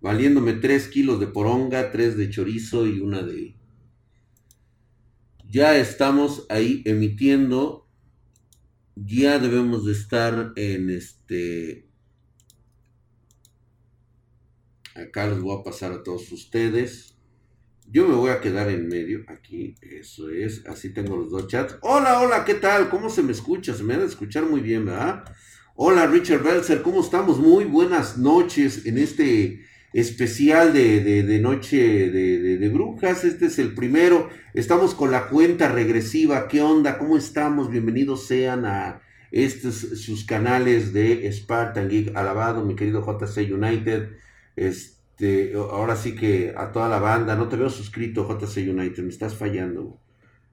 [0.00, 3.56] valiéndome 3 kilos de poronga, 3 de chorizo y una de...
[5.44, 7.88] Ya estamos ahí emitiendo,
[8.94, 11.88] ya debemos de estar en este...
[14.94, 17.16] Acá les voy a pasar a todos ustedes.
[17.90, 21.76] Yo me voy a quedar en medio, aquí, eso es, así tengo los dos chats.
[21.80, 22.90] Hola, hola, ¿qué tal?
[22.90, 23.72] ¿Cómo se me escucha?
[23.74, 25.24] Se me ha de escuchar muy bien, ¿verdad?
[25.74, 27.38] Hola, Richard Belzer, ¿cómo estamos?
[27.38, 33.24] Muy buenas noches en este especial de, Noche de, Brujas.
[33.24, 34.28] Este es el primero.
[34.54, 36.48] Estamos con la cuenta regresiva.
[36.48, 36.98] ¿Qué onda?
[36.98, 37.70] ¿Cómo estamos?
[37.70, 42.16] Bienvenidos sean a estos sus canales de Spartan Geek.
[42.16, 44.10] Alabado, mi querido JC United.
[44.56, 47.36] Este, ahora sí que a toda la banda.
[47.36, 49.02] No te veo suscrito, JC United.
[49.02, 50.00] Me estás fallando.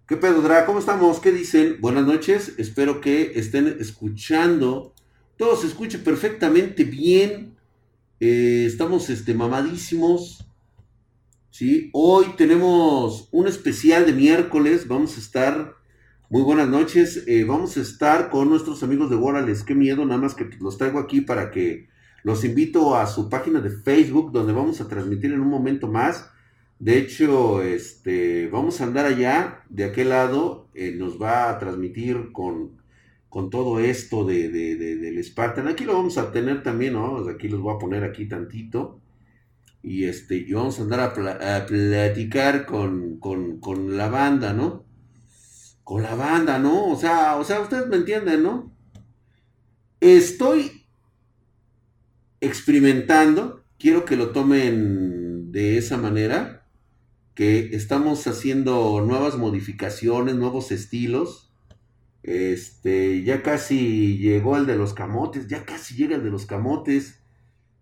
[0.08, 0.66] ¿Qué pedo, Dra?
[0.66, 1.20] ¿Cómo estamos?
[1.20, 1.78] ¿Qué dicen?
[1.82, 2.54] Buenas noches.
[2.58, 4.94] Espero que estén escuchando.
[5.36, 7.55] Todo se escuche perfectamente bien
[8.20, 10.48] eh, estamos este, mamadísimos.
[11.50, 11.90] ¿sí?
[11.94, 14.88] Hoy tenemos un especial de miércoles.
[14.88, 15.76] Vamos a estar.
[16.30, 17.24] Muy buenas noches.
[17.28, 19.64] Eh, vamos a estar con nuestros amigos de Warales.
[19.64, 21.88] Qué miedo, nada más que los traigo aquí para que
[22.24, 26.30] los invito a su página de Facebook, donde vamos a transmitir en un momento más.
[26.80, 32.32] De hecho, este, vamos a andar allá, de aquel lado, eh, nos va a transmitir
[32.34, 32.72] con
[33.36, 35.68] con todo esto de, del Spartan.
[35.68, 37.18] Aquí lo vamos a tener también, ¿no?
[37.28, 39.02] Aquí los voy a poner aquí tantito.
[39.84, 43.20] Y, este, y vamos a andar a, platicar con,
[43.90, 44.86] la banda, ¿no?
[45.84, 46.90] Con la banda, ¿no?
[46.90, 48.74] O sea, o sea, ustedes me entienden, ¿no?
[50.00, 50.86] Estoy
[52.40, 56.70] experimentando, quiero que lo tomen de esa manera,
[57.34, 61.45] que estamos haciendo nuevas modificaciones, nuevos estilos
[62.26, 67.20] este, ya casi llegó el de los camotes, ya casi llega el de los camotes.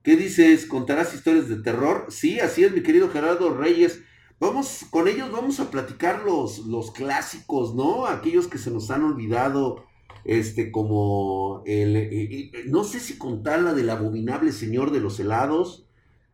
[0.03, 0.65] ¿Qué dices?
[0.65, 2.07] ¿Contarás historias de terror?
[2.09, 4.01] Sí, así es, mi querido Gerardo Reyes.
[4.41, 8.05] Vamos, con ellos vamos a platicar los, los clásicos, ¿no?
[8.05, 9.85] Aquellos que se nos han olvidado,
[10.25, 15.21] este, como el, eh, eh, no sé si contar la del abominable señor de los
[15.21, 15.87] helados,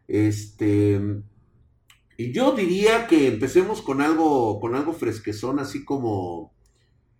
[0.07, 0.99] este,
[2.17, 6.55] y yo diría que empecemos con algo, con algo fresquezón, así como,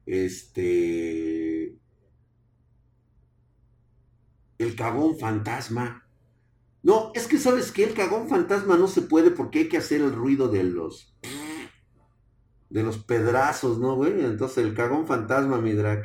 [0.10, 1.78] este,
[4.58, 6.08] el cagón fantasma.
[6.82, 10.02] No, es que sabes que el cagón fantasma no se puede porque hay que hacer
[10.02, 11.16] el ruido de los
[12.70, 14.24] de los pedrazos, ¿no, güey?
[14.24, 16.04] Entonces el cagón fantasma, mi drag.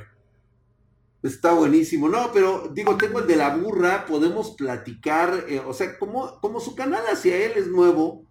[1.22, 2.08] Está buenísimo.
[2.08, 6.60] No, pero digo, tengo el de la burra, podemos platicar, eh, o sea, como, como
[6.60, 8.26] su canal hacia él es nuevo,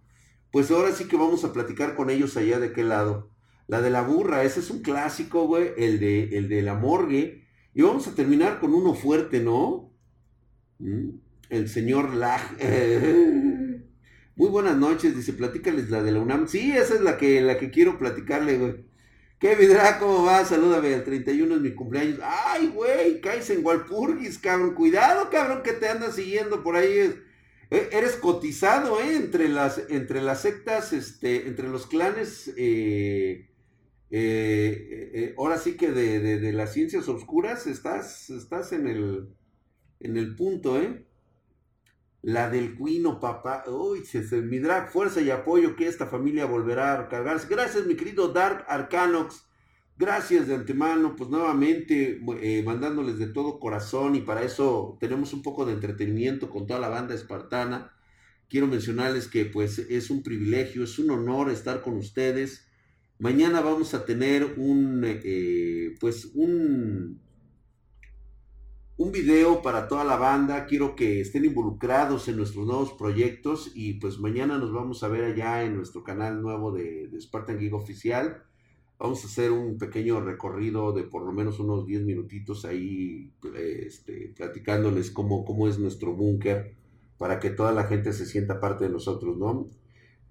[0.52, 3.33] pues ahora sí que vamos a platicar con ellos allá de qué lado.
[3.66, 5.70] La de la burra, ese es un clásico, güey.
[5.76, 7.44] El de, el de la morgue.
[7.74, 9.92] Y vamos a terminar con uno fuerte, ¿no?
[10.78, 11.10] ¿Mm?
[11.48, 12.42] El señor Lag.
[14.36, 16.48] Muy buenas noches, dice, platícales la de la UNAM.
[16.48, 18.84] Sí, esa es la que, la que quiero platicarle, güey.
[19.38, 19.98] ¿Qué vidrá?
[19.98, 20.44] ¿Cómo va?
[20.44, 22.18] Salúdame, el 31 es mi cumpleaños.
[22.22, 24.74] Ay, güey, caes en Walpurgis, cabrón.
[24.74, 27.14] Cuidado, cabrón, que te andas siguiendo por ahí.
[27.70, 29.16] E, eres cotizado, ¿eh?
[29.16, 33.48] Entre las, entre las sectas, este, entre los clanes eh,
[34.10, 39.28] eh, eh, ahora sí que de, las ciencias oscuras estás, estás en el,
[40.00, 41.06] en el punto, ¿eh?
[42.22, 43.64] La del cuino, papá.
[43.66, 44.02] Uy,
[44.44, 47.48] mi drag, fuerza y apoyo que esta familia volverá a cargarse.
[47.50, 49.44] Gracias, mi querido Dark Arcanox.
[49.96, 55.42] Gracias de antemano, pues nuevamente eh, mandándoles de todo corazón y para eso tenemos un
[55.42, 57.92] poco de entretenimiento con toda la banda espartana.
[58.48, 62.66] Quiero mencionarles que pues es un privilegio, es un honor estar con ustedes.
[63.18, 67.20] Mañana vamos a tener un, eh, pues un,
[68.96, 70.66] un video para toda la banda.
[70.66, 75.24] Quiero que estén involucrados en nuestros nuevos proyectos y pues mañana nos vamos a ver
[75.24, 78.42] allá en nuestro canal nuevo de, Spartan Geek Oficial.
[78.98, 84.32] Vamos a hacer un pequeño recorrido de por lo menos unos 10 minutitos ahí este,
[84.36, 86.74] platicándoles cómo, cómo es nuestro búnker
[87.16, 89.68] para que toda la gente se sienta parte de nosotros, ¿no?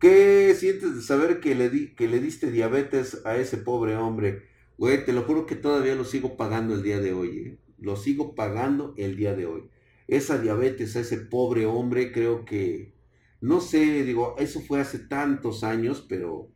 [0.04, 4.44] ¿Qué sientes de saber que le, di, que le diste diabetes a ese pobre hombre?
[4.78, 7.38] Güey, te lo juro que todavía lo sigo pagando el día de hoy.
[7.38, 7.60] ¿eh?
[7.78, 9.70] Lo sigo pagando el día de hoy.
[10.10, 12.94] Esa diabetes a ese pobre hombre, creo que,
[13.40, 16.52] no sé, digo, eso fue hace tantos años, pero,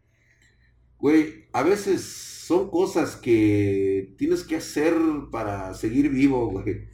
[0.97, 4.93] güey, a veces son cosas que tienes que hacer
[5.31, 6.89] para seguir vivo, güey.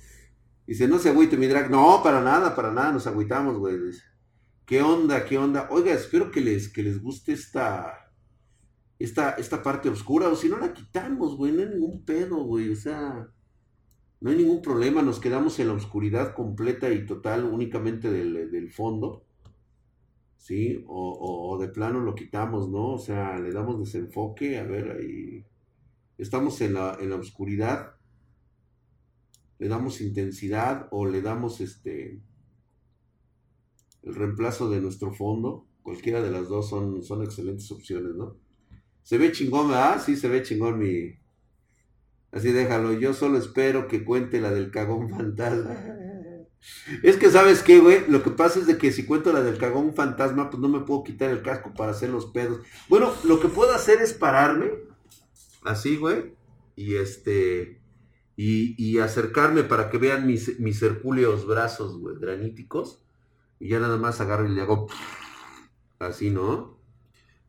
[0.68, 1.72] Dice, no se agüite mi drag.
[1.72, 3.76] No, para nada, para nada, nos agüitamos, güey.
[4.66, 5.26] ¿Qué onda?
[5.26, 5.68] ¿Qué onda?
[5.72, 8.12] Oiga, espero que les, que les guste esta,
[9.00, 12.72] esta, esta parte oscura, o si no la quitamos, güey, no hay ningún pedo, güey,
[12.72, 13.28] o sea,
[14.22, 18.72] no hay ningún problema, nos quedamos en la oscuridad completa y total únicamente del, del
[18.72, 19.26] fondo.
[20.44, 20.84] ¿sí?
[20.88, 22.96] O, de plano lo quitamos, ¿no?
[22.96, 25.46] O sea, le damos desenfoque, a ver, ahí
[26.18, 27.96] estamos en la, en la oscuridad,
[29.58, 32.20] le damos intensidad o le damos este
[34.04, 35.68] el reemplazo de nuestro fondo.
[35.82, 38.38] Cualquiera de las dos son, son excelentes opciones, ¿no?
[39.02, 40.02] Se ve chingón, ¿verdad?
[40.04, 41.20] Sí, se ve chingón mi...
[42.32, 45.76] Así déjalo, yo solo espero que cuente la del cagón fantasma.
[47.04, 48.08] Es que, ¿sabes qué, güey?
[48.08, 50.80] Lo que pasa es de que si cuento la del cagón fantasma, pues no me
[50.80, 52.62] puedo quitar el casco para hacer los pedos.
[52.88, 54.72] Bueno, lo que puedo hacer es pararme,
[55.64, 56.36] así, güey,
[56.76, 57.82] y este,
[58.36, 63.04] y, acercarme para que vean mis, mis hercúleos brazos, güey, graníticos,
[63.64, 64.90] y ya nada más agarro y le hago,
[65.98, 66.82] así, ¿no?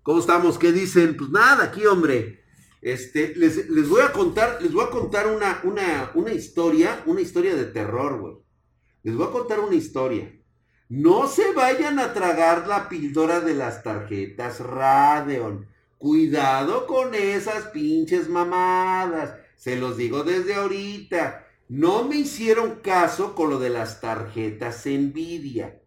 [0.05, 0.59] ¿Cómo estamos?
[0.59, 1.17] ¿Qué dicen?
[1.17, 2.45] Pues nada, aquí, hombre.
[2.81, 7.21] Este, les, les voy a contar, les voy a contar una, una, una historia, una
[7.21, 8.35] historia de terror, güey.
[9.03, 10.33] Les voy a contar una historia.
[10.89, 15.67] No se vayan a tragar la píldora de las tarjetas Radeon.
[15.99, 19.35] Cuidado con esas pinches mamadas.
[19.57, 21.45] Se los digo desde ahorita.
[21.69, 25.81] No me hicieron caso con lo de las tarjetas Nvidia.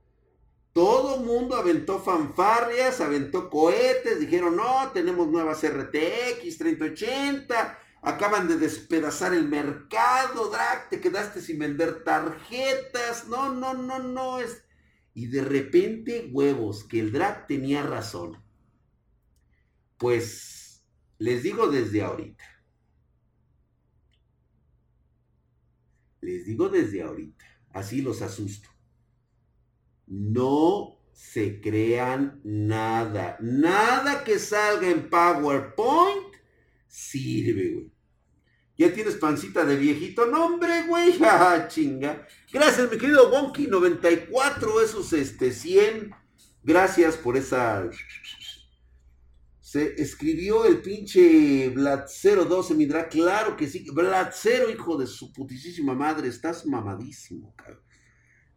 [0.77, 9.33] Todo mundo aventó fanfarrias, aventó cohetes, dijeron, no, tenemos nuevas RTX 3080 acaban de despedazar
[9.33, 14.65] el mercado, Drac, te quedaste sin vender tarjetas, no, no, no, no, es...
[15.15, 18.37] Y de repente, huevos, que el Drac tenía razón.
[19.97, 20.85] Pues
[21.17, 22.43] les digo desde ahorita.
[26.21, 28.76] Les digo desde ahorita, así los asusto.
[30.07, 36.35] No se crean nada, nada que salga en PowerPoint
[36.87, 37.91] sirve, güey.
[38.77, 40.27] ¿Ya tienes pancita de viejito?
[40.27, 42.27] No, hombre, güey, ja, chinga.
[42.51, 46.11] Gracias, mi querido Wonky, 94, esos este, 100.
[46.63, 47.89] Gracias por esa...
[49.59, 53.09] Se escribió el pinche Vlad 012, mi drag.
[53.09, 53.85] Claro que sí.
[53.91, 56.29] Vlad 0, hijo de su putísima madre.
[56.29, 57.81] Estás mamadísimo, cabrón.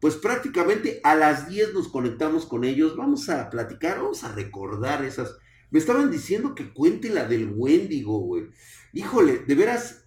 [0.00, 2.96] Pues prácticamente a las 10 nos conectamos con ellos.
[2.96, 5.36] Vamos a platicar, vamos a recordar esas
[5.70, 8.48] me estaban diciendo que cuente la del Wendigo, güey.
[8.92, 10.04] Híjole, de veras,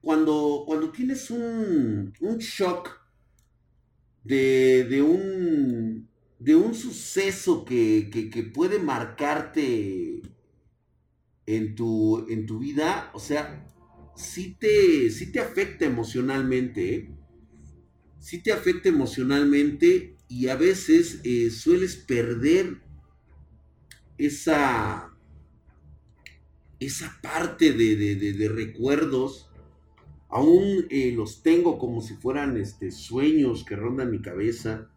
[0.00, 2.98] cuando, cuando tienes un, shock
[4.24, 6.08] de, de, un,
[6.38, 10.22] de un suceso que, que, puede marcarte
[11.44, 13.66] en tu, en tu vida, o sea,
[14.16, 17.17] sí te, sí te afecta emocionalmente, ¿eh?
[18.20, 22.78] Sí te afecta emocionalmente y a veces eh, sueles perder
[24.18, 25.16] esa,
[26.80, 29.48] esa parte de, recuerdos,
[30.28, 34.90] aún eh, los tengo como si fueran este, sueños que rondan mi cabeza.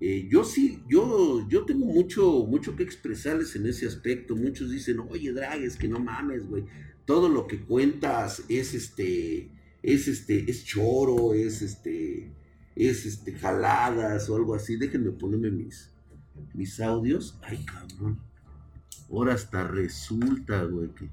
[0.00, 4.34] Eh, yo sí, yo, yo tengo mucho, mucho que expresarles en ese aspecto.
[4.34, 6.64] Muchos dicen, oye, Drag, es que no mames, güey.
[7.04, 9.50] Todo lo que cuentas es este,
[9.82, 12.32] es este, es choro, es este,
[12.76, 14.76] es este, jaladas o algo así.
[14.76, 15.90] Déjenme ponerme mis,
[16.52, 17.38] mis audios.
[17.42, 18.18] Ay, cabrón.
[19.10, 21.08] Ahora hasta resulta, güey, que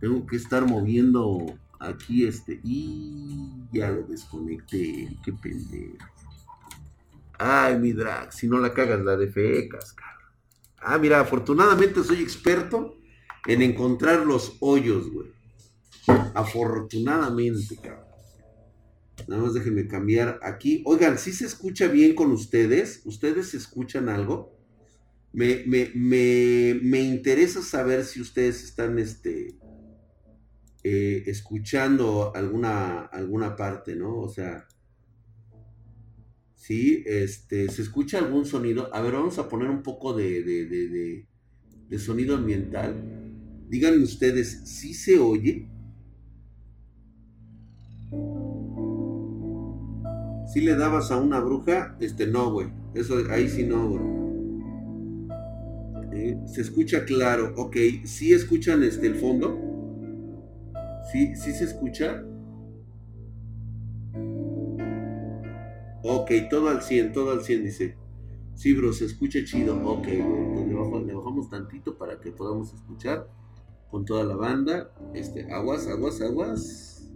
[0.00, 2.60] tengo que estar moviendo aquí este.
[2.64, 5.16] Y ya lo desconecté.
[5.24, 6.06] Qué pendejo.
[7.38, 10.12] Ay, mi drag, si no la cagas, la de fecas, cabrón.
[10.78, 12.96] Ah, mira, afortunadamente soy experto
[13.46, 15.28] en encontrar los hoyos, güey.
[16.34, 18.11] Afortunadamente, cabrón.
[19.28, 20.82] Nada más déjenme cambiar aquí.
[20.86, 23.02] Oigan, si se escucha bien con ustedes?
[23.04, 24.58] ¿Ustedes escuchan algo?
[25.32, 29.56] Me, me, interesa saber si ustedes están este,
[30.82, 34.18] eh, escuchando alguna, alguna parte, ¿no?
[34.18, 34.66] O sea,
[36.54, 38.94] sí, este, ¿se escucha algún sonido?
[38.94, 42.94] A ver, vamos a poner un poco de, de, sonido ambiental.
[43.68, 45.66] Díganme ustedes, ¿sí se oye?
[50.52, 52.68] Si le dabas a una bruja, este no, güey.
[52.92, 54.02] Eso ahí sí no, güey.
[56.12, 57.54] Eh, se escucha claro.
[57.56, 59.58] Ok, ¿sí escuchan este, el fondo?
[61.10, 62.22] ¿Sí, ¿Sí se escucha?
[66.02, 67.96] Ok, todo al 100, todo al 100, dice.
[68.54, 69.82] Sí, bro, se escucha chido.
[69.88, 73.26] Ok, entonces le, bajamos tantito para que podamos escuchar
[73.90, 74.92] con toda la banda.
[75.14, 77.10] Este, aguas, aguas, aguas.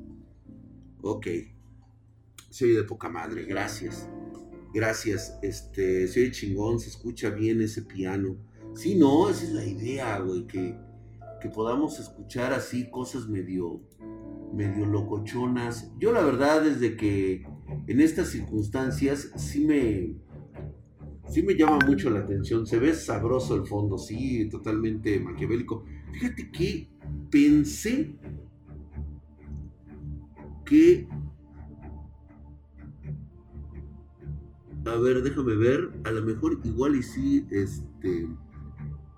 [1.02, 1.26] Ok.
[2.50, 4.08] Se oye de poca madre, gracias.
[4.72, 5.38] Gracias.
[5.42, 8.36] Este, se oye chingón, se escucha bien ese piano.
[8.74, 10.78] Sí, no, esa es la idea, güey, que,
[11.54, 13.80] podamos escuchar así cosas medio,
[14.52, 15.92] medio locochonas.
[15.96, 17.46] Yo la verdad desde que
[17.86, 20.16] en estas circunstancias sí me,
[21.30, 22.66] sí me llama mucho la atención.
[22.66, 25.84] Se ve sabroso el fondo, sí, totalmente maquiavélico.
[26.12, 26.88] Fíjate que
[27.30, 28.16] pensé
[30.64, 31.08] que...
[34.86, 35.90] A ver, déjame ver.
[36.04, 38.28] A lo mejor igual y sí, este...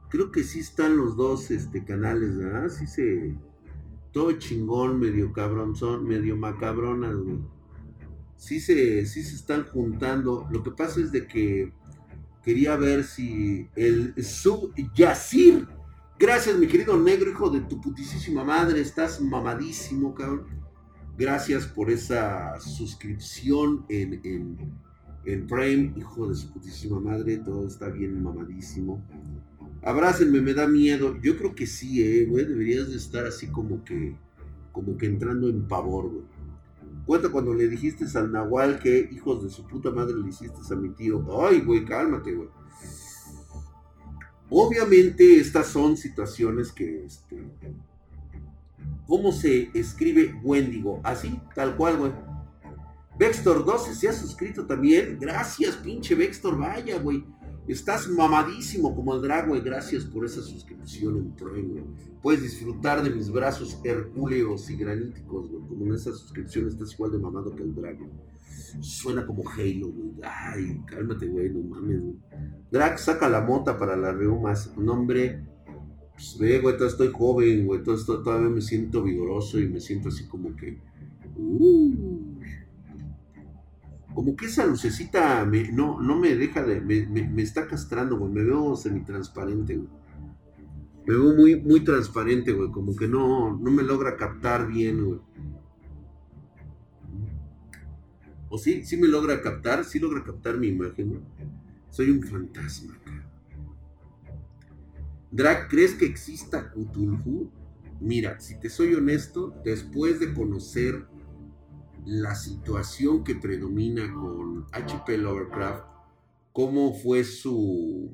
[0.09, 2.69] Creo que sí están los dos este, canales, ¿verdad?
[2.69, 3.37] Sí se...
[4.13, 7.39] Todo chingón, medio cabrón, son medio macabronas, güey.
[8.37, 10.49] Sí se, sí se están juntando.
[10.51, 11.73] Lo que pasa es de que
[12.43, 15.69] quería ver si el sub Yacir.
[16.19, 18.81] Gracias, mi querido negro, hijo de tu putísima madre.
[18.81, 20.47] Estás mamadísimo, cabrón.
[21.19, 24.79] Gracias por esa suscripción en,
[25.29, 27.37] en Prime, hijo de su putísima madre.
[27.37, 29.03] Todo está bien mamadísimo.
[29.83, 31.17] Abrácenme, me da miedo.
[31.23, 32.47] Yo creo que sí, eh, güey.
[32.47, 34.17] Deberías de estar así como que,
[34.73, 36.25] como que entrando en pavor, güey.
[37.05, 40.77] Cuenta cuando le dijiste al Nahual que hijos de su puta madre le hiciste a
[40.77, 41.25] mi tío.
[41.47, 42.49] Ay, güey, cálmate, güey.
[44.51, 47.37] Obviamente estas son situaciones que, este,
[49.07, 51.01] ¿cómo se escribe Wendigo?
[51.03, 52.13] Así, tal cual, güey.
[53.19, 55.19] Vextor 12 se ha suscrito también.
[55.21, 57.25] Gracias, pinche Vextor, vaya, güey.
[57.67, 59.61] Estás mamadísimo como el drag, güey.
[59.61, 61.83] Gracias por esa suscripción en Prime,
[62.23, 65.63] Puedes disfrutar de mis brazos hercúleos y graníticos, güey.
[65.67, 67.99] Como en esa suscripción estás igual de mamado que el drag,
[68.81, 70.13] Suena como Halo, güey.
[70.23, 72.17] Ay, cálmate, güey, no mames, güey.
[72.71, 74.77] Drag saca la mota para las reumas.
[74.77, 75.45] Nombre,
[76.13, 77.83] pues ve, güey, todavía estoy joven, güey.
[77.83, 80.81] Todavía me siento vigoroso y me siento así como que.
[81.37, 82.28] Uh,
[84.19, 88.43] como que esa lucecita me, no, no me deja de, me, está castrando, güey, me
[88.43, 89.89] veo semi-transparente, güey.
[91.07, 95.21] Me veo muy, muy transparente, güey, como que no, no me logra captar bien, güey.
[98.49, 101.23] O sí, sí me logra captar, sí logra captar mi imagen, güey.
[101.89, 102.99] Soy un fantasma,
[105.31, 107.53] Drag, ¿crees que exista Cthulhu?
[108.01, 111.07] Mira, si te soy honesto, después de conocer
[112.09, 115.85] la situación que predomina con HP Lovecraft,
[116.53, 118.11] cómo fue su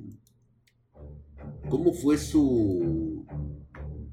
[1.70, 3.24] cómo fue su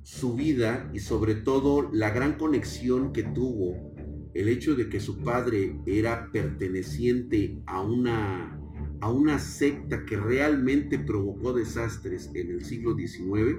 [0.03, 3.91] su vida y sobre todo la gran conexión que tuvo
[4.35, 8.59] el hecho de que su padre era perteneciente a una
[8.99, 13.57] a una secta que realmente provocó desastres en el siglo XIX,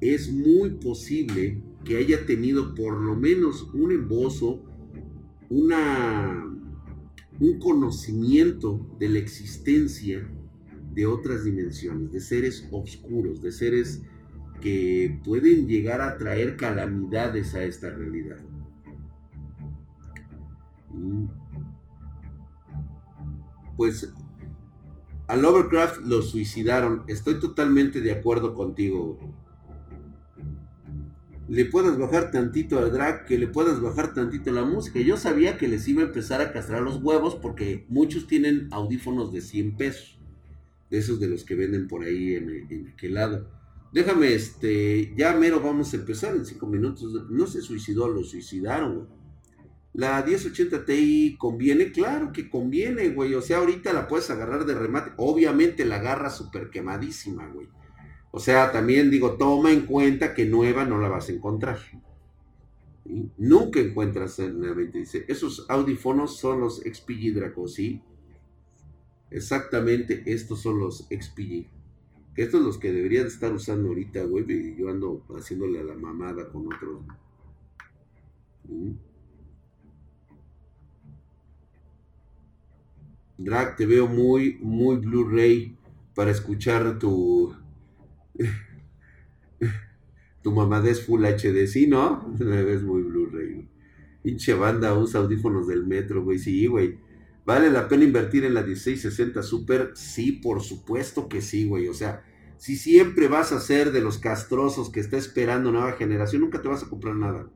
[0.00, 4.71] es muy posible que haya tenido por lo menos un embozo
[7.40, 10.26] un conocimiento de la existencia
[10.94, 14.02] de otras dimensiones, de seres oscuros, de seres
[14.60, 18.38] que pueden llegar a traer calamidades a esta realidad.
[23.76, 24.12] Pues
[25.26, 27.02] a Lovecraft lo suicidaron.
[27.08, 29.18] Estoy totalmente de acuerdo contigo
[31.48, 35.00] le puedas bajar tantito al drag, que le puedas bajar tantito la música.
[35.00, 39.32] Yo sabía que les iba a empezar a castrar los huevos porque muchos tienen audífonos
[39.32, 40.18] de 100 pesos.
[40.90, 43.48] De esos de los que venden por ahí en, en aquel lado.
[43.92, 47.28] Déjame, este, ya mero vamos a empezar en 5 minutos.
[47.30, 49.08] No se suicidó, lo suicidaron,
[49.92, 53.34] La 1080 Ti conviene, claro que conviene, güey.
[53.34, 55.12] O sea, ahorita la puedes agarrar de remate.
[55.18, 57.68] Obviamente la agarra súper quemadísima, güey.
[58.32, 61.78] O sea, también digo, toma en cuenta que nueva no la vas a encontrar.
[63.36, 68.00] Nunca encuentras en la dice, esos audífonos son los XPG Draco, ¿sí?
[69.30, 71.66] Exactamente, estos son los XPG.
[72.34, 74.50] Estos son los que deberían estar usando ahorita, güey.
[74.50, 77.02] Y yo ando haciéndole a la mamada con otros.
[83.36, 85.76] Drag, te veo muy, muy Blu-ray
[86.14, 87.54] para escuchar tu,
[90.42, 92.34] tu mamá es Full HD, sí, ¿no?
[92.38, 93.68] Ves muy Blu-ray.
[94.22, 96.38] Pinche banda usa audífonos del metro, güey.
[96.38, 96.98] Sí, güey.
[97.44, 99.92] ¿Vale la pena invertir en la 1660 Super?
[99.94, 101.88] Sí, por supuesto que sí, güey.
[101.88, 102.24] O sea,
[102.56, 106.68] si siempre vas a ser de los castrosos que está esperando nueva generación, nunca te
[106.68, 107.50] vas a comprar nada.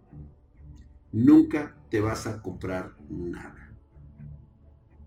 [1.12, 3.72] Nunca te vas a comprar nada.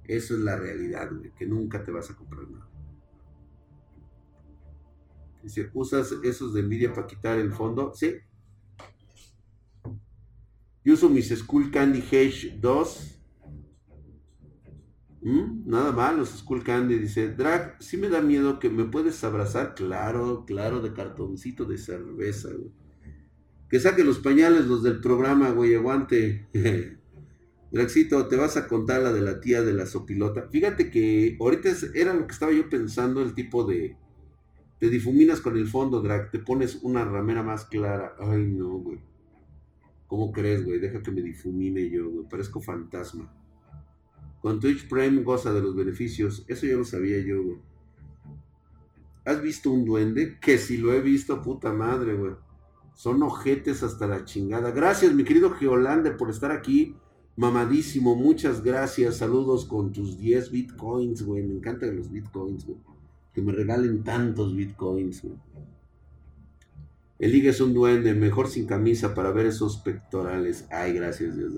[0.05, 2.68] Eso es la realidad, güey, que nunca te vas a comprar nada.
[5.43, 7.93] Dice, ¿usas esos de Nvidia para quitar el fondo?
[7.96, 8.15] Sí.
[10.84, 13.15] Yo uso mis Skull Candy H 2.
[15.22, 15.69] ¿Mm?
[15.69, 16.96] Nada mal, los Skull Candy.
[16.96, 19.75] Dice, Drag, si me da miedo que me puedes abrazar.
[19.75, 22.50] Claro, claro, de cartoncito de cerveza,
[23.69, 26.48] Que saque los pañales los del programa, güey, aguante.
[27.72, 30.48] Draxito, te vas a contar la de la tía de la sopilota.
[30.50, 33.96] Fíjate que ahorita era lo que estaba yo pensando, el tipo de...
[34.79, 38.15] Te difuminas con el fondo, Drag, te pones una ramera más clara.
[38.17, 39.00] Ay, no, güey.
[40.07, 40.79] ¿Cómo crees, güey?
[40.79, 42.27] Deja que me difumine yo, güey.
[42.29, 43.31] Parezco fantasma.
[44.41, 46.45] Con Twitch Prime goza de los beneficios.
[46.48, 47.57] Eso ya lo sabía yo, güey.
[49.25, 50.39] ¿Has visto un duende?
[50.39, 52.33] Que si lo he visto, puta madre, güey.
[52.95, 54.71] Son ojetes hasta la chingada.
[54.71, 56.95] Gracias, mi querido Geolander, por estar aquí.
[57.36, 59.17] Mamadísimo, muchas gracias.
[59.17, 61.43] Saludos con tus 10 bitcoins, güey.
[61.43, 62.79] Me encantan los bitcoins, güey.
[63.41, 65.36] Me regalen tantos bitcoins, güey.
[67.19, 70.65] El es un duende, mejor sin camisa para ver esos pectorales.
[70.72, 71.53] Ay, gracias, Dios.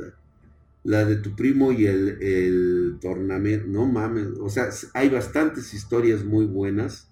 [0.83, 3.67] La de tu primo y el, el tornamento.
[3.67, 4.29] No mames.
[4.39, 7.11] O sea, hay bastantes historias muy buenas.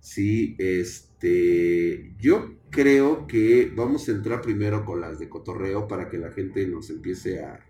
[0.00, 2.14] Sí, este.
[2.18, 6.66] Yo creo que vamos a entrar primero con las de cotorreo para que la gente
[6.66, 7.64] nos empiece a,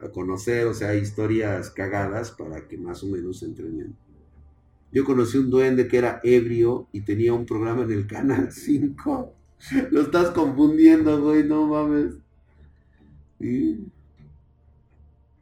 [0.00, 3.96] a conocer, o sea, historias cagadas para que más o menos se entrenen.
[4.92, 9.34] Yo conocí un duende que era ebrio y tenía un programa en el canal 5.
[9.90, 12.14] Lo estás confundiendo, güey, no mames.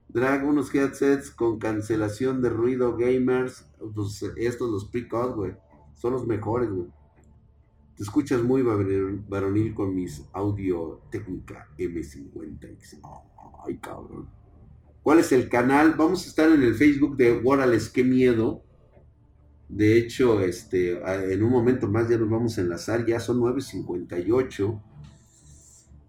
[0.09, 3.67] Drag unos headsets con cancelación de ruido gamers.
[3.95, 5.55] Pues estos, los pre güey.
[5.95, 6.89] Son los mejores, güey.
[7.97, 13.01] Te escuchas muy varonil con mis audio técnica M50X.
[13.67, 14.29] Ay, cabrón.
[15.03, 15.95] ¿Cuál es el canal?
[15.97, 18.66] Vamos a estar en el Facebook de Warales, qué miedo.
[19.69, 21.01] De hecho, este,
[21.33, 24.81] en un momento más ya nos vamos a enlazar, ya son 9.58.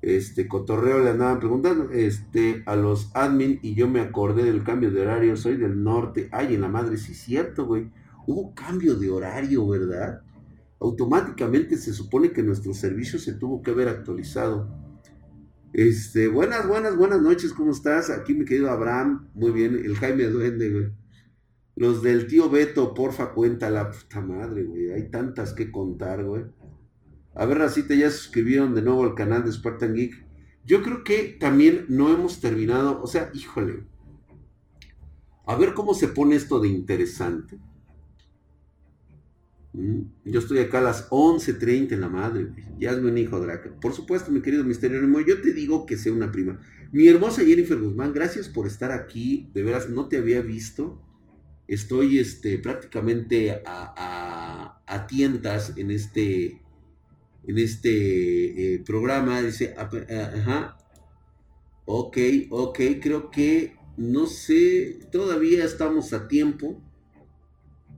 [0.02, 4.92] Este, Cotorreo le andaban preguntando este, a los admin y yo me acordé del cambio
[4.92, 6.30] de horario, soy del norte.
[6.32, 7.92] Ay, en la madre, sí es cierto, güey.
[8.28, 10.22] Hubo cambio de horario, ¿verdad?
[10.80, 14.70] Automáticamente se supone que nuestro servicio se tuvo que haber actualizado.
[15.74, 18.10] Este, buenas, buenas, buenas noches, ¿cómo estás?
[18.10, 21.07] Aquí mi querido Abraham, muy bien, el Jaime Duende, güey.
[21.78, 24.90] Los del tío Beto, porfa, cuenta la puta madre, güey.
[24.92, 26.44] Hay tantas que contar, güey.
[27.36, 30.26] A ver, Racita, ya se suscribieron de nuevo al canal de Spartan Geek.
[30.66, 33.84] Yo creo que también no hemos terminado, o sea, híjole.
[35.46, 37.60] A ver cómo se pone esto de interesante.
[39.74, 43.80] Mm, yo estoy acá a las 11.30 en la madre, Ya es un hijo, Draca.
[43.80, 46.60] Por supuesto, mi querido Misterio yo te digo que sea una prima.
[46.92, 49.52] Mi hermosa Jennifer Guzmán, gracias por estar aquí.
[49.54, 51.04] De veras, no te había visto.
[51.68, 56.62] Estoy este, prácticamente a, a, tientas en este,
[57.46, 59.42] en este eh, programa.
[59.42, 60.78] Dice, ajá.
[61.86, 62.18] Ok,
[62.50, 66.82] ok, creo que, no sé, todavía estamos a tiempo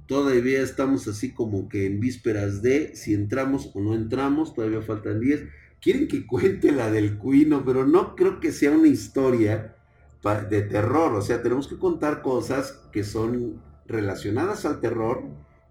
[0.10, 5.20] Todavía estamos así como que en vísperas de si entramos o no entramos, todavía faltan
[5.20, 5.44] 10.
[5.80, 9.76] Quieren que cuente la del cuino, pero no creo que sea una historia
[10.24, 11.14] de terror.
[11.16, 15.24] O sea, tenemos que contar cosas que son relacionadas al terror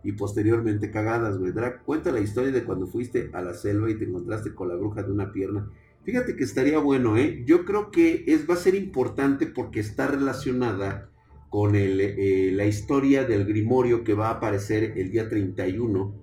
[0.03, 1.53] y posteriormente cagadas, güey.
[1.85, 5.03] cuenta la historia de cuando fuiste a la selva y te encontraste con la bruja
[5.03, 5.71] de una pierna.
[6.05, 7.43] Fíjate que estaría bueno, ¿eh?
[7.47, 11.11] Yo creo que es, va a ser importante porque está relacionada
[11.51, 16.15] con el, eh, la historia del Grimorio que va a aparecer el día 31.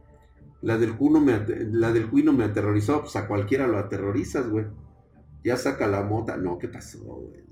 [0.61, 4.65] La del, cuino me, la del cuino me aterrorizó, pues a cualquiera lo aterrorizas, güey.
[5.43, 6.37] Ya saca la mota.
[6.37, 7.44] No, ¿qué pasó, güey?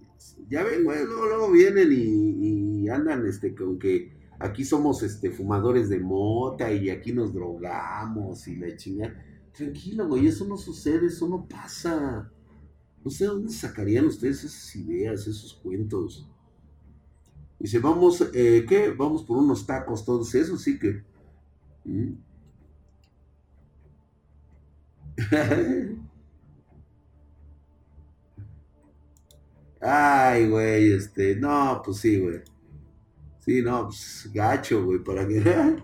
[0.49, 5.99] Ya ven, güey, luego, vienen y, andan este, con que aquí somos este, fumadores de
[5.99, 9.15] mota y aquí nos drogamos y la chingada.
[9.53, 12.31] Tranquilo, güey, eso no sucede, eso no pasa.
[13.03, 16.27] No sé dónde sacarían ustedes esas ideas, esos cuentos.
[17.59, 18.89] Dice, vamos, eh, ¿qué?
[18.91, 21.03] Vamos por unos tacos, todos eso sí que...
[21.86, 22.13] ¿Mm?
[29.86, 32.41] Ay, güey, este, no, pues sí, güey.
[33.39, 35.43] Sí, no, pues gacho, güey, para que...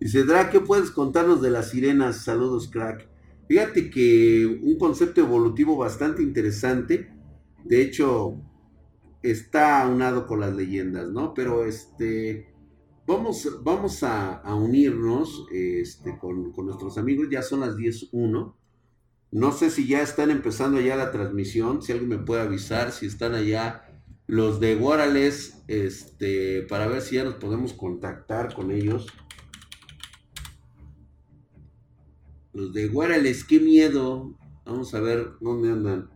[0.00, 2.24] Dice, Drake, ¿qué puedes contarnos de las sirenas?
[2.24, 3.08] Saludos, crack.
[3.46, 7.12] Fíjate que un concepto evolutivo bastante interesante.
[7.64, 8.36] De hecho,
[9.22, 11.34] está aunado con las leyendas, ¿no?
[11.34, 12.52] Pero este,
[13.06, 18.54] vamos, vamos a, unirnos este, con, nuestros amigos, ya son las 10.1.
[19.32, 23.06] No sé si ya están empezando ya la transmisión, si alguien me puede avisar, si
[23.06, 23.88] están allá
[24.26, 29.06] los de Guarales, este, para ver si ya nos podemos contactar con ellos.
[32.52, 34.36] Los de Guarales, qué miedo.
[34.66, 36.10] Vamos a ver dónde andan.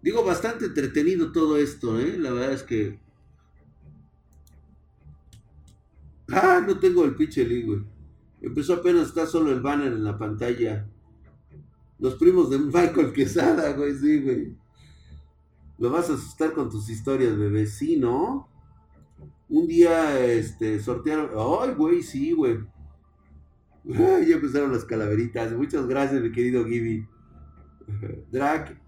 [0.00, 2.16] Digo, bastante entretenido todo esto, ¿eh?
[2.18, 2.98] La verdad es que...
[6.28, 7.91] Ah, no tengo el pinche link.
[8.42, 10.88] Empezó apenas, está solo el banner en la pantalla.
[12.00, 14.56] Los primos de Michael Quesada, güey, sí, güey.
[15.78, 17.66] Lo vas a asustar con tus historias, bebé.
[17.66, 18.48] Sí, ¿no?
[19.48, 21.30] Un día, este, sortearon.
[21.36, 22.58] Ay, güey, sí, güey.
[23.84, 25.52] ya empezaron las calaveritas.
[25.52, 27.06] Muchas gracias, mi querido Gibby.
[28.32, 28.80] Drag.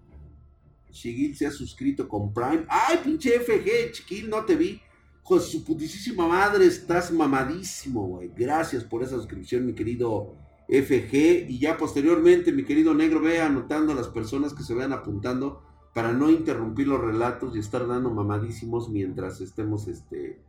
[0.91, 2.65] Shigil se ha suscrito con Prime.
[2.67, 3.91] ¡Ay, pinche FG!
[3.91, 4.81] Chiquil, no te vi.
[5.25, 8.31] Con su putísima madre, estás mamadísimo, güey.
[8.37, 10.35] Gracias por esa suscripción, mi querido
[10.67, 11.49] FG.
[11.49, 15.63] Y ya posteriormente, mi querido negro, ve anotando a las personas que se vean apuntando
[15.95, 20.43] para no interrumpir los relatos y estar dando mamadísimos mientras estemos, este,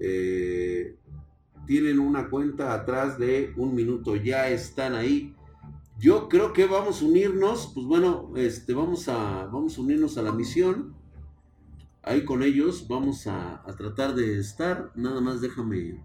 [0.00, 0.96] eh,
[1.68, 5.36] tienen una cuenta atrás de un minuto, ya están ahí.
[6.00, 10.22] Yo creo que vamos a unirnos, pues bueno, este, vamos a, vamos a unirnos a
[10.22, 10.98] la misión.
[12.02, 14.90] Ahí con ellos vamos a, a tratar de estar.
[14.94, 16.02] Nada más déjame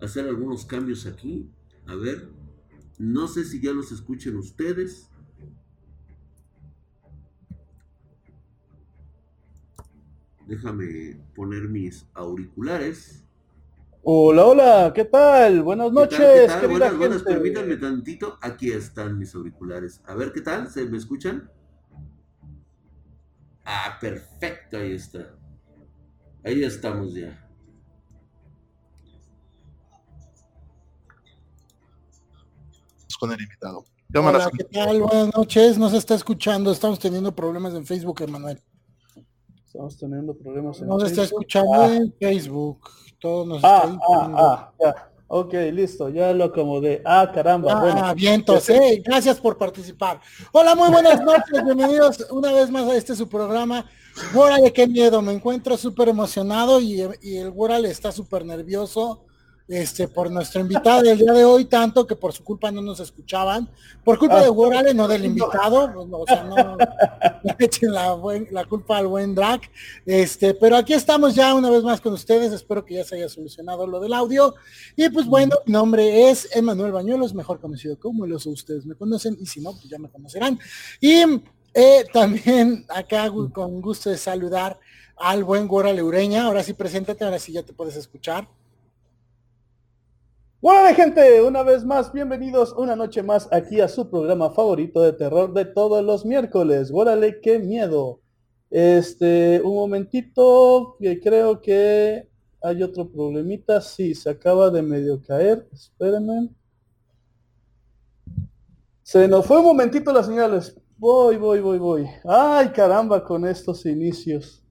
[0.00, 1.50] hacer algunos cambios aquí.
[1.86, 2.28] A ver,
[2.98, 5.10] no sé si ya los escuchen ustedes.
[10.46, 13.24] Déjame poner mis auriculares.
[14.02, 15.64] Hola, hola, ¿qué tal?
[15.64, 16.20] Buenas noches.
[16.20, 16.68] ¿Qué tal?
[16.68, 18.38] Buenas, buenas, permítanme tantito.
[18.40, 20.00] Aquí están mis auriculares.
[20.06, 20.70] A ver, ¿qué tal?
[20.70, 21.50] ¿Se me escuchan?
[23.66, 25.34] Ah, perfecto, ahí está.
[26.44, 27.42] Ahí estamos ya.
[33.18, 33.84] con el invitado.
[34.14, 35.00] Hola, ¿qué tal?
[35.02, 35.78] Buenas noches.
[35.78, 36.70] No se está escuchando.
[36.70, 38.62] Estamos teniendo problemas en Facebook, Emanuel.
[39.64, 41.96] Estamos teniendo problemas en No se está escuchando ah.
[41.96, 42.88] en Facebook.
[43.18, 45.12] Todo nos ah, está ah, ah, ya.
[45.28, 47.02] Ok, listo, ya lo acomodé.
[47.04, 47.72] Ah, caramba.
[47.72, 48.14] Ah, bueno.
[48.14, 49.02] vientos, eh.
[49.04, 50.20] Gracias por participar.
[50.52, 51.64] Hola, muy buenas noches.
[51.64, 53.90] Bienvenidos una vez más a este su programa.
[54.34, 55.20] Órale, qué miedo.
[55.22, 59.25] Me encuentro súper emocionado y, y el Órale está súper nervioso
[59.68, 63.00] este, por nuestra invitada del día de hoy, tanto que por su culpa no nos
[63.00, 63.68] escuchaban,
[64.04, 66.76] por culpa de Warale, no del invitado, o sea, no
[67.42, 68.16] le echen la,
[68.50, 69.60] la, culpa al buen drag,
[70.04, 73.28] este, pero aquí estamos ya una vez más con ustedes, espero que ya se haya
[73.28, 74.54] solucionado lo del audio,
[74.94, 79.36] y pues bueno, mi nombre es Emanuel Bañuelos, mejor conocido como los ustedes me conocen,
[79.40, 80.58] y si no, pues ya me conocerán,
[81.00, 81.22] y
[81.74, 84.78] eh, también acá con gusto de saludar
[85.16, 88.48] al buen Warale Ureña, ahora sí preséntate, ahora sí ya te puedes escuchar.
[90.62, 95.12] Hola gente, una vez más, bienvenidos una noche más aquí a su programa favorito de
[95.12, 96.90] terror de todos los miércoles.
[96.90, 98.22] Órale, qué miedo.
[98.70, 102.30] Este, un momentito, que creo que
[102.62, 103.82] hay otro problemita.
[103.82, 105.68] Sí, se acaba de medio caer.
[105.74, 106.48] Espérenme.
[109.02, 110.74] Se nos fue un momentito las señales.
[110.96, 112.06] Voy, voy, voy, voy.
[112.24, 114.65] Ay, caramba, con estos inicios.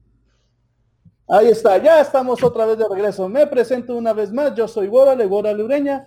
[1.28, 3.28] Ahí está, ya estamos otra vez de regreso.
[3.28, 6.06] Me presento una vez más, yo soy Guadale, Guadale Ureña.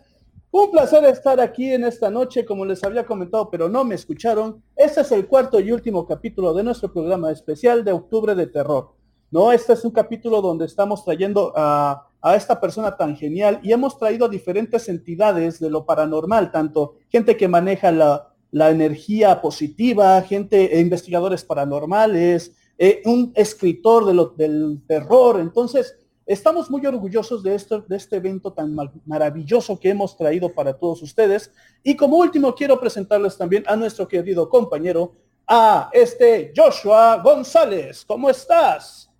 [0.49, 4.63] Un placer estar aquí en esta noche, como les había comentado, pero no me escucharon.
[4.77, 8.93] Este es el cuarto y último capítulo de nuestro programa especial de octubre de terror.
[9.29, 13.73] No, este es un capítulo donde estamos trayendo a, a esta persona tan genial y
[13.73, 19.41] hemos traído a diferentes entidades de lo paranormal, tanto gente que maneja la, la energía
[19.41, 24.05] positiva, gente, e investigadores paranormales, eh, un escritor
[24.37, 25.37] del terror.
[25.41, 27.51] Entonces, estamos muy orgullosos de,
[27.89, 28.73] de este evento tan
[29.05, 31.51] maravilloso que hemos traído para todos ustedes.
[31.83, 35.13] Y como último, quiero presentarles también a nuestro querido compañero,
[35.45, 38.05] a este Joshua González.
[38.07, 39.11] ¿Cómo estás?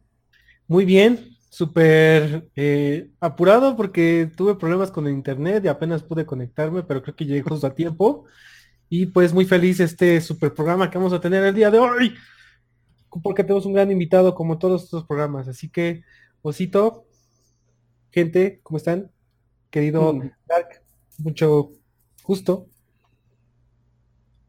[0.66, 6.84] Muy bien, súper eh, apurado porque tuve problemas con el internet y apenas pude conectarme,
[6.84, 8.24] pero creo que llegué justo a tiempo.
[8.88, 12.16] Y pues muy feliz este super programa que vamos a tener el día de hoy
[13.24, 15.48] porque tenemos un gran invitado como todos estos programas.
[15.48, 16.04] Así que,
[16.42, 17.06] Osito,
[18.12, 19.12] gente, ¿cómo están?
[19.70, 20.32] Querido mm.
[20.46, 20.82] Dark,
[21.18, 21.72] mucho
[22.24, 22.68] gusto.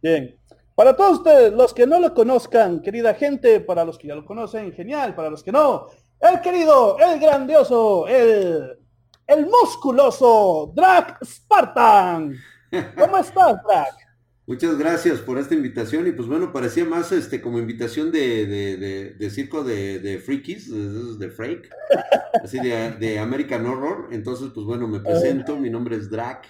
[0.02, 0.36] Bien.
[0.74, 4.24] Para todos ustedes, los que no lo conozcan, querida gente, para los que ya lo
[4.24, 5.88] conocen, genial, para los que no,
[6.20, 8.78] el querido, el grandioso, el,
[9.26, 12.34] el musculoso Drag Spartan.
[12.98, 14.09] ¿Cómo estás, Drag?
[14.50, 19.14] Muchas gracias por esta invitación y pues bueno, parecía más este como invitación de, de,
[19.16, 20.68] de, circo de, de frikis,
[21.20, 21.70] de, freak,
[22.42, 24.08] así de, American Horror.
[24.10, 26.48] Entonces pues bueno, me presento, mi nombre es Drac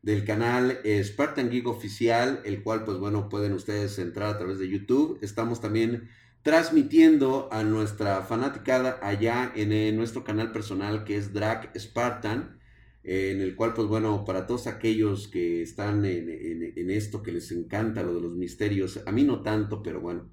[0.00, 4.68] del canal Spartan Geek Oficial, el cual pues bueno, pueden ustedes entrar a través de
[4.68, 5.18] YouTube.
[5.20, 6.08] Estamos también
[6.42, 12.59] transmitiendo a nuestra fanaticada allá en, en nuestro canal personal que es Drac Spartan
[13.02, 18.02] en el cual, pues bueno, para todos aquellos que están en, esto, que les encanta
[18.02, 20.30] lo de los misterios, a mí no tanto, pero bueno,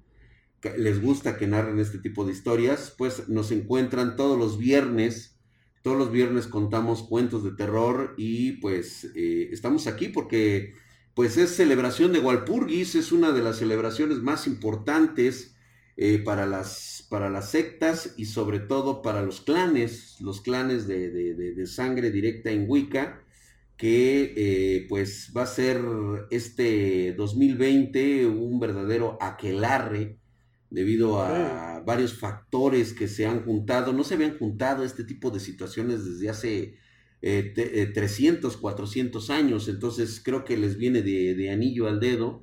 [0.76, 5.38] les gusta que narren este tipo de historias, pues nos encuentran todos los viernes,
[5.82, 10.74] todos los viernes contamos cuentos de terror y pues eh, estamos aquí porque
[11.14, 15.56] pues es celebración de Walpurgis, es una de las celebraciones más importantes
[15.96, 21.66] eh, para, las, para las sectas y sobre todo para los clanes, los clanes de,
[21.66, 23.22] sangre directa en Wicca,
[23.76, 25.80] que eh, pues va a ser
[26.30, 30.18] este 2020 un verdadero aquelarre
[30.70, 35.40] debido a varios factores que se han juntado, no se habían juntado este tipo de
[35.40, 36.74] situaciones desde hace
[37.20, 42.42] 300, eh, 400 años, entonces creo que les viene de anillo al dedo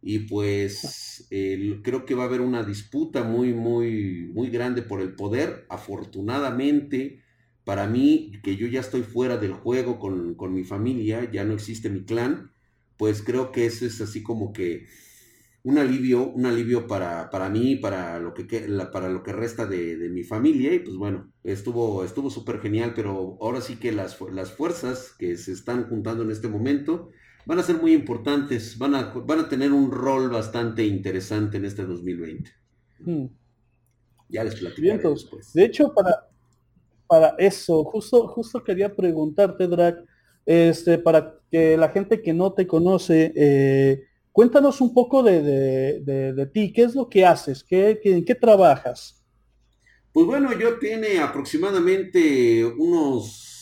[0.00, 1.26] y pues
[1.82, 5.66] creo que va a haber una disputa muy, muy, muy grande por el poder.
[5.68, 7.22] Afortunadamente,
[7.64, 11.54] para mí, que yo ya estoy fuera del juego con, con mi familia, ya no
[11.54, 12.52] existe mi clan,
[12.96, 14.86] pues creo que eso es así como que
[15.68, 18.44] un alivio, un alivio para, para mí, para lo que,
[18.90, 20.72] para lo que resta de, mi familia.
[20.72, 25.36] Y pues bueno, estuvo estuvo súper genial, pero ahora sí que las, las fuerzas que
[25.36, 27.10] se están juntando en este momento,
[27.48, 31.64] van a ser muy importantes, van a, van a tener un rol bastante interesante en
[31.64, 32.50] este 2020.
[32.98, 33.24] Hmm.
[34.28, 35.54] Ya les platicaré después.
[35.54, 36.28] De hecho, para,
[37.06, 39.96] para eso, justo, justo quería preguntarte, Drac,
[40.44, 46.70] este, para que la gente que no te conoce, eh, cuéntanos un poco de, ti,
[46.70, 49.24] qué es lo que haces, ¿Qué, qué, en qué trabajas.
[50.12, 53.57] Pues bueno, yo tiene aproximadamente unos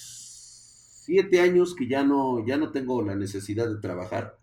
[1.07, 4.38] siete años que ya no, ya no tengo la necesidad de trabajar.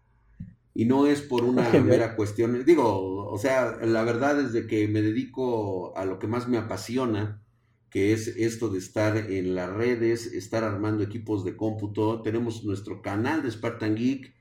[0.73, 4.88] Y no es por una mera cuestión, digo, o sea, la verdad es de que
[4.88, 7.43] me dedico a lo que más me apasiona,
[7.89, 12.21] que es esto de estar en las redes, estar armando equipos de cómputo.
[12.21, 14.34] Tenemos nuestro canal de Spartan Geek,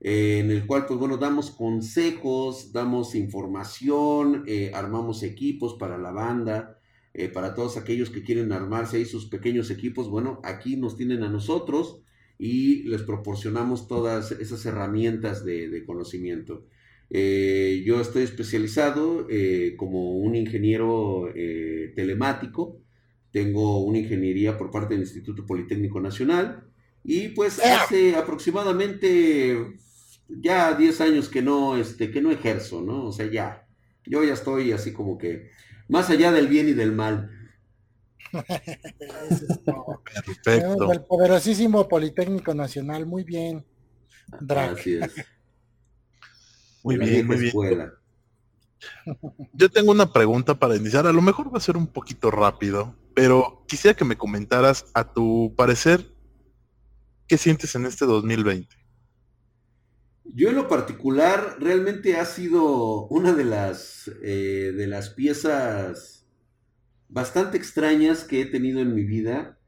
[0.00, 6.10] eh, en el cual, pues bueno, damos consejos, damos información, eh, armamos equipos para la
[6.10, 6.77] banda.
[7.20, 11.24] Eh, para todos aquellos que quieren armarse ahí sus pequeños equipos, bueno, aquí nos tienen
[11.24, 12.00] a nosotros
[12.38, 16.64] y les proporcionamos todas esas herramientas de, conocimiento.
[17.10, 21.28] Eh, yo estoy especializado eh, como un ingeniero
[21.96, 22.80] telemático,
[23.32, 26.68] tengo una ingeniería por parte del Instituto Politécnico Nacional
[27.02, 29.74] y pues hace aproximadamente
[30.28, 33.06] ya 10 años que no, este, que no ejerzo, ¿no?
[33.06, 33.66] O sea, ya,
[34.06, 35.57] yo ya estoy así como que
[35.88, 37.30] más allá del bien y del mal.
[40.34, 40.92] Perfecto.
[40.92, 43.64] El poderosísimo Politécnico Nacional, muy bien.
[44.40, 45.12] Gracias.
[46.82, 47.92] Muy bien, muy bien.
[49.52, 52.94] Yo tengo una pregunta para iniciar, a lo mejor va a ser un poquito rápido,
[53.14, 56.14] pero quisiera que me comentaras a tu parecer,
[57.26, 58.77] ¿qué sientes en este 2020?
[60.34, 66.26] Yo en lo particular realmente ha sido una de las, eh, de las piezas
[67.08, 69.58] bastante extrañas que he tenido en mi vida.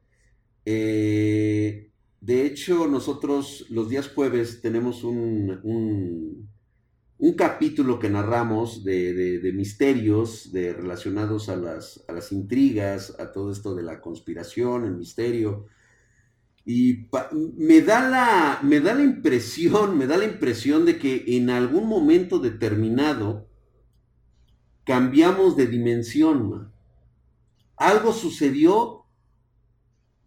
[0.65, 9.53] Eh, de hecho, nosotros los días jueves tenemos un, un, capítulo que narramos de, de,
[9.53, 14.95] misterios de, relacionados a las, a las intrigas, a todo esto de la conspiración, el
[14.95, 15.65] misterio.
[16.65, 17.07] Y
[17.57, 21.87] me da, la, me da la impresión, me da la impresión de que en algún
[21.87, 23.47] momento determinado
[24.83, 26.71] cambiamos de dimensión.
[27.77, 29.05] Algo sucedió.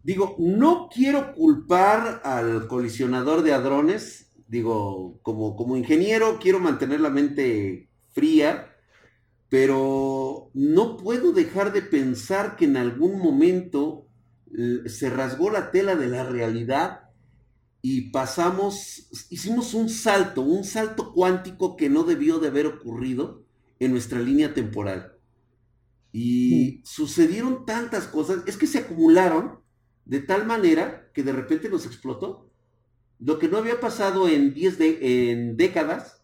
[0.03, 4.31] Digo, no quiero culpar al colisionador de hadrones.
[4.47, 8.75] Digo, como, como ingeniero quiero mantener la mente fría,
[9.49, 14.07] pero no puedo dejar de pensar que en algún momento
[14.87, 17.09] se rasgó la tela de la realidad
[17.81, 23.45] y pasamos, hicimos un salto, un salto cuántico que no debió de haber ocurrido
[23.79, 25.17] en nuestra línea temporal.
[26.11, 29.59] Y sucedieron tantas cosas, es que se acumularon
[30.05, 32.49] de tal manera que de repente nos explotó.
[33.19, 36.23] Lo que no había pasado en 10 de, en décadas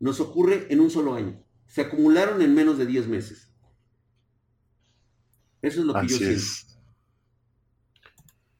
[0.00, 1.42] nos ocurre en un solo año.
[1.66, 3.52] Se acumularon en menos de 10 meses.
[5.62, 6.69] Eso es lo que yo siento.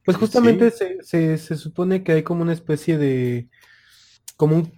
[0.05, 3.49] Pues justamente se, se, supone que hay como una especie de,
[4.37, 4.73] como un,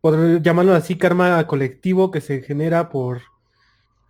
[0.00, 3.22] por llamarlo así, karma colectivo que se genera por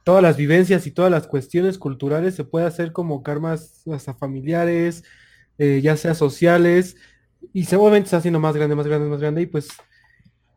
[0.05, 5.05] todas las vivencias y todas las cuestiones culturales, se puede hacer como karmas hasta familiares,
[5.59, 6.97] eh, ya sea sociales,
[7.53, 9.69] y seguramente está haciendo más grande, más grande, más grande, y pues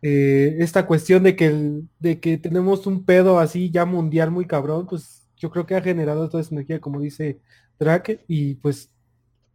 [0.02, 4.88] eh, esta cuestión de que, de que tenemos un pedo así ya mundial muy cabrón,
[4.88, 7.40] pues yo creo que ha generado toda esa energía, como dice
[7.80, 8.92] Drake, y pues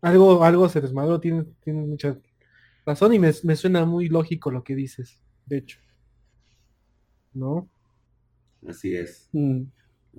[0.01, 2.17] algo, algo se desmadró, tienes, mucha
[2.87, 5.79] razón y me, suena muy lógico lo que dices, de hecho.
[7.33, 7.69] ¿No?
[8.67, 9.29] Así es.
[9.33, 9.63] Mm.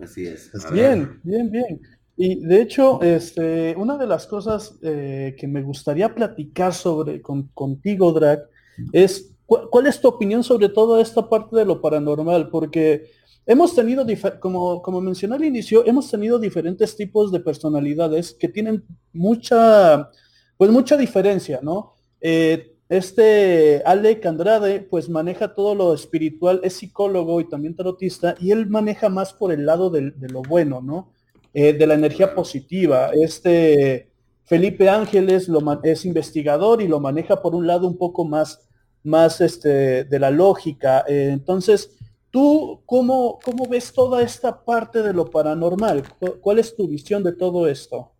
[0.01, 0.51] Así es.
[0.71, 1.81] Bien, bien, bien.
[2.15, 7.47] Y de hecho, este, una de las cosas eh, que me gustaría platicar sobre con,
[7.49, 8.47] contigo, Drag,
[8.93, 12.49] es ¿cuál es tu opinión sobre toda esta parte de lo paranormal?
[12.49, 13.11] Porque
[13.51, 14.05] hemos tenido,
[14.39, 18.83] como, como mencioné al inicio, hemos tenido diferentes tipos de personalidades que tienen
[19.13, 20.09] mucha,
[20.57, 21.93] pues mucha diferencia, ¿no?
[22.19, 28.51] Eh, este Alec Andrade pues maneja todo lo espiritual, es psicólogo y también tarotista, y
[28.51, 31.11] él maneja más por el lado de lo bueno, ¿no?
[31.53, 33.11] Eh, de la energía positiva.
[33.13, 34.09] Este
[34.45, 38.69] Felipe Ángeles lo, es investigador y lo maneja por un lado un poco más,
[39.03, 41.03] más este, de la lógica.
[41.07, 41.97] Eh, entonces,
[42.31, 46.03] ¿tú cómo, cómo ves toda esta parte de lo paranormal?
[46.41, 48.13] ¿Cuál es tu visión de todo esto?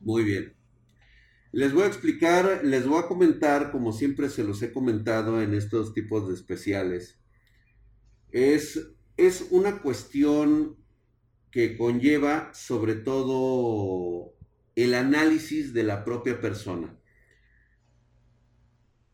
[0.00, 0.56] Muy bien.
[1.52, 5.54] Les voy a explicar, les voy a comentar, como siempre se los he comentado en
[5.54, 7.18] estos tipos de especiales.
[8.30, 10.76] Es, es una cuestión
[11.50, 14.34] que conlleva sobre todo
[14.74, 16.98] el análisis de la propia persona.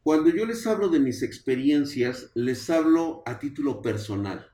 [0.02, 4.46] Cuando yo les hablo de mis experiencias, les hablo a título personal.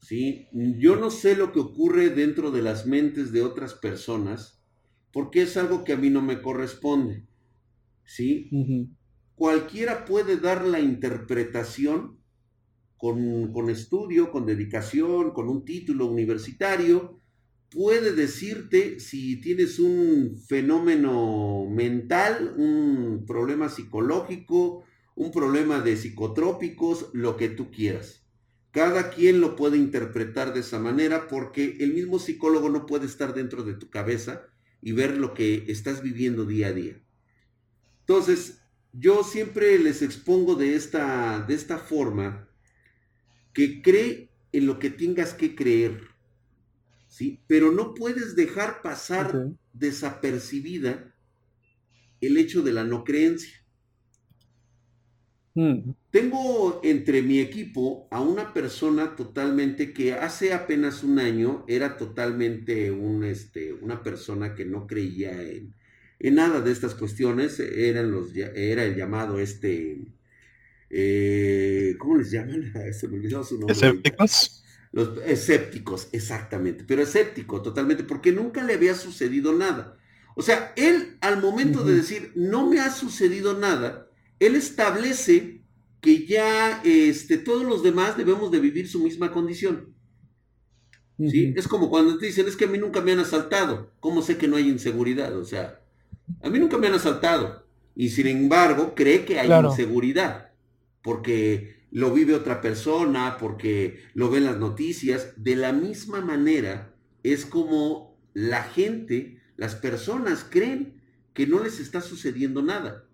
[0.00, 0.46] ¿sí?
[0.52, 4.60] Yo no sé lo que ocurre dentro de las mentes de otras personas,
[5.12, 7.24] porque es algo que a mí no me corresponde.
[8.04, 8.48] ¿sí?
[9.34, 12.18] Cualquiera puede dar la interpretación
[12.96, 17.18] con, con, estudio, con dedicación, con un título universitario,
[17.70, 27.36] puede decirte si tienes un fenómeno mental, un problema psicológico, un problema de psicotrópicos, lo
[27.36, 28.24] que tú quieras.
[28.70, 33.34] Cada quien lo puede interpretar de esa manera porque el mismo psicólogo no puede estar
[33.34, 34.46] dentro de tu cabeza
[34.80, 37.02] y ver lo que estás viviendo día a día.
[38.00, 42.48] Entonces, yo siempre les expongo de esta, de esta forma
[43.52, 46.08] que cree en lo que tengas que creer,
[47.08, 47.42] ¿sí?
[47.46, 51.14] Pero no puedes dejar pasar desapercibida
[52.20, 53.54] el hecho de la no creencia.
[55.54, 55.90] Mm.
[56.10, 62.90] Tengo entre mi equipo a una persona totalmente que hace apenas un año era totalmente
[62.90, 65.74] un, este, una persona que no creía en,
[66.20, 67.58] nada de estas cuestiones.
[67.60, 70.06] Eran los, era el llamado este,
[70.90, 72.72] eh, ¿cómo les llaman?
[72.92, 73.72] Se me olvidó su nombre.
[73.74, 74.64] ¿Escépticos?
[74.98, 76.82] Los escépticos, exactamente.
[76.84, 79.96] Pero escéptico totalmente, porque nunca le había sucedido nada.
[80.34, 84.08] O sea, él al momento de decir, no me ha sucedido nada,
[84.40, 85.62] él establece
[86.00, 89.94] que ya este, todos los demás debemos de vivir su misma condición.
[91.16, 91.54] ¿Sí?
[91.56, 93.92] Es como cuando te dicen, es que a mí nunca me han asaltado.
[94.00, 95.36] ¿Cómo sé que no hay inseguridad?
[95.36, 95.80] O sea,
[96.42, 97.64] a mí nunca me han asaltado.
[97.94, 100.50] Y sin embargo, cree que hay inseguridad.
[101.02, 105.32] Porque lo vive otra persona, porque lo ve en las noticias.
[105.36, 111.00] De la misma manera, es como la gente, las personas creen
[111.32, 113.04] que no les está sucediendo nada.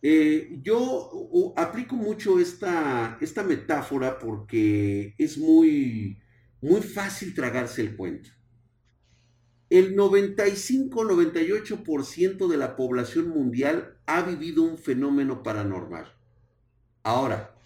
[0.00, 6.22] Eh, yo aplico mucho esta, esta metáfora porque es muy,
[6.60, 8.30] muy fácil tragarse el cuento.
[9.70, 16.14] El 95-98% de la población mundial ha vivido un fenómeno paranormal.
[17.02, 17.57] Ahora,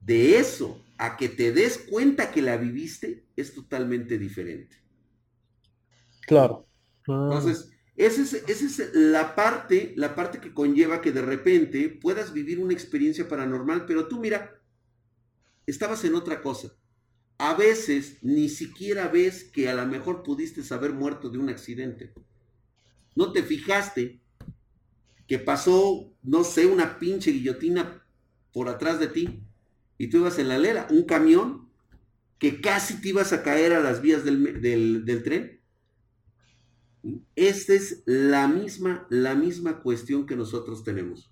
[0.00, 4.76] de eso a que te des cuenta que la viviste es totalmente diferente.
[6.26, 6.66] Claro.
[7.06, 12.72] Entonces, esa es, la parte, la parte que conlleva que de repente puedas vivir una
[12.72, 14.60] experiencia paranormal, pero tú mira,
[15.66, 16.72] estabas en otra cosa.
[17.38, 22.12] A veces ni siquiera ves que a lo mejor pudiste haber muerto de un accidente.
[23.14, 24.20] No te fijaste
[25.26, 28.04] que pasó, no sé, una pinche guillotina
[28.52, 29.47] por atrás de ti
[29.98, 31.68] y tú ibas en la lera, un camión
[32.38, 35.58] que casi te ibas a caer a las vías del, del tren
[37.36, 41.30] esta es la misma, la misma cuestión que nosotros tenemos.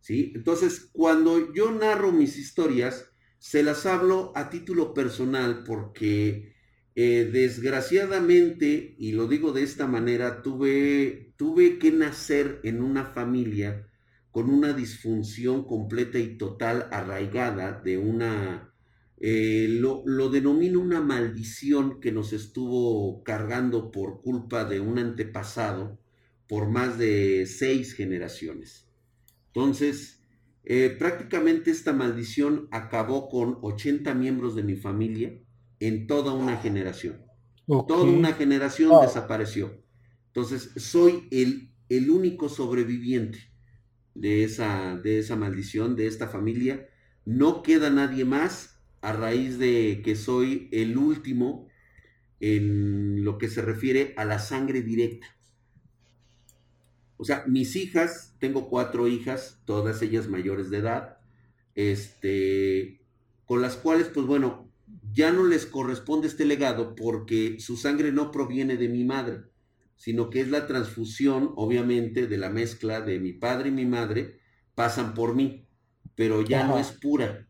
[0.00, 0.32] ¿sí?
[0.34, 6.54] Entonces, cuando yo narro mis historias, se las hablo a título personal porque
[6.94, 13.88] eh, desgraciadamente, y lo digo de esta manera, tuve, tuve que nacer en una familia
[14.36, 18.70] con una disfunción completa y total arraigada de una
[19.18, 25.98] eh, lo, denomino una maldición que nos estuvo cargando por culpa de un antepasado
[26.46, 28.90] por más de seis generaciones.
[29.46, 30.20] Entonces,
[30.64, 35.32] eh, prácticamente esta maldición acabó con 80 miembros de mi familia
[35.80, 37.22] en toda una generación.
[37.66, 39.82] Toda una generación desapareció.
[40.26, 43.55] Entonces, soy el, el único sobreviviente
[44.20, 46.88] de esa, de esa maldición, de esta familia.
[47.24, 51.68] No queda nadie más a raíz de que soy el último
[52.40, 55.26] en lo que se refiere a la sangre directa.
[57.16, 61.18] O sea, mis hijas, tengo cuatro hijas, todas ellas mayores de edad,
[61.74, 63.00] este,
[63.46, 64.70] con las cuales, pues bueno,
[65.12, 69.44] ya no les corresponde este legado porque su sangre no proviene de mi madre,
[69.96, 74.38] sino que es la transfusión, obviamente, de la mezcla de mi padre y mi madre,
[74.74, 75.66] pasan por mí,
[76.14, 77.48] pero ya no es pura.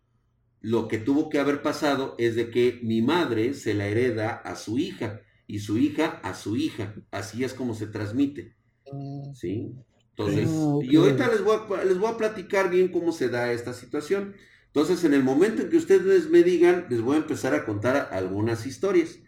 [0.61, 4.57] Lo que tuvo que haber pasado es de que mi madre se la hereda a
[4.57, 6.95] su hija y su hija a su hija.
[7.11, 8.57] Así es como se transmite.
[8.93, 9.35] Mm.
[9.35, 9.75] ¿Sí?
[10.11, 13.53] Entonces, ah, y ahorita les voy, a, les voy a platicar bien cómo se da
[13.53, 14.35] esta situación.
[14.69, 18.09] Entonces, en el momento en que ustedes me digan, les voy a empezar a contar
[18.13, 19.19] algunas historias.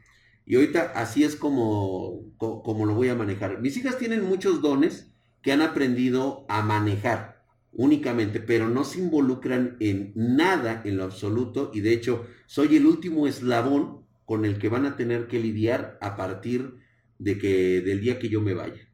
[0.49, 3.61] Y ahorita así es como, como lo voy a manejar.
[3.61, 9.77] Mis hijas tienen muchos dones que han aprendido a manejar únicamente, pero no se involucran
[9.79, 11.71] en nada en lo absoluto.
[11.75, 15.99] Y de hecho, soy el último eslabón con el que van a tener que lidiar
[16.01, 16.77] a partir
[17.19, 18.89] de que, del día que yo me vaya.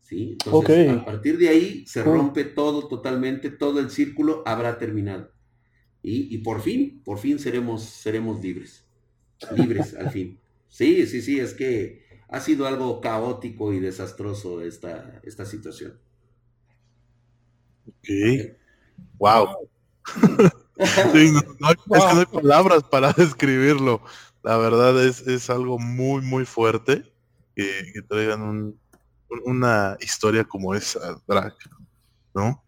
[0.00, 0.36] ¿sí?
[0.44, 5.30] Entonces, a partir de ahí se rompe todo totalmente, todo el círculo habrá terminado.
[6.02, 8.84] Y, por fin, por fin seremos, seremos libres.
[9.54, 10.40] Libres al fin.
[10.68, 15.98] Sí, sí, sí, es que ha sido algo caótico y desastroso esta, esta situación.
[17.86, 18.56] Ok.
[19.18, 19.48] Wow.
[21.12, 24.02] sí, no, hay palabras para describirlo.
[24.42, 27.02] La verdad es, es algo muy, muy fuerte
[27.54, 28.80] que traigan un,
[29.44, 31.54] una historia como esa, Drag,
[32.34, 32.62] ¿no?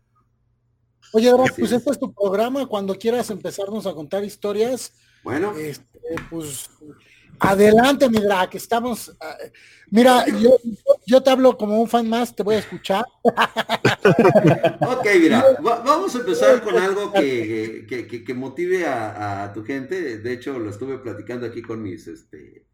[1.13, 4.93] Oye, Drag, pues este es tu programa, cuando quieras empezarnos a contar historias.
[5.25, 5.55] Bueno.
[5.57, 5.99] Este,
[6.29, 6.71] pues
[7.41, 9.17] adelante, mi Drag, estamos.
[9.21, 9.37] Ah,
[9.91, 10.59] mira, yo,
[11.07, 13.05] yo, te hablo como un fan más, te voy a escuchar.
[13.25, 17.87] ok, mira, vamos a empezar con algo que,
[18.27, 20.19] que, motive a, tu gente.
[20.19, 22.67] De hecho, lo estuve platicando aquí con mis, este,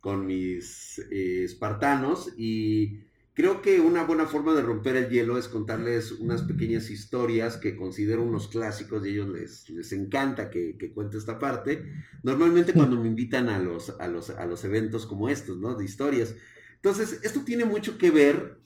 [0.00, 3.00] con mis eh, espartanos y
[3.34, 7.76] Creo que una buena forma de romper el hielo es contarles unas pequeñas historias que
[7.76, 11.82] considero unos clásicos y a ellos les, les encanta que, que, cuente esta parte.
[12.22, 15.74] Normalmente cuando me invitan a los, a, los, a los eventos como estos, ¿no?
[15.74, 16.34] De historias.
[16.74, 18.58] Entonces, esto tiene mucho que ver,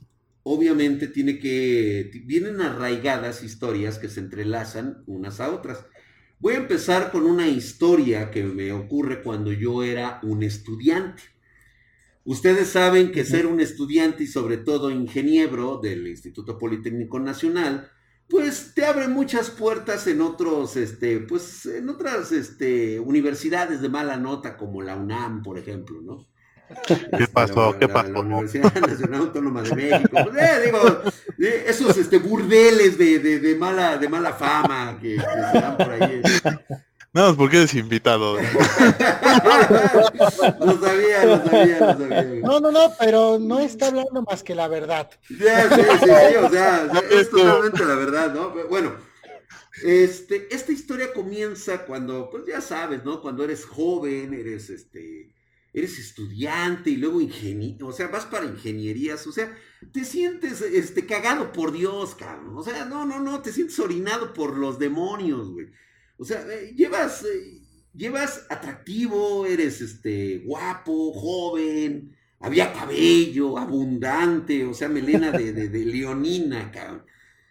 [0.42, 5.84] obviamente tiene que, vienen arraigadas historias que se entrelazan unas a otras.
[6.40, 11.22] Voy a empezar con una historia que me ocurre cuando yo era un estudiante.
[12.26, 17.88] Ustedes saben que ser un estudiante y sobre todo ingeniero del Instituto Politécnico Nacional,
[18.28, 24.16] pues te abre muchas puertas en otros, este, pues en otras, este, universidades de mala
[24.16, 26.26] nota como la UNAM, por ejemplo, ¿no?
[27.16, 27.78] ¿Qué pasó?
[27.78, 28.08] ¿Qué pasó?
[28.08, 30.10] La, Universidad Nacional Autónoma de México.
[30.10, 30.78] Pues, eh, digo,
[31.38, 35.20] eh, esos este, burdeles de, de, de, mala, de mala fama que, que
[35.52, 36.20] se dan por ahí.
[37.16, 38.34] No, porque eres invitado.
[38.38, 38.42] lo
[40.78, 42.42] sabía, lo sabía, lo sabía.
[42.42, 45.08] No, no, no, pero no está hablando más que la verdad.
[45.26, 48.52] Sí, sí, sí, sí o sea, es totalmente la verdad, ¿no?
[48.68, 48.96] Bueno,
[49.82, 53.22] este, esta historia comienza cuando, pues ya sabes, ¿no?
[53.22, 55.34] Cuando eres joven, eres este,
[55.72, 59.56] eres estudiante y luego ingeniero, o sea, vas para ingenierías, o sea,
[59.90, 62.58] te sientes este cagado por Dios, cabrón.
[62.58, 65.68] O sea, no, no, no, te sientes orinado por los demonios, güey.
[66.18, 67.60] O sea, eh, llevas, eh,
[67.94, 76.70] llevas atractivo, eres este guapo, joven, había cabello, abundante, o sea, melena de, de, leonina,
[76.70, 77.04] cabrón.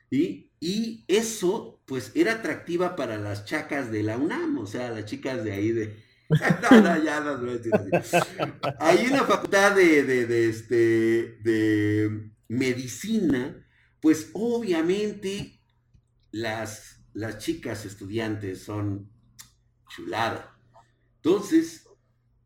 [0.10, 0.52] ¿Y?
[0.60, 5.44] y eso, pues, era atractiva para las chacas de la UNAM, o sea, las chicas
[5.44, 6.06] de ahí de...
[6.72, 8.18] no, no, ya no decir así.
[8.80, 13.64] Ahí en la facultad de, de, este, de medicina,
[14.00, 15.62] pues obviamente
[16.32, 19.10] las las chicas estudiantes son
[19.90, 20.56] chulada.
[21.16, 21.88] Entonces,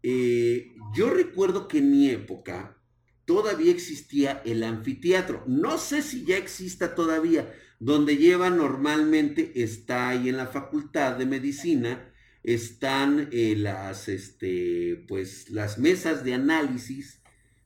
[0.04, 2.78] eh, yo recuerdo que en mi época
[3.26, 5.44] todavía existía el anfiteatro.
[5.48, 7.54] No sé si ya exista todavía.
[7.80, 12.06] Donde lleva normalmente está ahí en la facultad de medicina
[12.44, 17.22] están eh, las este pues las mesas de análisis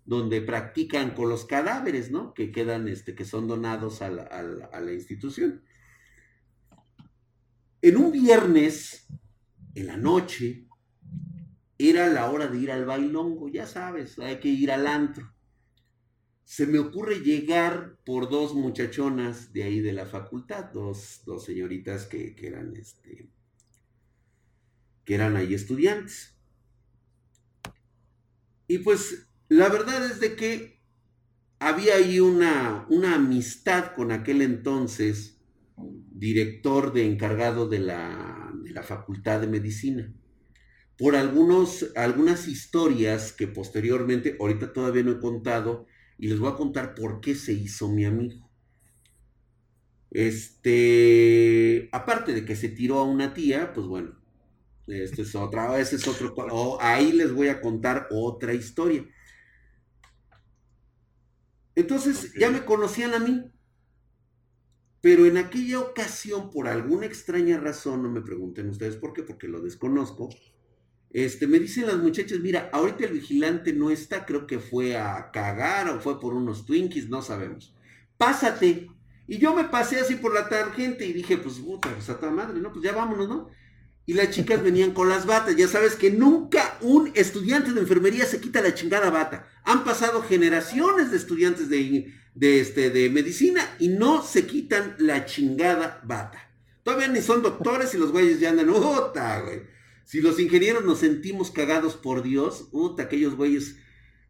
[0.06, 2.34] donde practican con los cadáveres, ¿no?
[2.34, 5.62] Que quedan, este, que son donados a la institución.
[7.84, 9.08] En un viernes,
[9.76, 10.70] en la noche,
[11.78, 15.36] era la hora de ir al bailongo, ya sabes, hay que ir al antro.
[16.46, 22.34] Se me ocurre llegar por dos muchachonas de ahí de la facultad, dos, señoritas que,
[22.42, 23.30] eran este,
[25.04, 26.38] que eran ahí estudiantes.
[28.66, 30.80] Y pues la verdad es de que
[31.60, 35.43] había ahí una amistad con aquel entonces
[36.24, 40.14] director de encargado de la, de la Facultad de Medicina.
[40.98, 45.86] Por algunos, algunas historias que posteriormente, ahorita todavía no he contado,
[46.18, 48.50] y les voy a contar por qué se hizo mi amigo.
[50.12, 54.16] Este, aparte de que se tiró a una tía, pues bueno,
[54.88, 59.06] este es otra, ese es otro, o ahí les voy a contar otra historia.
[61.76, 63.52] Entonces ya me conocían a mí,
[65.04, 69.50] pero en aquella ocasión, por alguna extraña razón, no me pregunten ustedes por qué, porque
[69.50, 70.30] lo desconozco,
[71.10, 75.30] este, me dicen las muchachas, mira, ahorita el vigilante no está, creo que fue a
[75.32, 77.76] cagar o fue por unos Twinkies, no sabemos.
[78.16, 78.88] Pásate.
[79.28, 82.32] Y yo me pasé así por la tangente y dije, pues puta, pues a toda
[82.32, 82.72] madre, ¿no?
[82.72, 83.50] Pues ya vámonos, ¿no?
[84.06, 85.56] Y las chicas venían con las batas.
[85.56, 89.48] Ya sabes que nunca un estudiante de enfermería se quita la chingada bata.
[89.64, 96.02] Han pasado generaciones de estudiantes de, este, de medicina y no se quitan la chingada
[96.04, 96.52] bata.
[96.84, 99.62] Todavía ni son doctores y los güeyes ya andan, puta, güey.
[100.04, 103.78] Si los ingenieros nos sentimos cagados por Dios, puta, aquellos güeyes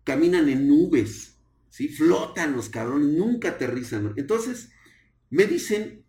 [0.04, 1.90] caminan en nubes, ¿sí?
[1.90, 4.14] Flotan los cabrones, nunca aterrizan.
[4.18, 4.70] Entonces,
[5.32, 6.06] me dicen,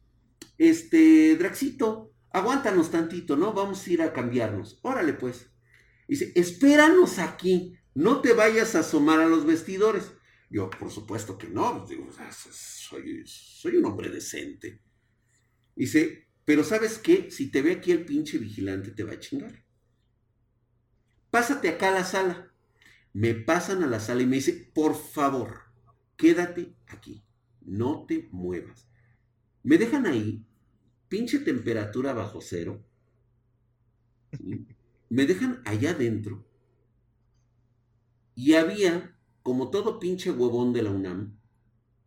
[0.58, 3.52] este, Draxito, aguántanos tantito, ¿no?
[3.52, 4.80] Vamos a ir a cambiarnos.
[4.82, 5.50] Órale, pues.
[6.08, 10.12] Dice, espéranos aquí, no te vayas a asomar a los vestidores.
[10.50, 12.08] Yo, por supuesto que no, digo,
[12.50, 14.82] soy, soy un hombre decente.
[15.76, 17.30] Dice, pero ¿sabes qué?
[17.30, 19.64] Si te ve aquí el pinche vigilante te va a chingar.
[21.30, 22.52] Pásate acá a la sala.
[23.12, 25.60] Me pasan a la sala y me dice, por favor,
[26.16, 27.24] quédate aquí,
[27.60, 28.88] no te muevas.
[29.62, 30.44] Me dejan ahí
[31.08, 32.84] pinche temperatura bajo cero.
[35.08, 36.46] Me dejan allá adentro.
[38.34, 41.38] Y había, como todo pinche huevón de la UNAM,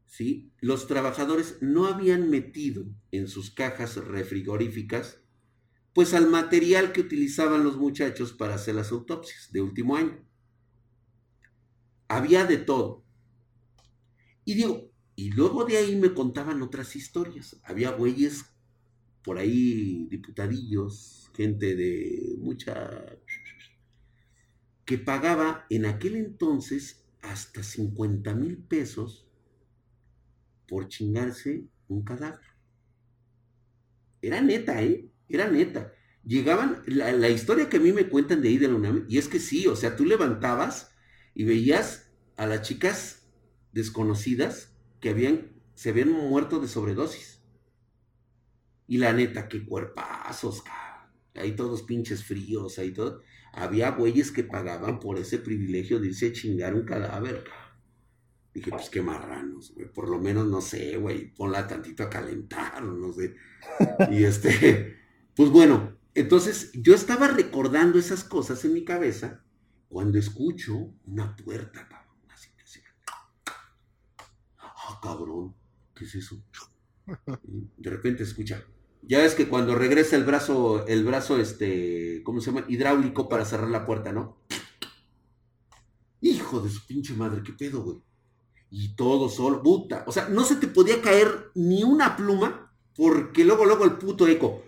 [0.07, 0.51] ¿sí?
[0.59, 5.21] los trabajadores no habían metido en sus cajas refrigoríficas,
[5.93, 10.23] pues al material que utilizaban los muchachos para hacer las autopsias de último año.
[12.07, 13.03] Había de todo.
[14.45, 17.59] Y digo, y luego de ahí me contaban otras historias.
[17.63, 18.45] Había güeyes
[19.24, 23.18] por ahí diputadillos, gente de mucha...
[24.86, 29.28] que pagaba en aquel entonces hasta 50 mil pesos
[30.68, 32.45] por chingarse un cadáver.
[34.22, 35.09] Era neta, ¿eh?
[35.30, 35.93] Era neta.
[36.24, 39.30] Llegaban, la, historia que a mí me cuentan de ahí de la UNAM, y es
[39.30, 40.91] que sí, o sea, tú levantabas
[41.34, 43.30] y veías a las chicas
[43.72, 47.36] desconocidas que habían, se habían muerto de sobredosis.
[48.88, 50.88] Y la neta, qué cuerpazos, cabrón.
[51.35, 53.21] Ahí todos pinches fríos, ahí todo.
[53.53, 57.67] Había güeyes que pagaban por ese privilegio de irse a chingar un cadáver, cabrón.
[58.53, 59.91] Dije, pues qué marranos, güey.
[59.91, 63.35] Por lo menos, no sé, güey, ponla tantito a calentar, no sé.
[64.11, 64.97] Y este,
[65.35, 69.43] pues bueno, entonces yo estaba recordando esas cosas en mi cabeza
[69.88, 72.17] cuando escucho una puerta, cabrón.
[72.29, 72.79] Así, así.
[74.57, 75.53] Ah, cabrón,
[75.93, 76.43] ¿qué es eso?
[77.77, 78.65] De repente escucha.
[79.07, 82.65] Ya es que cuando regresa el brazo, el brazo, este, ¿cómo se llama?
[82.67, 84.37] Hidráulico para cerrar la puerta, ¿no?
[86.19, 88.01] Hijo de su pinche madre, qué pedo, güey.
[88.69, 90.03] Y todo solo, puta.
[90.07, 94.27] O sea, no se te podía caer ni una pluma porque luego, luego el puto
[94.27, 94.63] eco.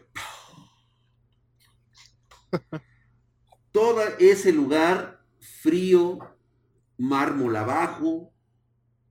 [3.73, 6.17] Todo ese lugar frío,
[6.97, 8.31] mármol abajo,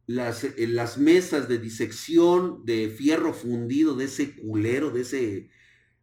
[0.09, 5.51] las, eh, las mesas de disección de fierro fundido de ese culero, de ese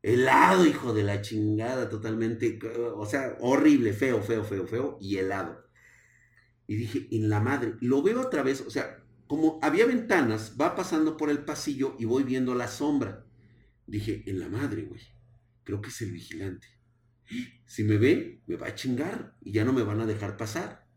[0.03, 2.59] helado, hijo de la chingada, totalmente,
[2.95, 5.67] o sea, horrible, feo, feo, feo, feo, y helado.
[6.67, 10.75] Y dije, en la madre, lo veo otra vez, o sea, como había ventanas, va
[10.75, 13.25] pasando por el pasillo y voy viendo la sombra.
[13.87, 15.01] Dije, en la madre, güey,
[15.63, 16.67] creo que es el vigilante.
[17.65, 20.87] Si me ve, me va a chingar y ya no me van a dejar pasar.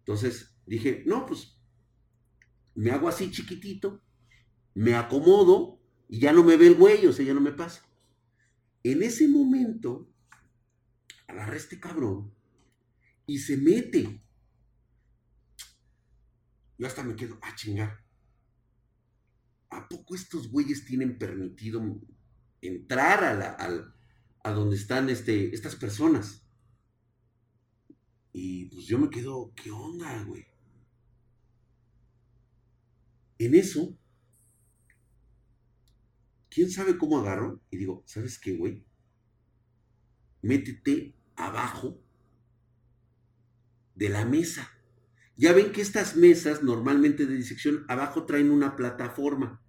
[0.00, 1.55] Entonces dije, no, pues
[2.76, 4.02] me hago así chiquitito,
[4.74, 7.82] me acomodo y ya no me ve el güey, o sea, ya no me pasa.
[8.82, 10.12] En ese momento,
[11.26, 12.32] agarra este cabrón
[13.26, 14.22] y se mete.
[16.78, 18.04] Yo hasta me quedo, ah, chingar.
[19.70, 21.82] ¿A poco estos güeyes tienen permitido
[22.60, 23.94] entrar a,
[24.44, 26.46] a donde están este, estas personas?
[28.32, 30.46] Y pues yo me quedo, ¿qué onda, güey?
[33.38, 33.96] En eso,
[36.48, 37.60] ¿quién sabe cómo agarro?
[37.70, 38.84] Y digo, ¿sabes qué, güey?
[40.42, 42.00] Métete abajo
[43.94, 44.70] de la mesa.
[45.36, 49.62] Ya ven que estas mesas normalmente de disección abajo traen una plataforma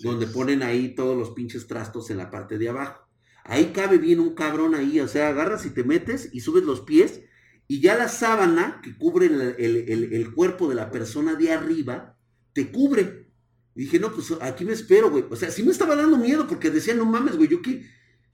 [0.00, 3.08] donde ponen ahí todos los pinches trastos en la parte de abajo.
[3.44, 6.80] Ahí cabe bien un cabrón ahí, o sea, agarras y te metes y subes los
[6.82, 7.22] pies
[7.66, 12.19] y ya la sábana que cubre el, el cuerpo de la persona de arriba
[12.52, 13.28] te cubre.
[13.74, 15.24] Y dije, no, pues aquí me espero, güey.
[15.30, 17.86] O sea, sí me estaba dando miedo porque decía, no mames, güey, yo qué,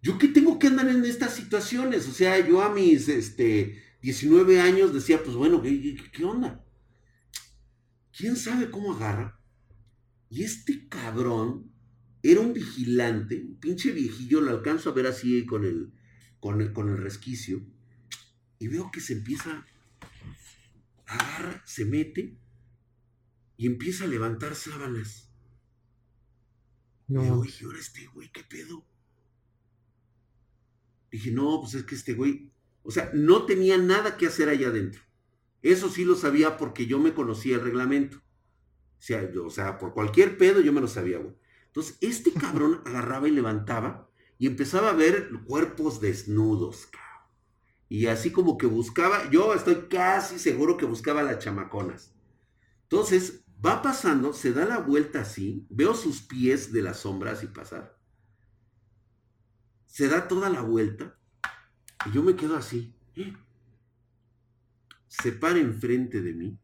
[0.02, 2.08] yo qué tengo que andar en estas situaciones.
[2.08, 6.64] O sea, yo a mis, este, 19 años decía, pues bueno, ¿qué, qué, onda?
[8.16, 9.40] ¿Quién sabe cómo agarra?
[10.28, 11.72] Y este cabrón
[12.22, 15.92] era un vigilante, un pinche viejillo, lo alcanzo a ver así con el,
[16.40, 17.64] con el, con el resquicio,
[18.58, 19.66] y veo que se empieza,
[21.06, 22.36] agarra, se mete
[23.56, 25.30] y empieza a levantar sábanas.
[27.08, 27.20] No.
[27.20, 28.84] Y digo, "Oye, ahora este güey, ¿qué pedo?
[31.10, 32.50] Dije, no, pues es que este güey,
[32.82, 35.02] o sea, no tenía nada que hacer allá adentro.
[35.62, 38.18] Eso sí lo sabía porque yo me conocía el reglamento.
[38.18, 41.34] O sea, yo- o sea, por cualquier pedo yo me lo sabía, güey.
[41.66, 47.06] Entonces, este cabrón agarraba y levantaba y empezaba a ver cuerpos desnudos, cabrón.
[47.88, 52.14] Y así como que buscaba, yo estoy casi seguro que buscaba las chamaconas.
[52.82, 57.48] Entonces, va pasando, se da la vuelta así, veo sus pies de las sombras y
[57.48, 57.98] pasar.
[59.86, 61.18] Se da toda la vuelta
[62.04, 62.96] y yo me quedo así.
[65.08, 66.60] Se para enfrente de mí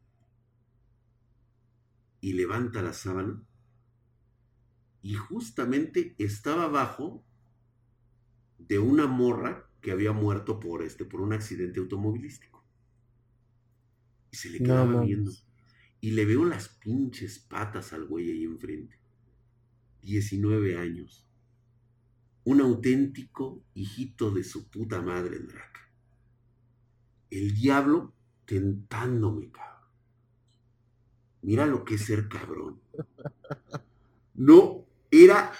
[2.21, 3.43] y levanta la sábana
[5.03, 7.23] y justamente estaba abajo
[8.57, 12.65] de una morra que había muerto por este por un accidente automovilístico.
[14.31, 15.05] Y se le No quedaba mames.
[15.05, 15.31] viendo.
[16.03, 18.99] Y le veo las pinches patas al güey ahí enfrente.
[20.01, 21.25] 19 años.
[22.43, 25.89] Un auténtico hijito de su puta madre, Drac.
[27.29, 29.89] El diablo tentándome, cabrón.
[31.41, 32.81] Mira lo que es ser cabrón.
[34.35, 35.53] No, era,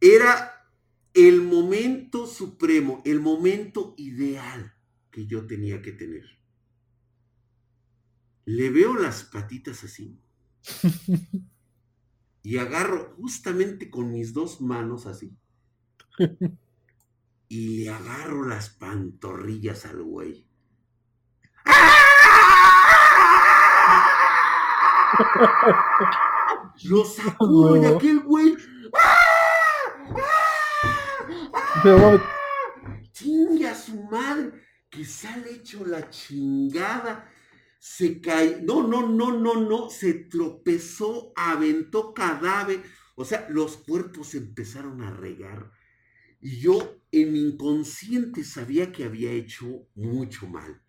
[0.00, 0.68] era
[1.12, 4.76] el momento supremo, el momento ideal
[5.10, 6.41] que yo tenía que tener.
[8.54, 10.20] Le veo las patitas así.
[12.44, 15.34] Y agarro justamente con mis dos manos así.
[17.48, 20.44] Y le agarro las pantorrillas al güey.
[26.84, 27.96] Lo sacudo y Huevo.
[27.96, 28.56] aquel güey.
[31.82, 32.20] Pero, mames,
[33.12, 34.52] Chingue a su madre,
[34.90, 37.28] que se ha hecho la chingada.
[37.84, 42.80] Se cae, no, no, no, no, no, se tropezó, aventó cadáver.
[43.16, 45.72] O sea, los cuerpos empezaron a regar.
[46.40, 50.80] Y yo en mi inconsciente sabía que había hecho mucho mal.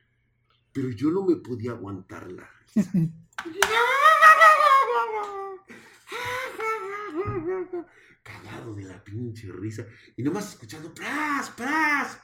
[0.71, 2.91] Pero yo no me podía aguantar la risa.
[8.21, 9.83] Cagado de la pinche risa.
[10.15, 12.19] Y nomás escuchando, pras, pras.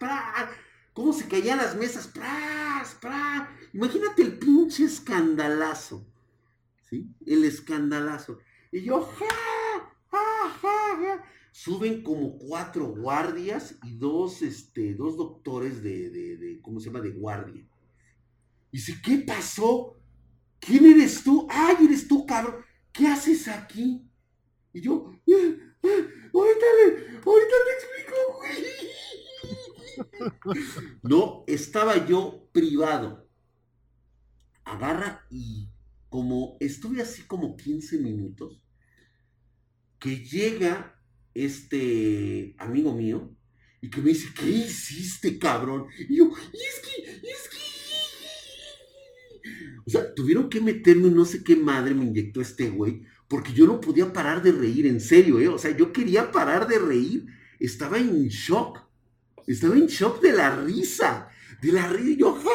[1.00, 2.08] ¿Cómo se caían las mesas?
[2.08, 3.47] Pras, pras.
[3.72, 6.06] Imagínate el pinche escandalazo.
[6.89, 7.08] ¿Sí?
[7.26, 8.39] El escandalazo.
[8.70, 9.26] Y yo, ja,
[10.12, 11.24] ja, ja, ja.
[11.54, 17.00] Suben como cuatro guardias y dos, este, dos doctores de, de, ¿cómo se llama?
[17.00, 17.66] De guardia.
[18.70, 19.95] Y dice, ¿qué pasó?
[20.60, 21.47] ¿Quién eres tú?
[21.50, 22.58] ¡Ay, eres tú, cabrón!
[22.91, 24.06] ¿Qué haces aquí?
[24.74, 28.99] Y yo, "Eh, eh, ahorita, le- ahorita te explico, güey.
[31.04, 33.28] No, estaba yo privado.
[34.64, 35.70] Agarra y
[36.10, 38.62] como estuve así como 15 minutos,
[40.00, 41.00] que llega
[41.34, 43.36] este amigo mío
[43.82, 45.86] y que me dice, ¿qué hiciste, cabrón?
[46.10, 47.58] Y yo, es que, es que...
[49.86, 53.66] O sea, tuvieron que meterme no sé qué madre me inyectó este güey, porque yo
[53.66, 55.47] no podía parar de reír, en serio, ¿eh?
[55.47, 57.26] O sea, yo quería parar de reír,
[57.60, 58.88] estaba en shock,
[59.54, 61.30] estaba en shock de la risa,
[61.62, 62.50] de la risa, y yo, ¡ja!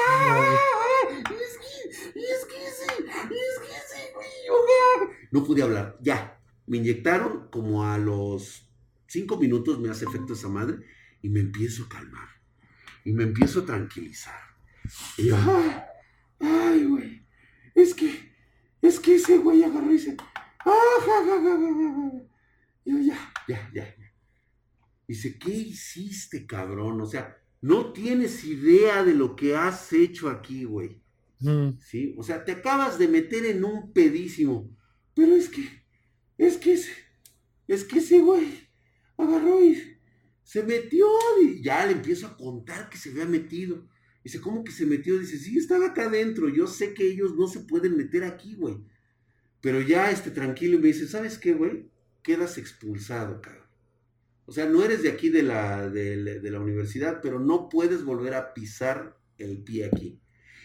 [1.11, 5.17] Es que, es que sí, es que sí, güey, ¡ja!
[5.31, 8.71] No pude hablar, ya, me inyectaron como a los
[9.07, 10.79] cinco minutos, me hace efecto esa madre,
[11.23, 12.29] y me empiezo a calmar,
[13.05, 14.41] y me empiezo a tranquilizar.
[15.17, 15.83] Y yo, ¡ay!
[16.41, 17.27] Ay, güey.
[17.75, 18.35] Es que,
[18.83, 20.17] es que ese güey agarró y dice,
[20.65, 22.11] ¡ah, ja, ja, ja, ja, ja, ja".
[22.85, 23.95] Yo, ya, ya, ya.
[25.07, 27.01] Dice, ¿qué hiciste, cabrón?
[27.01, 31.03] O sea, no tienes idea de lo que has hecho aquí, güey.
[31.41, 32.15] mm, ¿Sí?
[32.19, 34.71] O sea, te acabas de meter en un pedísimo.
[35.15, 35.69] Pero es que,
[36.39, 36.93] es que ese,
[37.69, 38.47] es que ese güey
[39.17, 39.81] agarró y
[40.43, 41.07] se metió
[41.43, 43.89] y ya le empiezo a contar que se había metido.
[44.23, 45.19] Dice, ¿cómo que se metió?
[45.19, 46.49] Dice, sí, estaba acá adentro.
[46.49, 48.77] Yo sé que ellos no se pueden meter aquí, güey.
[49.61, 51.91] Pero ya, este, tranquilo, y me dice, ¿sabes qué, güey?
[52.23, 53.64] Quedas expulsado, cabrón.
[54.47, 57.69] O sea, no eres de aquí de la, de, la- de la universidad, pero no
[57.69, 60.21] puedes volver a pisar el pie aquí.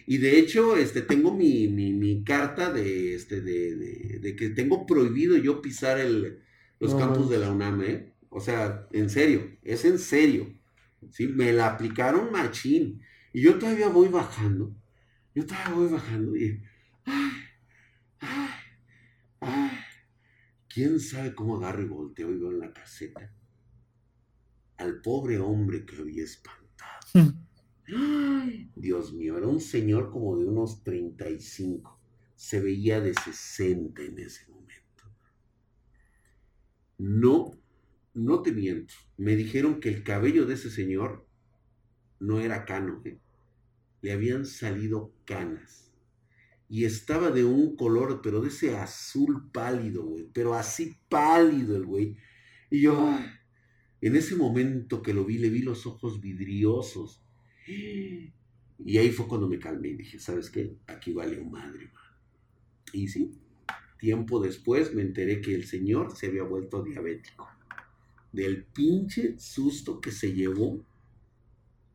[0.05, 4.49] Y de hecho, este, tengo mi, mi, mi carta de, este, de, de, de, que
[4.49, 6.39] tengo prohibido yo pisar el,
[6.79, 8.13] los No campus de la UNAM, ¿eh?
[8.29, 10.53] O sea, en serio, es en serio.
[11.11, 11.27] ¿sí?
[11.27, 13.01] Me la aplicaron machín.
[13.33, 14.75] Y yo todavía voy bajando.
[15.35, 16.63] Yo todavía voy bajando y...
[17.05, 17.31] Ay,
[18.19, 18.49] ay,
[19.41, 19.71] ay.
[20.67, 23.33] ¿Quién sabe cómo agarro y volteo y veo en la caseta
[24.79, 27.35] al pobre hombre que había espantado?
[27.87, 31.99] Ay, Dios mío, era un señor como de unos 35.
[32.35, 35.03] Se veía de 60 en ese momento.
[36.97, 37.51] No,
[38.13, 38.93] no te miento.
[39.17, 41.27] Me dijeron que el cabello de ese señor
[42.19, 43.19] no era cano, ¿eh?
[44.01, 45.91] le habían salido canas.
[46.69, 50.29] Y estaba de un color, pero de ese azul pálido, güey.
[50.31, 52.15] Pero así pálido el güey.
[52.69, 53.25] Y yo, ay,
[54.01, 57.21] en ese momento que lo vi, le vi los ojos vidriosos.
[57.67, 60.75] Y ahí fue cuando me calmé y dije, ¿sabes qué?
[60.87, 62.03] Aquí vale un madre, man.
[62.93, 63.37] Y sí,
[63.99, 67.47] tiempo después me enteré que el señor se había vuelto diabético.
[68.31, 70.85] Del pinche susto que se llevó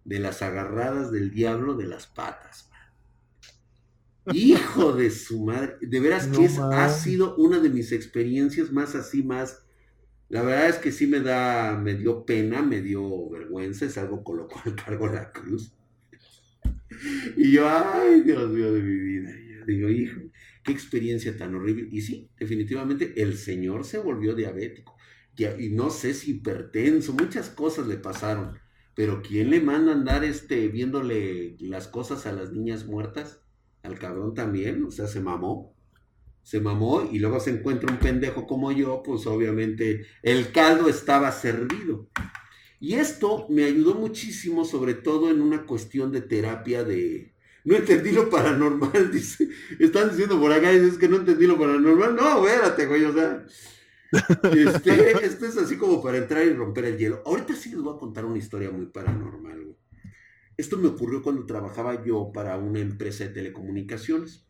[0.05, 2.68] de las agarradas del diablo de las patas.
[2.70, 4.34] man.
[4.36, 5.76] Hijo de su madre.
[5.80, 9.63] De veras No que es- ha sido una de mis experiencias más así, más...
[10.28, 14.22] La verdad es que sí me da, me dio pena, me dio vergüenza, es algo
[14.22, 15.74] con lo cual cargo la cruz.
[17.36, 19.30] Y yo, ay, Dios mío de mi vida.
[19.38, 20.20] Y yo digo, hijo,
[20.62, 21.88] qué experiencia tan horrible.
[21.90, 24.96] Y sí, definitivamente el señor se volvió diabético.
[25.36, 28.58] Ya- y no sé si hipertenso, muchas cosas le pasaron.
[28.94, 33.40] Pero ¿quién le manda andar este, viéndole las cosas a las niñas muertas?
[33.82, 35.73] Al cabrón también, o sea, se mamó.
[36.45, 41.32] Se mamó y luego se encuentra un pendejo como yo, pues obviamente el caldo estaba
[41.32, 42.09] servido.
[42.78, 47.34] Y esto me ayudó muchísimo, sobre todo en una cuestión de terapia de...
[47.64, 49.49] No entendí lo paranormal, dice.
[49.78, 52.14] Están diciendo por acá, dices que no entendí lo paranormal.
[52.14, 53.45] No, espérate, güey, o sea...
[54.55, 57.22] Este, esto es así como para entrar y romper el hielo.
[57.26, 59.76] Ahorita sí les voy a contar una historia muy paranormal, güey.
[60.57, 64.43] Esto me ocurrió cuando trabajaba yo para una empresa de telecomunicaciones.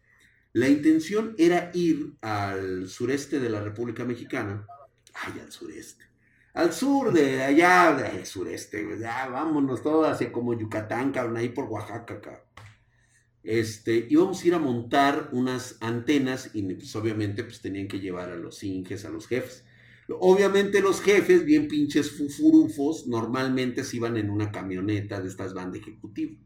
[0.55, 4.64] La intención era ir al sureste de la República Mexicana.
[5.12, 6.05] Ay, al sureste.
[6.52, 8.86] Al sur de allá, del sureste.
[9.00, 12.44] Ya, vámonos todos hacia como Yucatán, cabrón, ahí por Oaxaca, cabrón.
[13.42, 18.30] Este, íbamos a ir a montar unas antenas y pues obviamente pues tenían que llevar
[18.30, 19.64] a los inges, a los jefes.
[20.09, 25.72] Obviamente los jefes, bien pinches fufurufos, normalmente se iban en una camioneta de estas van
[25.72, 26.38] de ejecutivo.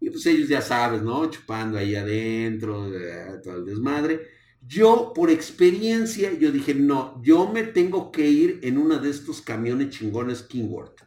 [0.00, 1.30] Y pues ellos ya sabes, ¿no?
[1.30, 4.28] Chupando ahí adentro, eh, todo el desmadre.
[4.66, 9.42] Yo, por experiencia, yo dije, no, yo me tengo que ir en una de estos
[9.42, 11.02] camiones chingones Kingworth.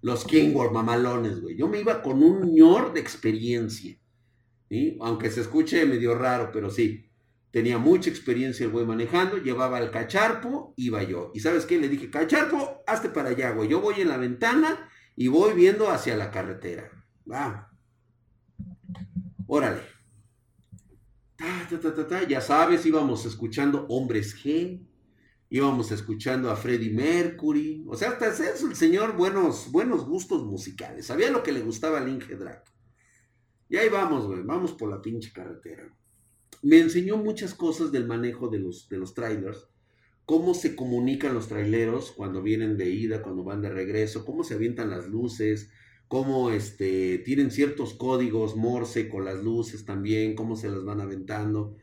[0.00, 1.56] Los Kingworth, mamalones, güey.
[1.56, 3.98] Yo me iba con un ñor de experiencia.
[4.68, 4.96] ¿sí?
[5.00, 7.04] Aunque se escuche medio raro, pero sí.
[7.50, 11.32] Tenía mucha experiencia el güey manejando, llevaba el cacharpo, iba yo.
[11.34, 11.78] ¿Y sabes qué?
[11.78, 13.68] Le dije, cacharpo, hazte para allá, güey.
[13.68, 16.90] Yo voy en la ventana y voy viendo hacia la carretera.
[17.30, 17.67] Va.
[19.50, 19.80] Órale.
[21.36, 22.28] Ta, ta, ta.
[22.28, 24.86] Ya sabes, íbamos escuchando Hombres G,
[25.48, 27.82] íbamos escuchando a Freddie Mercury.
[27.88, 31.06] O sea, hasta eso el señor buenos, buenos gustos musicales.
[31.06, 32.70] Sabía lo que le gustaba al Inge Draco.
[33.70, 34.28] Y ahí vamos.
[34.44, 35.96] Vamos por la pinche carretera.
[36.62, 39.66] Me enseñó muchas cosas del manejo de los, de los trailers.
[40.26, 44.26] Cómo se comunican los traileros cuando vienen de ida, cuando van de regreso.
[44.26, 45.70] Cómo se avientan las luces.
[46.08, 50.34] Cómo este, tienen ciertos códigos Morse con las luces también.
[50.34, 51.76] Cómo se las van aventando.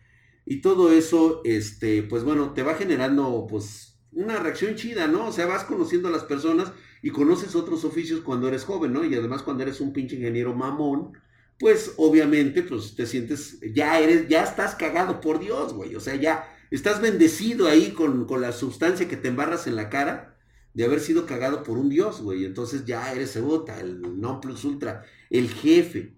[0.45, 5.28] Y todo eso, este, pues bueno, te va generando pues una reacción chida, ¿no?
[5.28, 6.71] O sea, vas conociendo a las personas
[7.01, 9.03] y conoces otros oficios cuando eres joven, ¿no?
[9.03, 11.13] Y además cuando eres un pinche ingeniero mamón,
[11.59, 15.95] pues obviamente pues te sientes, ya eres, ya estás cagado por Dios, güey.
[15.95, 19.89] O sea, ya estás bendecido ahí con, con la sustancia que te embarras en la
[19.89, 20.35] cara
[20.76, 22.45] de haber sido cagado por un Dios, güey.
[22.45, 26.13] Entonces ya eres puta, el non plus ultra, el jefe,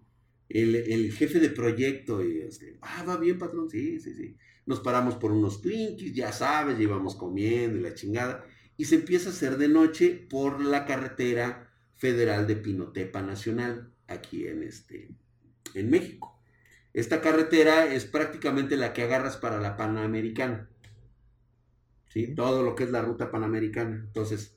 [0.49, 2.21] el, el jefe de proyecto.
[2.21, 4.35] Este, ah, va bien, patrón, sí, sí, sí.
[4.65, 8.45] Nos paramos por unos Twinkies, ya sabes, llevamos comiendo y la chingada.
[8.75, 14.47] Y se empieza a hacer de noche por la carretera federal de Pinotepa Nacional, aquí
[14.47, 15.09] en este,
[15.75, 16.41] en México.
[16.93, 20.67] Esta carretera es prácticamente la que agarras para la Panamericana.
[22.09, 22.33] ¿Sí?
[22.35, 23.95] Todo lo que es la ruta Panamericana.
[23.95, 24.55] Entonces,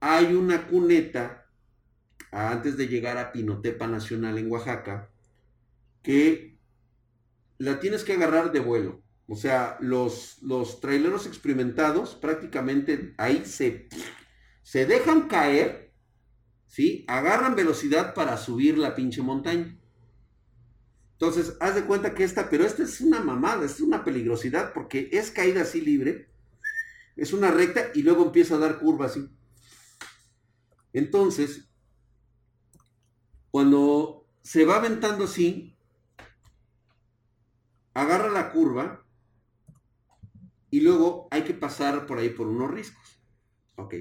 [0.00, 1.46] hay una cuneta
[2.30, 5.10] antes de llegar a Pinotepa Nacional en Oaxaca
[6.02, 6.58] que
[7.58, 9.02] la tienes que agarrar de vuelo.
[9.26, 13.88] O sea, los, los traileros experimentados prácticamente ahí se,
[14.62, 15.92] se dejan caer,
[16.66, 17.04] ¿sí?
[17.08, 19.76] Agarran velocidad para subir la pinche montaña.
[21.12, 25.10] Entonces, haz de cuenta que esta, pero esta es una mamada, es una peligrosidad porque
[25.12, 26.28] es caída así libre,
[27.18, 29.28] es una recta y luego empieza a dar curva así.
[30.92, 31.68] Entonces,
[33.50, 35.76] cuando se va aventando así,
[37.92, 39.04] agarra la curva
[40.70, 43.20] y luego hay que pasar por ahí por unos riscos.
[43.76, 43.94] Ok.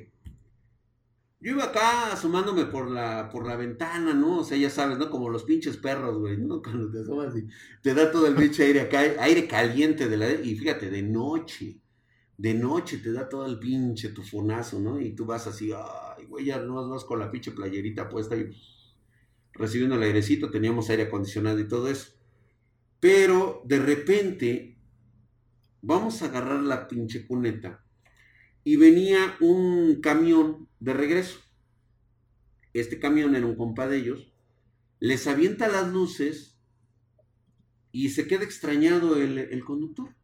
[1.40, 4.40] Yo iba acá asomándome por la, por la ventana, ¿no?
[4.40, 5.10] O sea, ya sabes, ¿no?
[5.10, 6.62] Como los pinches perros, güey, ¿no?
[6.64, 7.48] Cuando te asomas y
[7.82, 10.32] te da todo el pinche aire acá, aire caliente de la...
[10.32, 11.80] Y fíjate, de noche,
[12.38, 15.02] de noche te da todo el pinche tufonazo, ¿no?
[15.02, 18.52] Y tú vas así, ay, güey, ya no vas con la pinche playerita puesta y
[19.54, 22.12] recibiendo el airecito, teníamos aire acondicionado y todo eso.
[23.00, 24.78] Pero de repente,
[25.82, 27.84] vamos a agarrar la pinche cuneta
[28.64, 31.40] y venía un camión de regreso.
[32.74, 34.32] Este camión era un compa de ellos.
[35.00, 36.60] Les avienta las luces
[37.92, 40.17] y se queda extrañado el, conductor.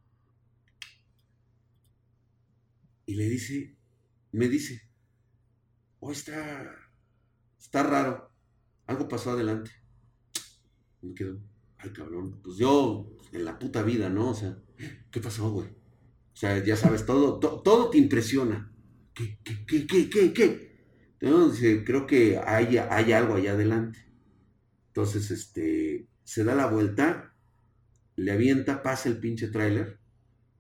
[3.14, 3.78] Y le dice,
[4.32, 4.82] me dice,
[6.00, 6.76] oh, está,
[7.60, 8.32] está raro.
[8.88, 9.70] Algo pasó adelante.
[11.04, 11.40] Me quedo,
[11.78, 14.32] ay cabrón, pues yo en la puta vida, ¿no?
[14.32, 14.58] O sea,
[15.12, 15.68] ¿qué pasó, güey?
[15.68, 18.74] O sea, ya sabes, todo, todo te impresiona.
[19.14, 20.88] ¿Qué, qué, qué, qué, qué, qué?
[21.20, 24.00] Entonces, creo que hay, hay algo allá adelante.
[24.88, 27.36] Entonces, este, se da la vuelta,
[28.16, 30.00] le avienta, pasa el pinche tráiler,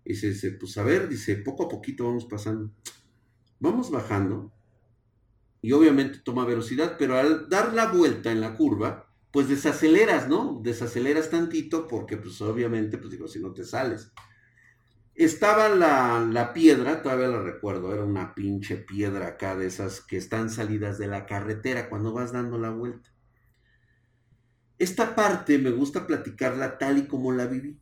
[0.06, 2.72] y se dice, pues a ver, dice, poco a poquito vamos pasando.
[3.60, 4.52] Vamos bajando,
[5.64, 10.60] y obviamente toma velocidad, pero al dar la vuelta en la curva, pues desaceleras, ¿no?
[10.62, 14.12] Desaceleras tantito porque pues obviamente, pues digo, si no te sales.
[15.16, 20.50] Estaba la, piedra, todavía la recuerdo, era una pinche piedra acá de esas que están
[20.50, 23.10] salidas de la carretera cuando vas dando la vuelta.
[24.78, 27.80] Esta parte me gusta platicarla tal y como la viví.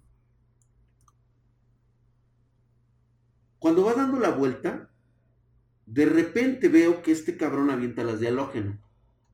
[3.61, 4.91] Cuando va dando la vuelta,
[5.85, 8.81] de repente veo que este cabrón avienta las de halógeno,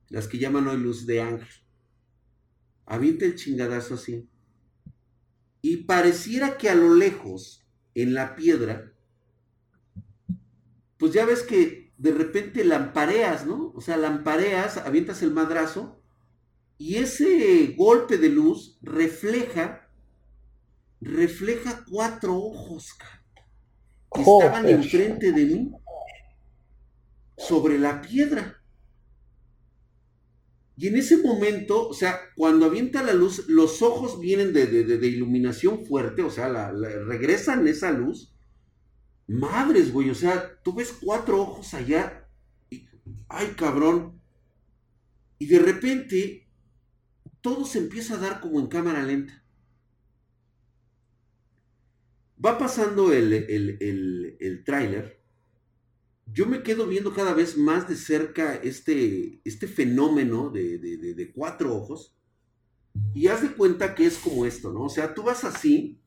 [0.10, 1.48] las que llaman hoy luz de ángel.
[2.86, 4.30] Avienta el chingadazo así.
[5.62, 7.66] Y pareciera que a lo lejos
[7.96, 8.92] en la piedra,
[10.98, 13.72] pues ya ves que de repente lampareas, ¿no?
[13.76, 16.04] O sea, lampareas, avientas el madrazo
[16.78, 19.90] y ese golpe de luz refleja,
[21.00, 22.94] refleja cuatro ojos
[24.22, 25.72] estaban enfrente de mí
[27.38, 28.62] sobre la piedra.
[30.76, 35.86] Y en ese momento, o sea, cuando avienta la luz, los ojos vienen de, iluminación
[35.86, 38.34] fuerte, o sea, la, regresan esa luz.
[39.28, 42.30] Madres, güey, o sea, tú ves cuatro ojos allá
[42.70, 42.88] y,
[43.28, 44.22] ay, cabrón.
[45.40, 46.48] Y de repente,
[47.42, 49.44] todo se empieza a dar como en cámara lenta.
[52.44, 55.18] Va pasando el, el, el, el tráiler
[56.34, 62.16] yo me quedo viendo cada vez más de cerca este, este fenómeno de, cuatro ojos
[63.14, 64.84] y haz de cuenta que es como esto, ¿no?
[64.84, 66.02] O sea, tú vas así,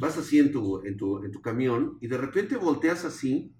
[0.00, 3.52] vas así en tu, en tu, en tu camión y de repente volteas así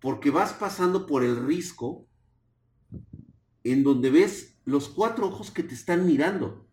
[0.00, 2.08] porque vas pasando por el risco
[3.62, 6.66] en donde ves los cuatro ojos que te están mirando.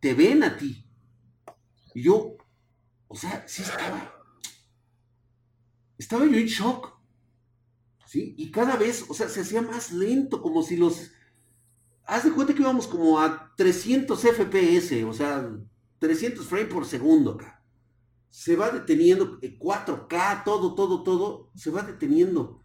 [0.00, 0.84] Te ven a ti.
[1.94, 2.36] Yo,
[3.12, 4.10] o sea, sí estaba.
[5.98, 6.98] Estaba yo en shock.
[8.14, 11.12] Y cada vez, o sea, se hacía más lento, como si los...
[12.04, 15.50] Haz de cuenta que íbamos como a 300 FPS, o sea,
[15.98, 17.62] 300 frames por segundo acá.
[18.30, 22.62] Se va deteniendo, 4K, eh, todo, todo, todo, se va deteniendo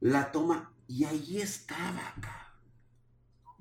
[0.00, 2.58] la toma y ahí estaba acá.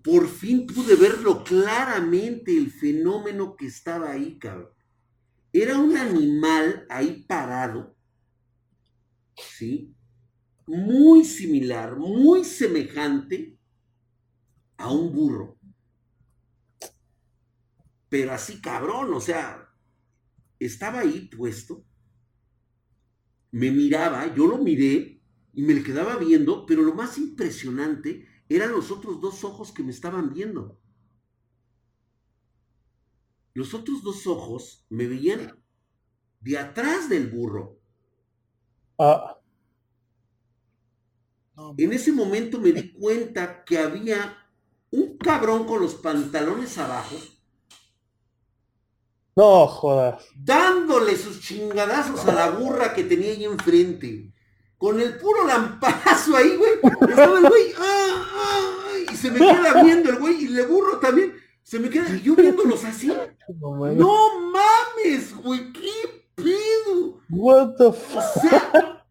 [0.01, 4.74] Por fin pude verlo claramente, el fenómeno que estaba ahí, cabrón.
[5.57, 7.95] Era un animal ahí parado,
[9.37, 9.95] ¿sí?
[10.67, 13.57] muy similar, muy semejante
[14.75, 15.57] a un burro.
[18.09, 19.69] Pero así cabrón, o sea,
[20.59, 21.85] estaba ahí puesto,
[23.51, 25.21] me miraba, yo lo miré
[25.53, 29.83] y me le quedaba viendo, pero lo más impresionante eran los otros dos ojos que
[29.83, 30.77] me estaban viendo.
[33.55, 35.59] Los otros dos ojos me veían
[36.41, 37.79] de atrás del burro.
[38.99, 39.35] Ah
[41.77, 44.37] en ese momento me di cuenta que había
[44.91, 47.15] un cabrón con los pantalones abajo.
[49.35, 50.23] No jodas.
[50.35, 54.31] Dándole sus chingadazos a la burra que tenía ahí enfrente.
[54.77, 56.73] Con el puro lampazo ahí, güey.
[57.09, 57.73] Estaba el güey.
[57.77, 60.43] Ah, ah, y se me queda viendo el güey.
[60.43, 61.34] Y le burro también.
[61.65, 63.11] Se me queda, yo viéndolos así.
[63.61, 67.21] No mames, güey, qué pedo.
[67.29, 68.17] What the fuck?
[68.17, 69.05] O sea,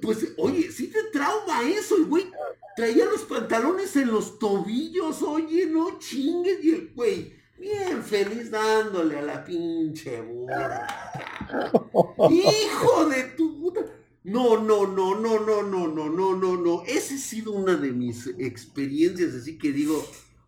[0.00, 2.30] pues, oye, sí te trauma eso, el güey
[2.76, 9.18] traía los pantalones en los tobillos, oye, no chingues, y el güey, bien feliz dándole
[9.18, 10.86] a la pinche burra.
[12.30, 13.80] Hijo de tu puta.
[14.22, 16.82] No, no, no, no, no, no, no, no, no, no.
[16.86, 20.04] Esa ha sido una de mis experiencias, así que digo,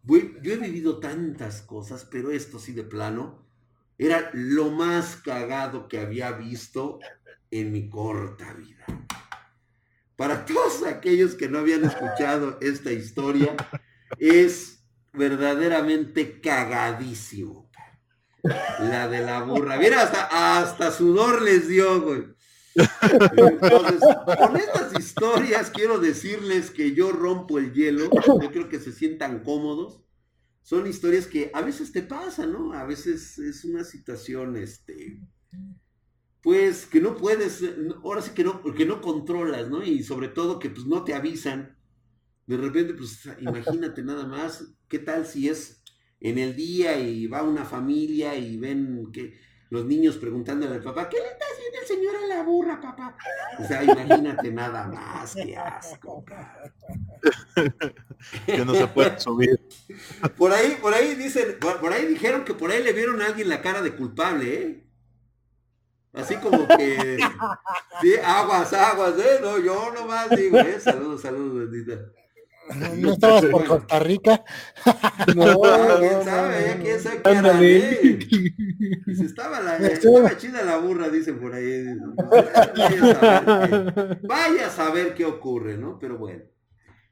[0.07, 3.45] yo he vivido tantas cosas, pero esto sí de plano
[3.99, 7.01] era lo más cagado que había visto
[7.51, 8.85] en mi corta vida.
[10.17, 13.57] Para todos aquellos que no habían escuchado esta historia,
[14.19, 17.71] es verdaderamente cagadísimo.
[18.79, 19.77] La de la burra.
[19.77, 22.36] Mira, hasta, hasta sudor les dio, güey.
[22.77, 24.01] Entonces,
[24.39, 28.11] con estas historias quiero decirles que yo rompo el hielo,
[28.41, 30.03] yo creo que se sientan cómodos.
[30.63, 32.73] Son historias que a veces te pasan, ¿no?
[32.73, 35.21] A veces es una situación, este,
[36.43, 37.63] pues que no puedes,
[38.03, 39.83] ahora sí que no, porque no controlas, ¿no?
[39.83, 41.77] Y sobre todo que pues no te avisan.
[42.47, 45.83] De repente, pues imagínate nada más, ¿qué tal si es
[46.21, 49.39] en el día y va una familia y ven que
[49.71, 53.17] los niños preguntándole al papá, ¿qué le está haciendo el señor a la burra, papá?
[53.59, 56.25] O sea, imagínate nada más, qué asco.
[58.47, 59.61] que no se puede subir.
[60.37, 63.49] Por ahí, por ahí dicen, por, ahí dijeron que por ahí le vieron a alguien
[63.49, 64.83] la cara de culpable, ¿eh?
[66.13, 67.19] Así como que,
[68.01, 69.39] sí, aguas, aguas, ¿eh?
[69.43, 70.81] No, yo nomás digo, ¿eh?
[70.81, 72.01] Saludos, saludos, bendita.
[72.99, 74.45] No estabas por Costa Rica.
[75.35, 75.61] No,
[75.99, 78.19] quién sabe, quién sabe qué harán, ¿eh?
[79.07, 81.97] Si estaba, la, estaba chida la burra, dicen por ahí.
[84.23, 85.99] Vaya a, saber qué ocurre, ¿no?
[85.99, 86.45] Pero bueno.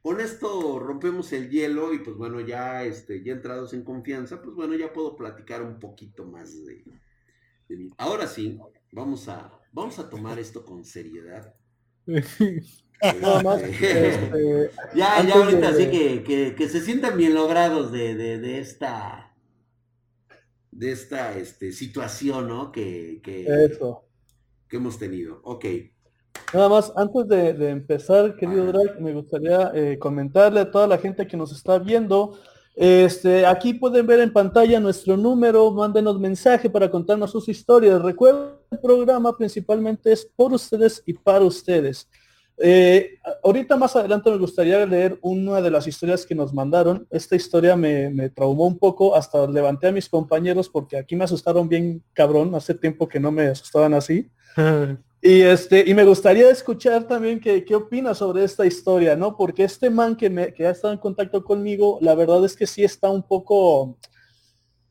[0.01, 4.55] Con esto rompemos el hielo y pues bueno, ya este, ya entrados en confianza, pues
[4.55, 6.85] bueno, ya puedo platicar un poquito más de,
[7.69, 7.91] de mí.
[7.97, 8.59] Ahora sí,
[8.93, 11.55] vamos a, vamos a tomar esto con seriedad.
[12.07, 15.85] Nada más, este, ya, ya ahorita de...
[15.85, 19.35] sí que, que, que, se sientan bien logrados de, de, de esta
[20.71, 22.73] de esta este, situación, ¿no?
[22.73, 24.05] Que, que, Eso.
[24.69, 25.41] que hemos tenido.
[25.45, 25.67] Ok.
[26.53, 30.99] Nada más, antes de, de empezar, querido Drake, me gustaría eh, comentarle a toda la
[30.99, 32.37] gente que nos está viendo,
[32.75, 38.03] este, aquí pueden ver en pantalla nuestro número, mándenos mensaje para contarnos sus historias.
[38.03, 42.09] Recuerden, programa principalmente es por ustedes y para ustedes.
[42.59, 47.07] Eh, ahorita más adelante me gustaría leer una de las historias que nos mandaron.
[47.11, 51.25] Esta historia me, me, traumó un poco, hasta levanté a mis compañeros porque aquí me
[51.25, 54.31] asustaron bien cabrón, hace tiempo que no me asustaban así.
[55.23, 59.37] y este, y me gustaría escuchar también qué, qué opinas sobre esta historia, ¿no?
[59.37, 62.69] Porque este man que, me, que ha estado en contacto conmigo, la verdad es que
[62.69, 63.99] sí está un poco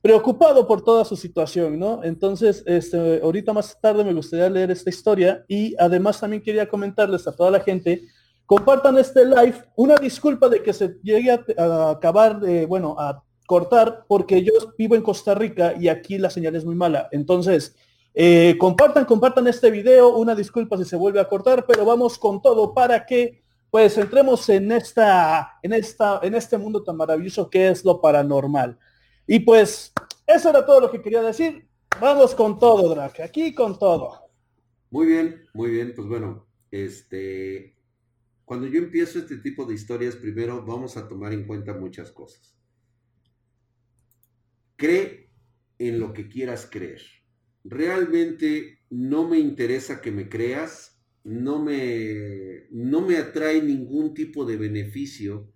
[0.04, 2.04] preocupado por toda su situación, ¿no?
[2.04, 7.26] Entonces, este, ahorita más tarde me gustaría leer esta historia y además también quería comentarles
[7.26, 8.02] a toda la gente,
[8.46, 14.04] compartan este live, una disculpa de que se llegue a, acabar de, bueno, a cortar,
[14.06, 17.08] porque yo vivo en Costa Rica y aquí la señal es muy mala.
[17.14, 17.74] Entonces,
[18.14, 22.42] eh, compartan, compartan este video, una disculpa si se vuelve a cortar, pero vamos con
[22.42, 23.42] todo para que
[23.72, 28.78] pues entremos en esta, en esta, en este mundo tan maravilloso que es lo paranormal.
[29.28, 29.94] Y pues
[30.28, 31.68] eso era todo lo que quería decir.
[32.00, 34.30] Vamos con todo, Drake, aquí con todo.
[34.90, 35.94] Muy bien, muy bien.
[35.96, 37.76] Pues bueno, este,
[38.46, 42.58] cuando yo empiezo este tipo de historias, primero vamos a tomar en cuenta muchas cosas.
[44.76, 45.30] Cree
[45.78, 47.02] en lo que quieras creer.
[47.64, 54.58] Realmente no me interesa que me creas, no me, no me atrae ningún tipo de
[54.58, 55.53] beneficio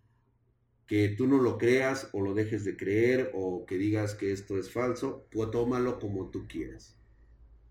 [0.87, 4.57] que tú no lo creas o lo dejes de creer o que digas que esto
[4.57, 6.97] es falso, pues tómalo como tú quieras.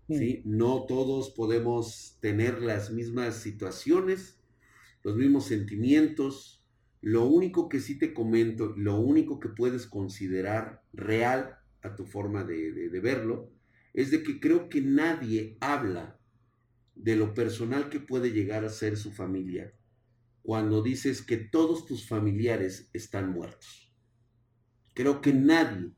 [0.07, 0.41] ¿sí?
[0.45, 4.39] No todos podemos tener las mismas situaciones,
[5.03, 6.63] los mismos sentimientos.
[7.01, 12.43] Lo único que sí te comento, lo único que puedes considerar real a tu forma
[12.43, 13.49] de, de, de verlo,
[13.93, 16.19] es de que creo que nadie habla
[16.95, 19.73] de lo personal que puede llegar a ser su familia
[20.47, 23.93] cuando dices que todos tus familiares están muertos.
[24.93, 25.91] Creo que nadie,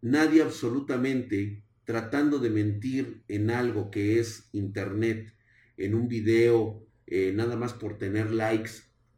[0.00, 5.34] nadie absolutamente tratando de mentir en algo que es internet,
[5.76, 8.70] en un video, eh, nada más por tener likes,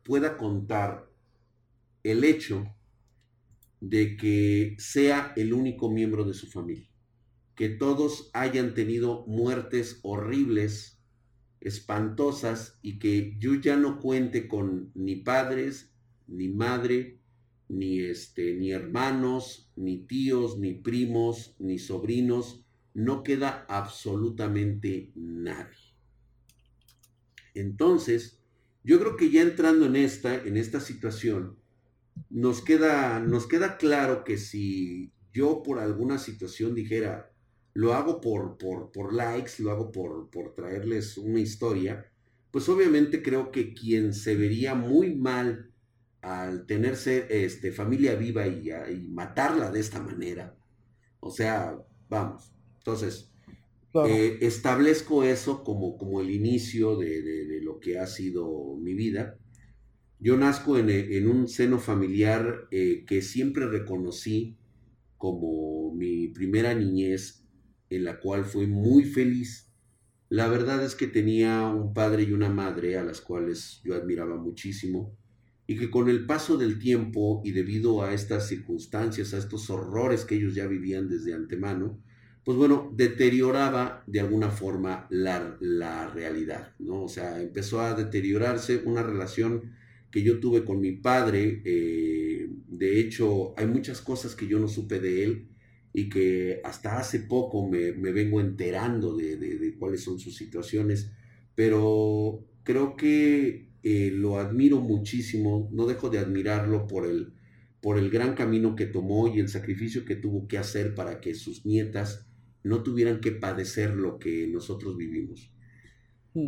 [0.04, 1.12] pueda contar
[2.02, 2.74] el hecho
[3.82, 6.88] de que sea el único miembro de su familia.
[7.54, 10.97] Que todos hayan tenido muertes horribles
[11.60, 15.92] espantosas y que yo ya no cuente con ni padres,
[16.26, 17.18] ni madre,
[17.68, 25.76] ni este, ni hermanos, ni tíos, ni primos, ni sobrinos, no queda absolutamente nadie.
[27.54, 28.40] Entonces,
[28.84, 31.58] yo creo que ya entrando en esta, en esta situación,
[32.30, 37.27] nos queda, nos queda claro que si yo por alguna situación dijera,
[37.78, 42.10] lo hago por, por, por likes, lo hago por, por traerles una historia,
[42.50, 45.70] pues obviamente creo que quien se vería muy mal
[46.20, 48.68] al tenerse este, familia viva y,
[49.10, 50.56] matarla de esta manera,
[51.20, 53.30] o sea, vamos, entonces,
[54.08, 59.38] eh, establezco eso como, como el inicio de, lo que ha sido mi vida.
[60.18, 64.56] Yo nazco en, un seno familiar eh, que siempre reconocí
[65.16, 67.44] como mi primera niñez,
[67.90, 69.68] en la cual fui muy feliz
[70.30, 74.36] la verdad es que tenía un padre y una madre a las cuales yo admiraba
[74.36, 75.16] muchísimo
[75.66, 80.26] y que con el paso del tiempo y debido a estas circunstancias, a estos horrores
[80.26, 82.02] que ellos ya vivían desde antemano,
[82.44, 87.04] pues bueno, deterioraba de alguna forma la, la realidad, ¿no?
[87.04, 89.72] O sea, empezó a deteriorarse una relación
[90.10, 94.68] que yo tuve con mi padre, eh, de hecho, hay muchas cosas que yo no
[94.68, 95.48] supe de él,
[95.92, 101.10] y que hasta hace poco me, vengo enterando de, cuáles son sus situaciones,
[101.54, 107.32] pero creo que eh, lo admiro muchísimo, no dejo de admirarlo por el,
[107.80, 111.34] por el gran camino que tomó y el sacrificio que tuvo que hacer para que
[111.34, 112.26] sus nietas
[112.62, 115.50] no tuvieran que padecer lo que nosotros vivimos.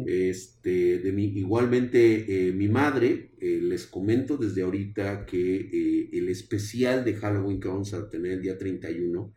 [0.06, 7.04] Este, de mi, igualmente, eh, mi madre, eh, les comento desde ahorita que el especial
[7.04, 9.32] de Halloween que vamos a tener el día 31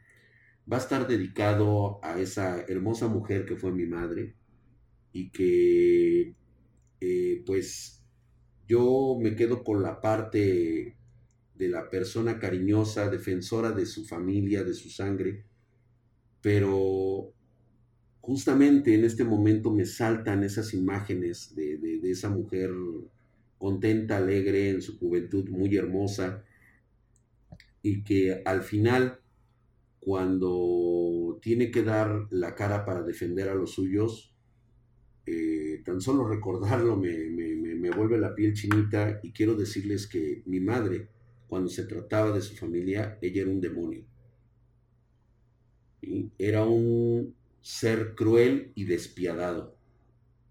[0.71, 4.35] va a estar dedicado a esa hermosa mujer que fue mi madre
[5.11, 6.35] y que
[7.01, 8.03] eh, pues
[8.67, 10.97] yo me quedo con la parte
[11.55, 15.45] de la persona cariñosa, defensora de su familia, de su sangre,
[16.41, 17.33] pero
[18.23, 22.71] justamente en este momento me saltan esas imágenes de, de esa mujer
[23.57, 26.43] contenta, alegre, en su juventud muy hermosa,
[27.81, 29.19] y que al final
[29.99, 34.33] cuando tiene que dar la cara para defender a los suyos,
[35.25, 41.09] eh, tan solo recordarlo me, vuelve la piel chinita y quiero decirles que mi madre,
[41.47, 44.05] cuando se trataba de su familia, ella era un demonio.
[46.37, 49.77] Era un ser cruel y despiadado.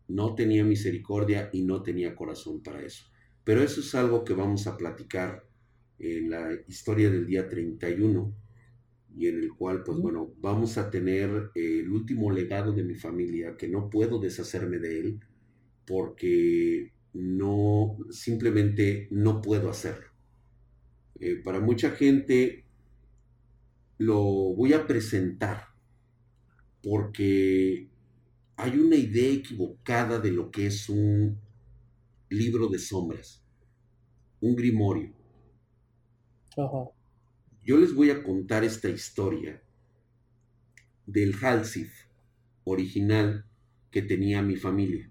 [0.08, 3.04] No tenía misericordia y no tenía corazón para eso.
[3.44, 5.46] Pero eso es algo que vamos a platicar
[5.98, 8.34] en la historia del día 31
[9.14, 13.56] y en el cual, pues bueno, vamos a tener el último legado de mi familia,
[13.58, 15.20] que no puedo deshacerme de él,
[15.86, 20.06] porque no, simplemente no puedo hacerlo.
[21.20, 22.64] Eh, para mucha gente
[23.98, 24.22] lo
[24.54, 25.71] voy a presentar
[26.82, 27.88] porque
[28.56, 31.38] hay una idea equivocada de lo que es un
[32.28, 33.42] libro de sombras,
[34.40, 35.12] un grimorio.
[36.56, 36.90] Ajá.
[37.64, 39.62] Yo les voy a contar esta historia
[41.06, 42.06] del Halsif
[42.64, 43.46] original
[43.90, 45.10] que tenía mi familia.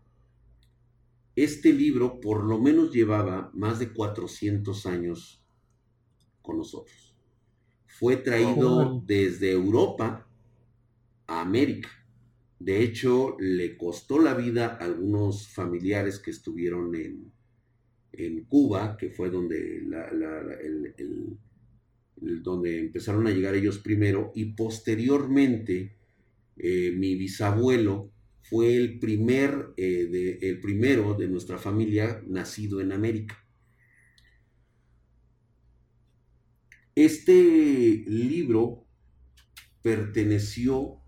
[1.35, 5.41] Este libro por lo menos llevaba más de 400 años
[6.41, 7.15] con nosotros.
[7.85, 10.27] Fue traído desde Europa
[11.31, 11.89] a América.
[12.59, 17.31] De hecho, le costó la vida a algunos familiares que estuvieron en,
[18.11, 19.81] en Cuba, que fue donde
[22.17, 25.95] donde empezaron a llegar ellos primero, y posteriormente
[26.57, 28.11] eh, mi bisabuelo
[28.43, 33.37] fue el, primer, eh, de, el primero de nuestra familia nacido en América.
[36.93, 38.85] Este libro
[39.81, 41.00] perteneció,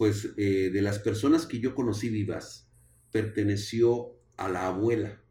[0.00, 2.72] pues, eh, de las personas que yo conocí vivas,
[3.12, 5.22] perteneció a la abuela,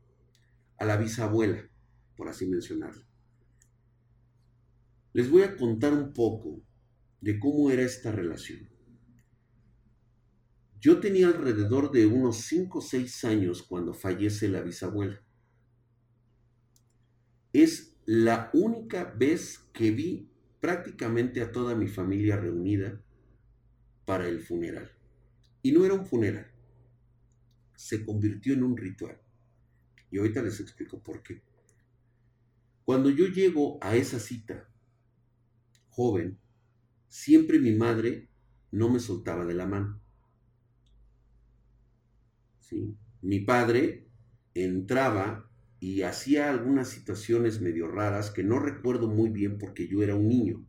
[0.78, 1.68] a la bisabuela,
[2.16, 3.04] por así mencionarlo.
[5.12, 6.62] Les voy a contar un poco
[7.20, 8.70] de cómo era esta relación.
[10.80, 15.20] Yo tenía alrededor de unos 5 o 6 años cuando fallece la bisabuela.
[17.54, 20.30] Es la única vez que vi
[20.60, 23.04] prácticamente a toda mi familia reunida
[24.10, 24.90] para el funeral.
[25.61, 26.52] Y no era un funeral,
[27.76, 29.22] se convirtió en un ritual.
[30.10, 31.44] Y ahorita les explico por qué.
[32.86, 34.68] Cuando yo llego a esa cita
[35.90, 36.40] joven,
[37.07, 38.31] siempre mi madre
[38.72, 40.02] no me soltaba de la mano.
[42.61, 42.98] ¿Sí?
[43.22, 44.07] Mi padre
[44.56, 45.48] entraba
[45.80, 50.27] y hacía algunas situaciones medio raras que no recuerdo muy bien porque yo era un
[50.27, 50.65] niño.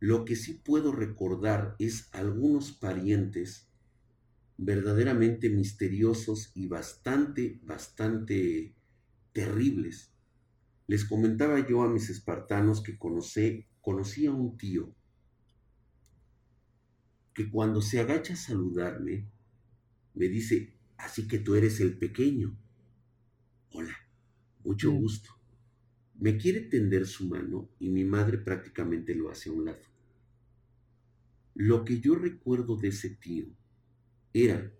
[0.00, 3.68] Lo que sí puedo recordar es algunos parientes
[4.56, 8.74] verdaderamente misteriosos y bastante, bastante
[9.32, 10.12] terribles.
[10.86, 14.94] Les comentaba yo a mis espartanos que conocí, conocí a un tío
[17.34, 19.28] que cuando se agacha a saludarme,
[20.14, 22.58] me dice, así que tú eres el pequeño.
[23.70, 23.96] Hola,
[24.64, 24.96] mucho Mm.
[24.98, 25.30] gusto.
[26.18, 29.87] Me quiere tender su mano y mi madre prácticamente lo hace a un lado.
[31.60, 33.46] Lo que yo recuerdo de ese tío
[34.32, 34.72] era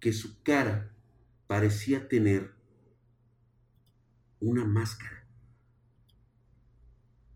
[0.00, 0.94] que su cara
[1.46, 2.52] parecía tener
[4.38, 5.26] una máscara.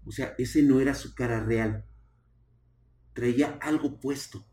[0.05, 1.86] O sea, ese no era su cara real.
[3.15, 4.47] Traía algo puesto.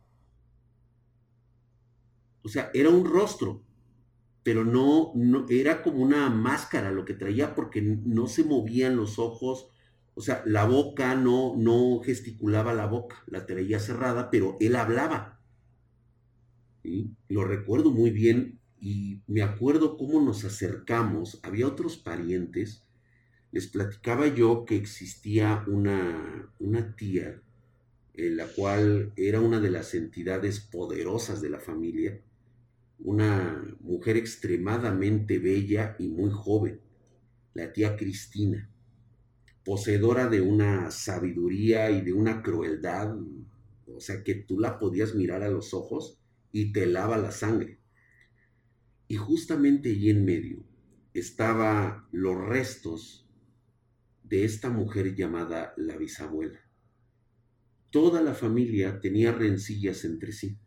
[2.42, 3.66] O sea, era un rostro,
[4.44, 9.20] pero no, no era como una máscara lo que traía porque no se movían los
[9.20, 9.71] ojos,
[10.14, 15.40] o sea, la boca no, no gesticulaba la boca, la traía cerrada, pero él hablaba.
[17.30, 21.40] Lo recuerdo muy bien y me acuerdo cómo nos acercamos.
[21.44, 22.84] Había otros parientes.
[23.52, 27.42] Les platicaba yo que existía una, una tía,
[28.14, 32.20] en la cual era una de las entidades poderosas de la familia,
[33.00, 36.80] una mujer extremadamente bella y muy joven,
[37.54, 38.71] la tía Cristina,
[39.64, 43.16] poseedora de una sabiduría y de una crueldad,
[43.88, 46.20] o sea que tú la podías mirar a los ojos
[46.52, 47.80] y te lava la sangre.
[49.08, 50.64] Y justamente allí en medio
[51.14, 53.28] estaba los restos
[54.24, 56.62] de esta mujer llamada la bisabuela.
[57.90, 60.58] Toda la familia tenía rencillas entre sí.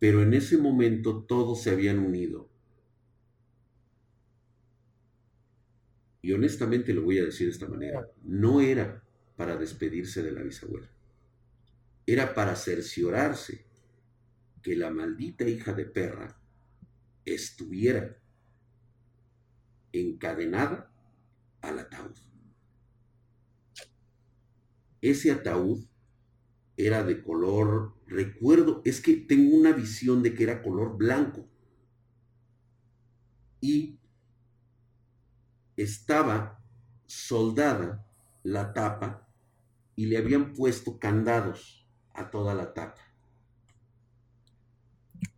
[0.00, 2.47] Pero en ese momento todos se habían unido.
[6.28, 8.06] Y honestamente lo voy a decir de esta manera.
[8.22, 9.02] No era
[9.34, 10.86] para despedirse de la bisabuela.
[12.04, 13.64] Era para cerciorarse
[14.62, 16.38] que la maldita hija de perra
[17.24, 18.20] estuviera
[19.90, 20.92] encadenada
[21.62, 22.18] al ataúd.
[25.00, 25.86] Ese ataúd
[26.76, 31.48] era de color, recuerdo, es que tengo una visión de que era color blanco.
[33.62, 33.97] Y
[35.78, 36.60] estaba
[37.06, 38.04] soldada
[38.42, 39.28] la tapa
[39.94, 43.00] y le habían puesto candados a toda la tapa.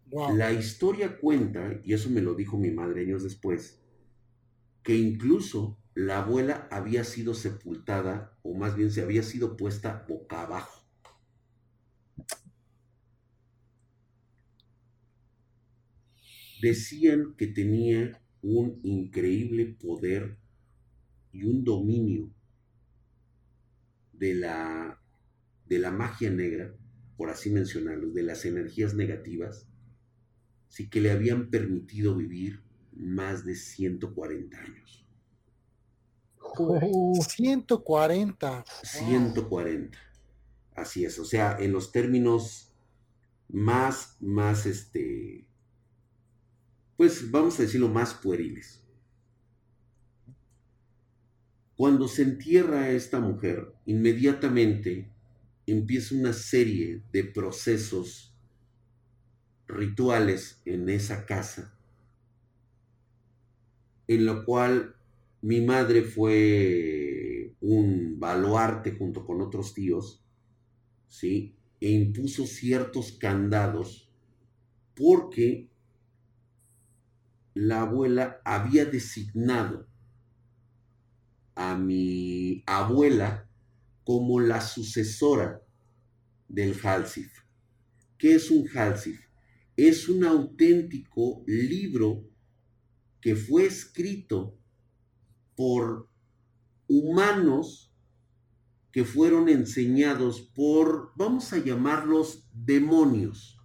[0.07, 0.37] Wow.
[0.37, 3.81] La historia cuenta, y eso me lo dijo mi madre años después,
[4.83, 10.43] que incluso la abuela había sido sepultada, o más bien se había sido puesta boca
[10.43, 10.85] abajo.
[16.61, 20.37] Decían que tenía un increíble poder
[21.33, 22.31] y un dominio
[24.12, 25.01] de la,
[25.67, 26.75] de la magia negra,
[27.17, 29.67] por así mencionarlo, de las energías negativas,
[30.69, 32.62] sí que le habían permitido vivir
[32.93, 35.07] más de 140 años.
[36.59, 38.51] Uh, 140.
[38.51, 38.65] Wow.
[38.83, 39.99] 140.
[40.75, 42.73] Así es, o sea, en los términos
[43.49, 45.47] más, más, este,
[47.01, 48.85] pues vamos a decirlo, más pueriles.
[51.74, 55.10] Cuando se entierra a esta mujer, inmediatamente
[55.66, 58.36] empieza una serie de procesos
[59.66, 61.74] rituales en esa casa,
[64.06, 64.94] en lo cual
[65.40, 70.22] mi madre fue un baluarte junto con otros tíos,
[71.09, 71.56] ¿sí?
[71.81, 74.12] E impuso ciertos candados
[74.94, 75.70] porque
[77.55, 79.86] la abuela había designado
[81.55, 83.48] a mi abuela
[84.05, 85.62] como la sucesora
[86.48, 87.32] del Halsif.
[88.18, 89.20] ¿Qué es un Halsif?
[89.77, 92.24] Es un auténtico libro
[93.20, 94.59] que fue escrito
[95.55, 96.09] por
[96.89, 97.90] humanos
[98.93, 103.60] que fueron enseñados por, vamos a llamarlos demonios,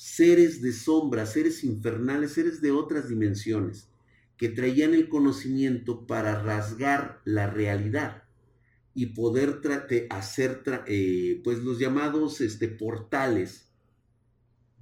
[0.00, 3.90] seres de sombra, seres infernales, seres de otras dimensiones,
[4.38, 8.22] que traían el conocimiento para rasgar la realidad
[8.94, 9.60] y poder
[10.08, 13.68] hacer eh, pues los llamados este, portales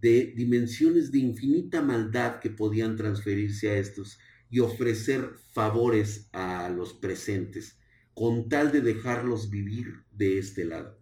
[0.00, 4.20] de dimensiones de infinita maldad que podían transferirse a estos
[4.50, 7.76] y ofrecer favores a los presentes
[8.14, 10.97] con tal de dejarlos vivir de este lado.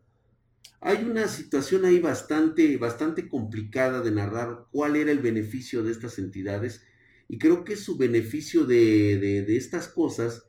[0.80, 6.18] Hay una situación ahí bastante, bastante complicada de narrar cuál era el beneficio de estas
[6.18, 6.82] entidades
[7.28, 10.44] Y creo que su beneficio de, de estas cosas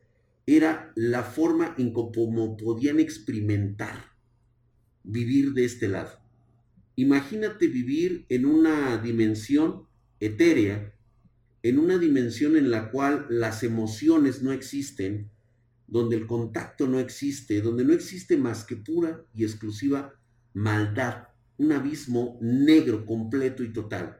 [0.46, 4.14] era la forma en cómo podían experimentar
[5.04, 6.20] vivir de este lado.
[6.96, 9.88] Imagínate vivir en una dimensión
[10.20, 10.94] etérea,
[11.64, 15.30] en una dimensión en la cual las emociones no existen,
[15.88, 20.14] donde el contacto no existe, donde no existe más que pura y exclusiva
[20.54, 24.20] maldad, un abismo negro completo y total.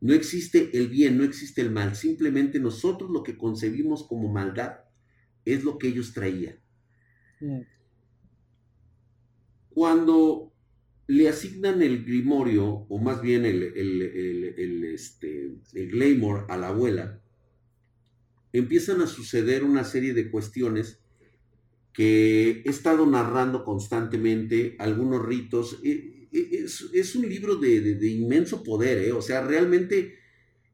[0.00, 4.80] No existe el bien, no existe el mal, simplemente nosotros lo que concebimos como maldad
[5.44, 6.60] es lo que ellos traían.
[7.40, 7.60] Mm.
[9.70, 10.52] Cuando
[11.06, 17.20] le asignan el grimorio, o más bien el, el, este, el glamour a la abuela,
[18.54, 21.00] empiezan a suceder una serie de cuestiones
[21.92, 25.80] que he estado narrando constantemente, algunos ritos.
[25.82, 29.12] E, e, es, un libro de, de, inmenso poder, ¿eh?
[29.12, 30.14] o sea, realmente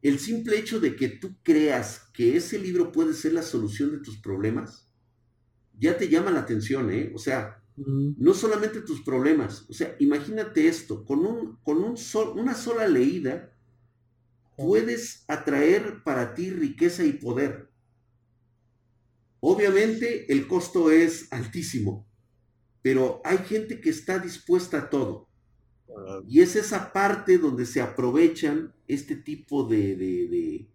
[0.02, 3.98] el simple hecho de que tú creas que ese libro puede ser la solución de
[3.98, 4.88] tus problemas,
[5.78, 7.10] ya te llama la atención, ¿eh?
[7.14, 11.96] O sea, no solamente tus problemas, o sea, imagínate esto, con, un, con un
[12.34, 13.54] una sola leída
[14.54, 17.69] puedes atraer para ti riqueza y poder.
[19.40, 22.06] Obviamente el costo es altísimo,
[22.82, 25.28] pero hay gente que está dispuesta a todo.
[26.28, 30.68] Y es esa parte donde se aprovechan este tipo de, de,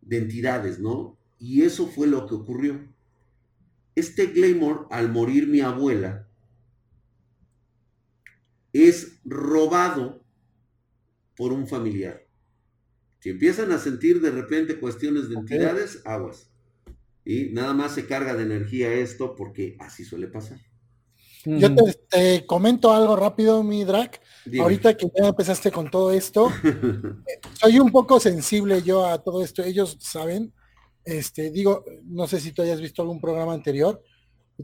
[0.00, 1.18] de entidades, ¿no?
[1.38, 2.88] Y eso fue lo que ocurrió.
[3.94, 6.28] Este Glamour, al morir mi abuela,
[8.72, 10.24] es robado
[11.36, 12.26] por un familiar.
[13.20, 16.52] Si empiezan a sentir de repente cuestiones de entidades, aguas.
[17.28, 20.58] Y nada más se carga de energía esto porque así suele pasar.
[21.44, 21.68] Yo
[22.08, 24.18] te, comento algo rápido, mi Drac.
[24.58, 26.50] Ahorita que ya empezaste con todo esto,
[27.60, 29.62] soy un poco sensible yo a todo esto.
[29.62, 30.54] Ellos saben,
[31.04, 34.02] este, digo, no sé si tú hayas visto algún programa anterior.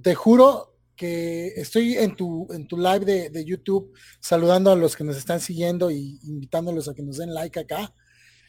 [0.01, 5.05] Te juro que estoy en tu, en tu live de, YouTube saludando a los que
[5.05, 7.95] nos están siguiendo y invitándolos a que nos den like acá.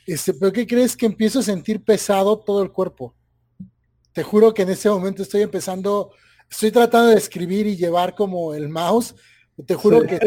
[0.07, 3.13] Este, pero ¿qué crees que empiezo a sentir pesado todo el cuerpo?
[4.15, 6.13] Te juro que en ese momento estoy empezando,
[6.49, 9.13] estoy tratando de escribir y llevar como el mouse.
[9.67, 10.19] Te juro que,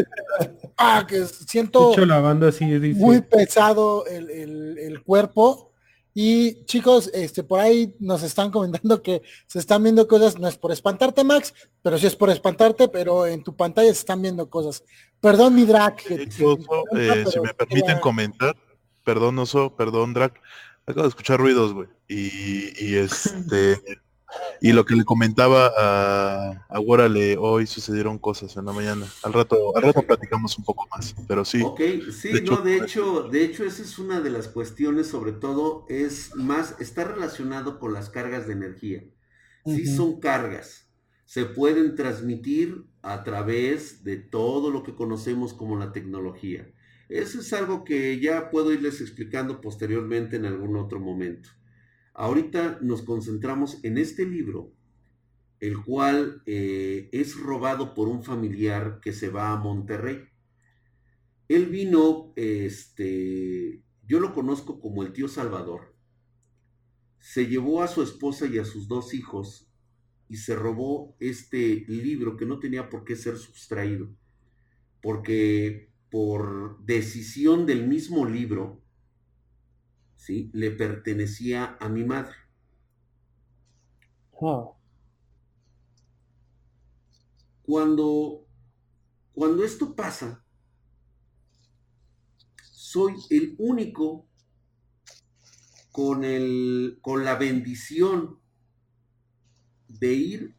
[0.77, 1.93] ah, que siento
[2.95, 5.69] muy pesado el, el cuerpo
[6.21, 10.57] y chicos, este, por ahí nos están comentando que se están viendo cosas, no es
[10.57, 14.49] por espantarte, Max, pero sí es por espantarte, pero en tu pantalla se están viendo
[14.49, 14.83] cosas.
[15.21, 16.03] Perdón, mi Drac.
[16.09, 18.55] Eh, si me permiten comentar,
[19.05, 20.41] perdón, Oso, perdón, Drac.
[20.89, 21.87] Acabo de escuchar ruidos, güey.
[22.07, 23.79] Y, y este
[24.59, 29.05] Y lo que le comentaba a, a hoy sucedieron cosas en la mañana.
[29.23, 31.61] Al rato, al rato platicamos un poco más, pero sí.
[31.61, 31.79] Ok,
[32.11, 35.31] sí, de no, hecho, de hecho, de hecho, esa es una de las cuestiones, sobre
[35.31, 39.03] todo, es más, está relacionado con las cargas de energía.
[39.65, 40.87] Sí son cargas.
[41.25, 46.67] Se pueden transmitir a través de todo lo que conocemos como la tecnología.
[47.09, 51.49] Eso es algo que ya puedo irles explicando posteriormente en algún otro momento.
[52.13, 54.71] Ahorita nos concentramos en este libro,
[55.59, 60.23] el cual eh, es robado por un familiar que se va a Monterrey.
[61.47, 65.95] Él vino, este, yo lo conozco como el tío Salvador.
[67.17, 69.67] Se llevó a su esposa y a sus dos hijos
[70.27, 74.15] y se robó este libro que no tenía por qué ser sustraído,
[75.01, 78.81] porque por decisión del mismo libro,
[80.15, 80.49] ¿sí?
[80.53, 82.35] le pertenecía a mi madre.
[84.41, 84.71] Ah.
[87.61, 88.47] Cuando,
[89.33, 90.43] cuando esto pasa,
[92.71, 94.27] soy el único
[95.91, 98.39] con, el, con la bendición
[99.87, 100.55] de ir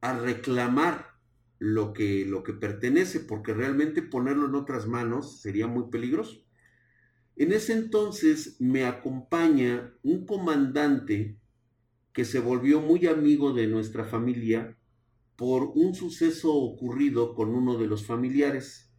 [0.00, 1.15] a reclamar
[1.58, 6.44] lo que, lo que pertenece, porque realmente ponerlo en otras manos sería muy peligroso.
[7.36, 11.38] En ese entonces me acompaña un comandante
[12.12, 14.76] que se volvió muy amigo de nuestra familia
[15.36, 18.90] por un suceso ocurrido con uno de los familiares.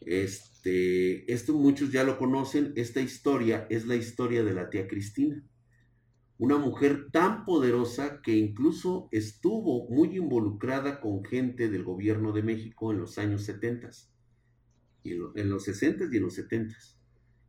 [0.00, 5.44] Este, esto muchos ya lo conocen, esta historia es la historia de la tía Cristina.
[6.38, 12.92] Una mujer tan poderosa que incluso estuvo muy involucrada con gente del gobierno de México
[12.92, 13.90] en los años 70,
[15.02, 16.76] y en los 60 y en los 70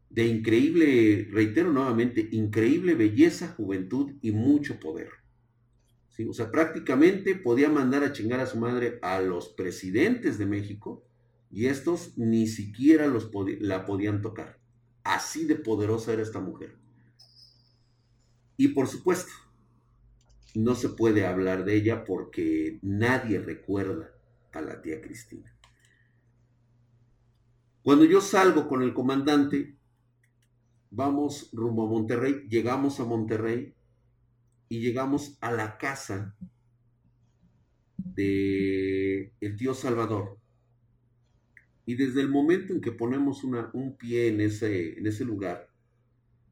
[0.09, 5.09] de increíble, reitero nuevamente, increíble belleza, juventud y mucho poder.
[6.27, 11.05] O sea, prácticamente podía mandar a chingar a su madre a los presidentes de México
[11.51, 14.59] y estos ni siquiera los la podían tocar.
[15.03, 16.75] Así de poderosa era esta mujer.
[18.57, 19.31] Y por supuesto,
[20.55, 24.11] no se puede hablar de ella porque nadie recuerda
[24.51, 25.53] a la tía Cristina.
[27.83, 29.77] Cuando yo salgo con el comandante,
[30.89, 33.75] vamos rumbo a Monterrey, llegamos a Monterrey
[34.67, 36.35] y llegamos a la casa
[37.97, 40.37] de el tío Salvador.
[41.85, 45.69] Y desde el momento en que ponemos un pie en ese, en ese lugar,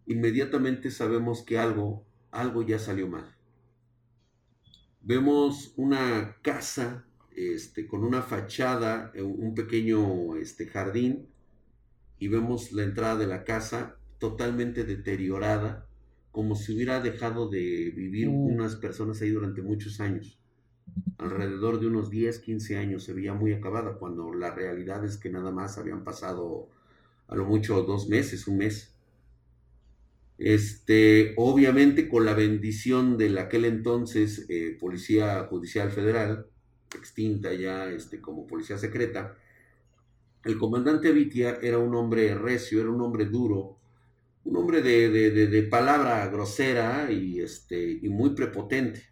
[0.07, 3.35] inmediatamente sabemos que algo, algo ya salió mal.
[5.01, 7.05] Vemos una casa
[7.35, 11.27] este, con una fachada, eh, un pequeño este, jardín,
[12.17, 15.87] y vemos la entrada de la casa totalmente deteriorada,
[16.31, 18.55] como si hubiera dejado de vivir Mm.
[18.55, 20.39] unas personas ahí durante muchos años.
[21.17, 25.29] Alrededor de unos 10, 15 años se veía muy acabada, cuando la realidad es que
[25.29, 26.69] nada más habían pasado
[27.27, 28.94] a lo mucho dos meses, un mes.
[30.37, 36.47] Este, obviamente con la bendición del aquel entonces eh, Policía Judicial Federal,
[36.95, 39.37] extinta ya este, como policía secreta,
[40.43, 43.77] el comandante Vitia era un hombre recio, era un hombre duro,
[44.45, 49.03] un hombre de, de- de- de palabra grosera y, este, y muy prepotente,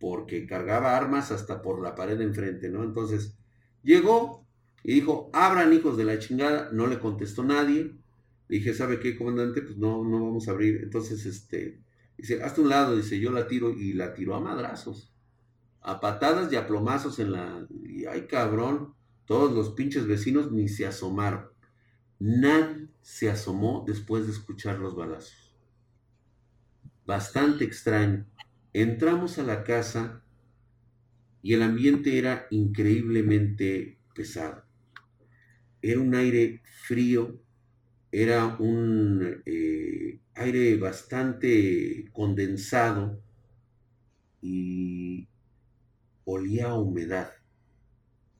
[0.00, 2.84] porque cargaba armas hasta por la pared de enfrente, ¿no?
[2.84, 3.36] Entonces
[3.84, 4.46] llegó
[4.84, 7.92] y dijo, abran hijos de la chingada, no le contestó nadie.
[8.58, 9.62] Dije, ¿sabe qué, comandante?
[9.62, 10.80] Pues no, no vamos a abrir.
[10.82, 11.80] Entonces, este,
[12.16, 15.12] dice, hazte un lado, dice, yo la tiro y la tiró a madrazos
[15.82, 17.66] a patadas y a plomazos en la...
[17.84, 18.94] Y ay cabrón,
[19.26, 21.46] todos los pinches vecinos ni se asomaron.
[22.18, 25.56] Nadie se asomó después de escuchar los balazos.
[27.04, 28.26] Bastante extraño.
[28.72, 30.22] Entramos a la casa
[31.42, 34.62] y el ambiente era increíblemente pesado.
[35.82, 37.40] Era un aire frío,
[38.12, 43.22] era un eh, aire bastante condensado
[44.42, 45.26] y
[46.26, 47.32] olía a humedad,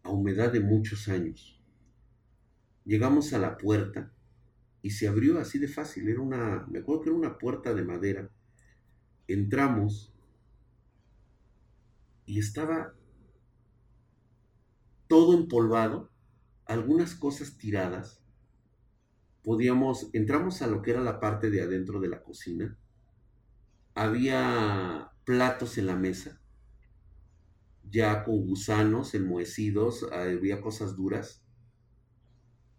[0.03, 1.59] a humedad de muchos años.
[2.85, 4.13] Llegamos a la puerta
[4.83, 7.85] y se abrió así de fácil, era una, me acuerdo que era una puerta de
[7.85, 8.31] madera.
[9.27, 10.13] Entramos
[12.27, 12.95] y estaba
[15.09, 16.11] todo empolvado,
[16.67, 18.22] algunas cosas tiradas.
[19.43, 22.79] Podíamos, entramos a lo que era la parte de adentro de la cocina.
[23.95, 26.41] Había platos en la mesa,
[27.91, 31.45] ya con gusanos enmohecidos, había cosas duras,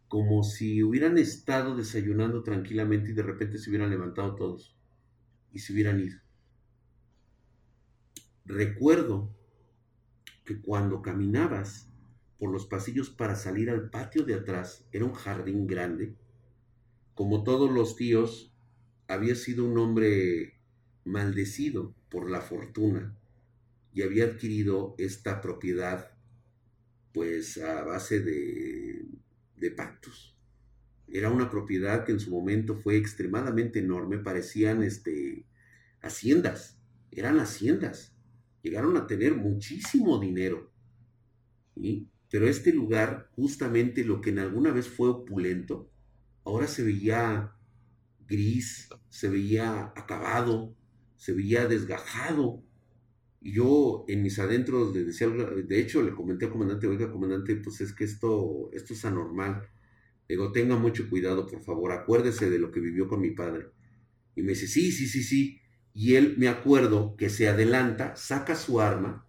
[0.07, 4.77] como si hubieran estado desayunando tranquilamente y de repente se hubieran levantado todos
[5.51, 6.19] y se hubieran ido.
[8.45, 9.35] Recuerdo
[10.45, 11.89] que cuando caminabas
[12.37, 16.15] por los pasillos para salir al patio de atrás, era un jardín grande,
[17.13, 18.53] como todos los tíos,
[19.07, 20.59] había sido un hombre
[21.05, 23.15] maldecido por la fortuna
[23.93, 26.11] y había adquirido esta propiedad
[27.13, 29.05] pues a base de,
[29.77, 30.35] pactos.
[31.07, 35.45] Era una propiedad que en su momento fue extremadamente enorme, parecían este,
[36.01, 36.77] haciendas,
[37.11, 38.13] eran haciendas,
[38.61, 40.69] llegaron a tener muchísimo dinero.
[42.29, 45.92] Pero este lugar, justamente lo que en alguna vez fue opulento,
[46.43, 47.53] ahora se veía
[48.27, 50.75] gris, se veía acabado,
[51.15, 52.63] se veía desgajado.
[53.41, 57.55] Y yo en mis adentros le decía, de hecho le comenté al comandante, oiga comandante,
[57.57, 59.67] pues es que esto, esto es anormal.
[60.27, 63.67] Le digo, tenga mucho cuidado, por favor, acuérdese de lo que vivió con mi padre.
[64.35, 65.59] Y me dice, sí, sí, sí, sí.
[65.93, 69.27] Y él, me acuerdo, que se adelanta, saca su arma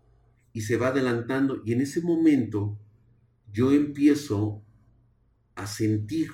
[0.52, 1.60] y se va adelantando.
[1.64, 2.78] Y en ese momento
[3.52, 4.64] yo empiezo
[5.56, 6.30] a sentir,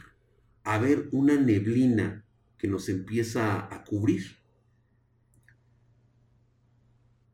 [0.64, 2.24] a ver una neblina
[2.58, 4.38] que nos empieza a cubrir.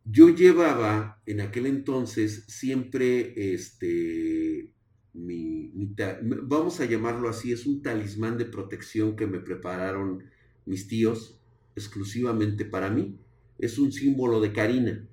[0.05, 4.73] Yo llevaba en aquel entonces siempre este,
[5.13, 5.73] mi,
[6.43, 10.23] vamos a llamarlo así, es un talismán de protección que me prepararon
[10.65, 11.41] mis tíos
[11.75, 13.19] exclusivamente para mí.
[13.59, 15.09] Es un símbolo de Karina,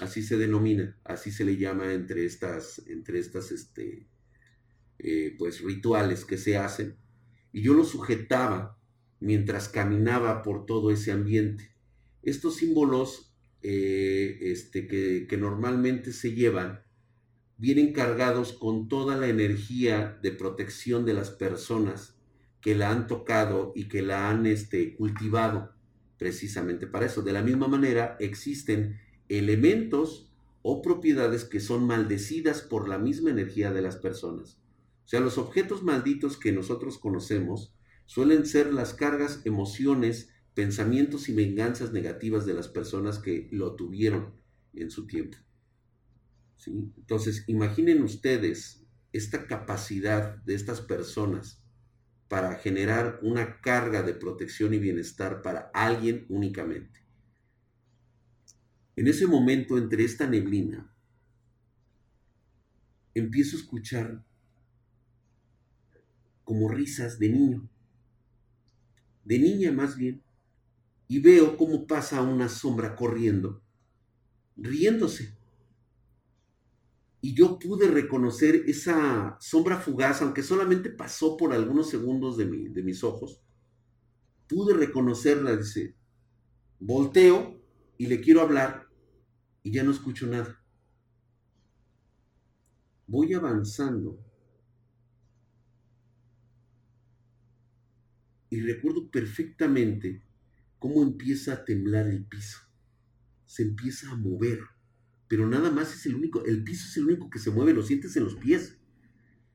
[0.00, 4.06] así se denomina, así se le llama entre estas, entre estas, este,
[4.98, 6.96] eh, pues rituales que se hacen.
[7.52, 8.78] Y yo lo sujetaba
[9.20, 11.70] mientras caminaba por todo ese ambiente.
[12.22, 16.80] Estos símbolos eh, este, que, que normalmente se llevan
[17.58, 22.16] vienen cargados con toda la energía de protección de las personas
[22.60, 25.72] que la han tocado y que la han este, cultivado
[26.18, 27.22] precisamente para eso.
[27.22, 30.32] De la misma manera, existen elementos
[30.62, 34.58] o propiedades que son maldecidas por la misma energía de las personas.
[35.06, 37.72] O sea, los objetos malditos que nosotros conocemos
[38.06, 44.34] suelen ser las cargas, emociones pensamientos y venganzas negativas de las personas que lo tuvieron
[44.72, 45.36] en su tiempo.
[46.56, 46.72] ¿Sí?
[46.96, 51.62] Entonces, imaginen ustedes esta capacidad de estas personas
[52.26, 57.00] para generar una carga de protección y bienestar para alguien únicamente.
[58.96, 60.92] En ese momento, entre esta neblina,
[63.14, 64.25] empiezo a escuchar
[66.46, 67.68] como risas de niño,
[69.24, 70.22] de niña más bien,
[71.08, 73.60] y veo cómo pasa una sombra corriendo,
[74.56, 75.36] riéndose.
[77.20, 83.02] Y yo pude reconocer esa sombra fugaz, aunque solamente pasó por algunos segundos de, mis
[83.02, 83.42] ojos.
[84.48, 85.96] Pude reconocerla, dice,
[86.78, 87.60] volteo
[87.98, 88.86] y le quiero hablar
[89.64, 90.62] y ya no escucho nada.
[93.08, 94.16] Voy avanzando
[98.56, 100.22] y recuerdo perfectamente
[100.78, 102.58] cómo empieza a temblar el piso.
[103.44, 104.60] Se empieza a mover,
[105.28, 107.82] pero nada más es el único, el piso es el único que se mueve, lo
[107.82, 108.78] sientes en los pies.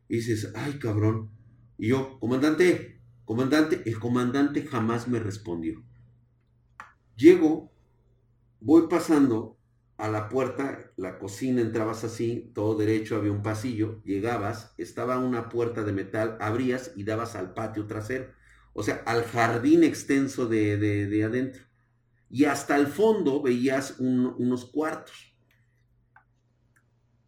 [0.08, 1.32] Y dices, ay cabrón.
[1.80, 5.84] Y yo, comandante, comandante, el comandante jamás me respondió.
[7.16, 7.74] Llego,
[8.60, 9.58] voy pasando
[9.98, 15.50] a la puerta, la cocina, entrabas así, todo derecho, había un pasillo, llegabas, estaba una
[15.50, 18.40] puerta de metal, abrías y dabas al patio trasero
[18.74, 21.64] o sea, al jardín extenso de, adentro.
[22.30, 25.36] Y hasta el fondo veías unos cuartos.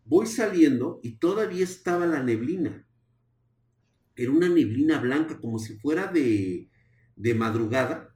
[0.06, 2.88] Voy saliendo y todavía estaba la neblina.
[4.16, 6.70] Era una neblina blanca, como si fuera de,
[7.16, 8.14] de madrugada.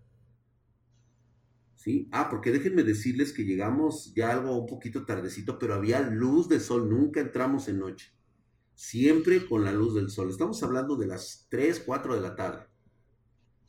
[1.75, 2.07] ¿Sí?
[2.11, 6.59] Ah, porque déjenme decirles que llegamos ya algo un poquito tardecito, pero había luz de
[6.59, 8.13] sol, nunca entramos en noche.
[8.73, 10.29] Siempre con la luz del sol.
[10.29, 12.66] Estamos hablando de las 3, 4 de la tarde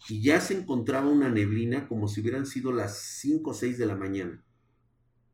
[0.09, 3.87] y ya se encontraba una neblina como si hubieran sido las 5 o 6 de
[3.87, 4.45] la mañana.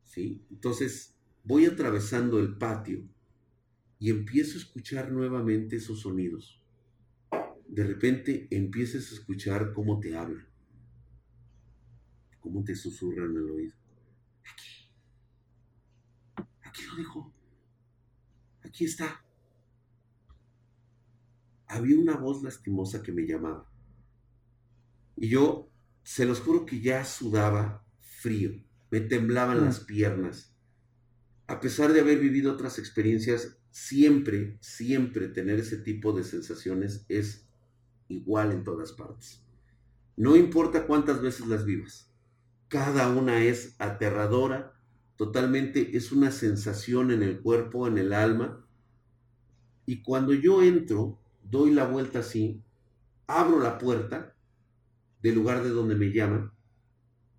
[0.05, 0.45] ¿Sí?
[0.51, 3.05] Entonces voy atravesando el patio
[3.99, 6.61] y empiezo a escuchar nuevamente esos sonidos.
[7.69, 10.47] De repente empiezas a escuchar cómo te hablan,
[12.41, 13.75] cómo te susurran al oído.
[14.53, 14.89] Aquí,
[16.63, 17.35] aquí lo dejo,
[18.63, 19.25] aquí está.
[21.67, 23.74] Había una voz lastimosa que me llamaba.
[25.17, 25.71] Y yo,
[26.03, 28.53] se los juro que ya sudaba frío,
[28.91, 29.87] me temblaban las mm.
[29.87, 30.55] piernas.
[31.47, 37.47] A pesar de haber vivido otras experiencias, siempre, siempre tener ese tipo de sensaciones es
[38.09, 39.43] igual en todas partes.
[40.17, 42.11] No importa cuántas veces las vivas,
[42.69, 44.75] cada una es aterradora,
[45.17, 48.65] totalmente es una sensación en el cuerpo, en el alma.
[49.87, 52.63] Y cuando yo entro, doy la vuelta así,
[53.27, 54.34] abro la puerta
[55.25, 56.53] del lugar de donde me llaman,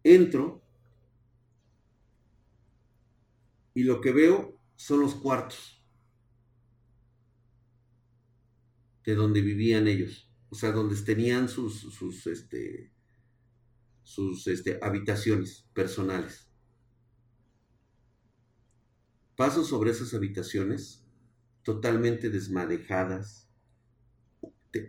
[0.04, 0.66] entro
[3.76, 5.86] y lo que veo son los cuartos
[9.04, 12.92] de donde vivían ellos, o sea, donde tenían sus, sus, este,
[14.02, 16.50] sus este, habitaciones personales.
[19.36, 21.06] Paso sobre esas habitaciones
[21.62, 23.45] totalmente desmadejadas,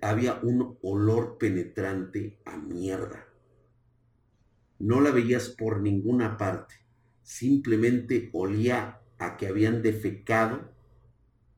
[0.03, 3.27] había un olor penetrante a mierda.
[4.79, 6.75] No la veías por ninguna parte.
[7.23, 10.73] Simplemente olía a que habían defecado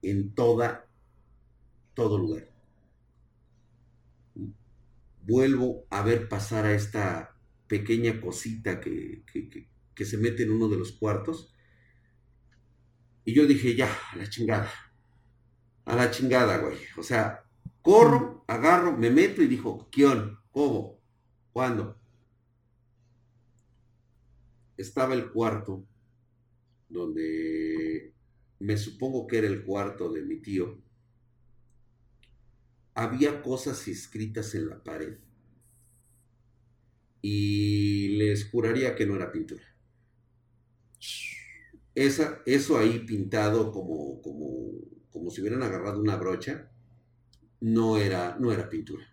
[0.02, 0.86] en toda,
[1.94, 2.50] todo lugar.
[5.22, 7.36] Vuelvo a ver pasar a esta
[7.66, 9.24] pequeña cosita que,
[9.94, 11.54] que se mete en uno de los cuartos.
[13.24, 14.70] Y yo dije, ya, a la chingada.
[15.84, 16.78] A la chingada, güey.
[16.96, 17.47] O sea,
[17.88, 20.36] Corro, agarro, me meto y dijo, ¿quién?
[20.50, 21.00] ¿Cómo?
[21.54, 21.98] ¿Cuándo?
[24.76, 25.86] Estaba el cuarto
[26.90, 28.12] donde
[28.58, 30.82] me supongo que era el cuarto de mi tío.
[32.92, 35.16] Había cosas escritas en la pared.
[37.22, 39.64] Y les juraría que no era pintura.
[41.94, 44.72] Esa, eso ahí pintado como, como,
[45.10, 46.70] como si hubieran agarrado una brocha,
[47.60, 49.04] no era, no era pintura.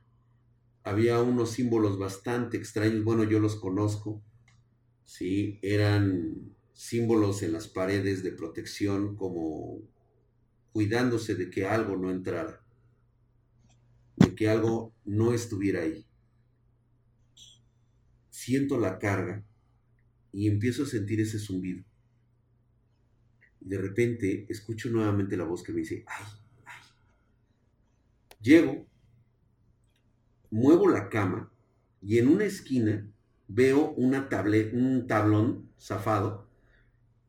[0.84, 4.24] Había unos símbolos bastante extraños, bueno, yo los conozco,
[5.04, 5.60] ¿sí?
[5.62, 9.82] Eran símbolos en las paredes de protección como
[10.74, 12.62] cuidándose de que algo no entrara,
[14.18, 16.06] de que algo no estuviera ahí.
[18.30, 19.44] Siento la carga
[20.34, 21.84] y empiezo a sentir ese zumbido.
[23.62, 26.26] De repente escucho nuevamente la voz que me dice, ay,
[28.46, 28.86] Llego,
[30.52, 31.52] muevo la cama
[32.00, 33.12] y en una esquina
[33.48, 34.30] veo una
[34.72, 36.48] un tablón zafado.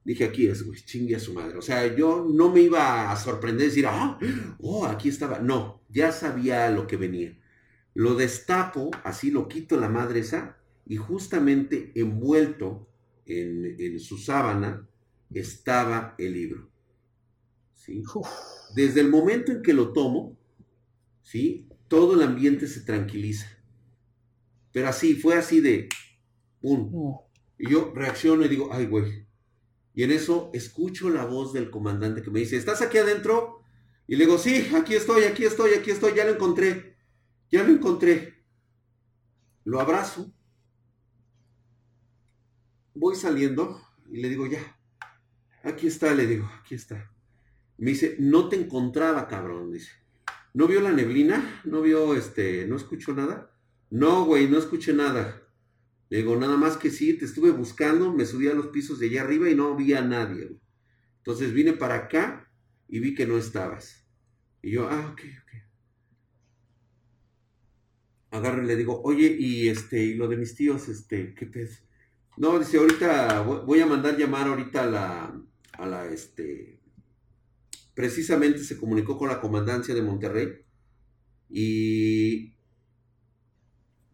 [0.05, 1.57] Dije, aquí es, güey, chingue a su madre.
[1.57, 4.19] O sea, yo no me iba a sorprender decir, ah,
[4.61, 5.39] oh, aquí estaba.
[5.39, 7.41] No, ya sabía lo que venía.
[7.95, 12.91] Lo destapo, así lo quito la madre esa, y justamente envuelto
[13.25, 14.87] en, en su sábana
[15.33, 16.69] estaba el libro.
[17.73, 18.05] ¿sí?
[18.75, 20.37] Desde el momento en que lo tomo,
[21.27, 21.69] ¿sí?
[21.89, 23.47] todo el ambiente se tranquiliza.
[24.73, 25.89] Pero así, fue así de,
[26.61, 27.19] ¡pum!
[27.59, 29.27] Y yo reacciono y digo, ay, güey.
[29.95, 33.63] Y en eso escucho la voz del comandante que me dice, ¿estás aquí adentro?
[34.07, 36.97] Y le digo, sí, aquí estoy, aquí estoy, aquí estoy, ya lo encontré.
[37.51, 38.45] Ya lo encontré.
[39.65, 40.33] Lo abrazo.
[42.95, 43.81] Voy saliendo
[44.11, 44.79] y le digo, ya.
[45.65, 47.11] Aquí está, le digo, aquí está.
[47.79, 49.91] Me dice, no te encontraba, cabrón, dice.
[50.57, 51.61] ¿No vio la neblina?
[51.65, 53.55] ¿No vio, este, no escuchó nada?
[53.91, 55.43] No, güey, no escuché nada.
[56.09, 59.09] Le digo, nada más que sí, te estuve buscando, me subí a los pisos de
[59.09, 60.61] allá arriba y no vi a nadie, güey.
[61.19, 62.51] Entonces vine para acá
[62.89, 64.09] y vi que no estabas.
[64.63, 65.53] Y yo, ah, ok, ok.
[68.31, 71.85] Agarro y le digo, oye, y este, y lo de mis tíos, este, ¿qué pez?
[72.39, 75.43] No, dice, ahorita voy a mandar llamar ahorita a la,
[75.73, 76.76] a la, este,
[77.97, 80.49] precisamente se comunicó con la comandancia de Monterrey
[81.49, 82.55] y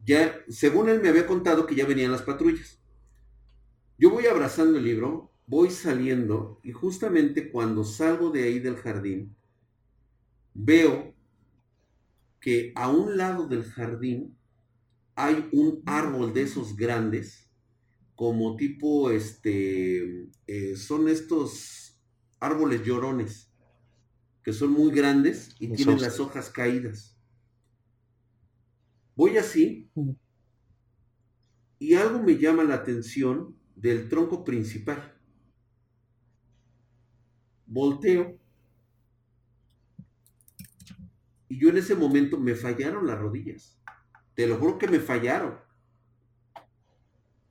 [0.05, 2.81] ya, según él me había contado que ya venían las patrullas.
[3.99, 9.35] Yo voy abrazando el libro, voy saliendo y justamente cuando salgo de ahí del jardín,
[10.55, 11.13] veo
[12.41, 14.39] que a un lado del jardín
[15.17, 17.51] hay un árbol de esos grandes,
[18.15, 22.01] como tipo, este, eh, son estos
[22.39, 23.52] árboles llorones,
[24.43, 27.17] que son muy grandes y tienen las hojas caídas.
[29.15, 29.91] Voy así
[31.79, 35.15] y algo me llama la atención del tronco principal.
[37.67, 38.39] Volteo
[41.49, 43.79] y yo en ese momento me fallaron las rodillas.
[44.35, 45.59] Te lo juro que me fallaron.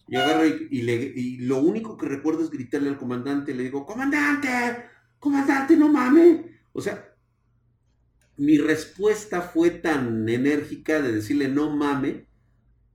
[0.07, 4.49] Y agarro y, y lo único que recuerdo es gritarle al comandante, le digo, comandante,
[5.19, 6.50] comandante, no mames.
[6.73, 7.15] O sea,
[8.38, 12.27] mi respuesta fue tan enérgica de decirle no mame,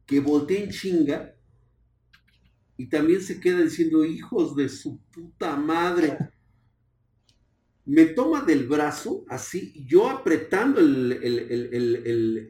[0.07, 1.37] que volteé en chinga
[2.77, 6.19] y también se queda diciendo, hijos de su puta madre.
[7.85, 11.21] Me toma del brazo, así, yo apretando el,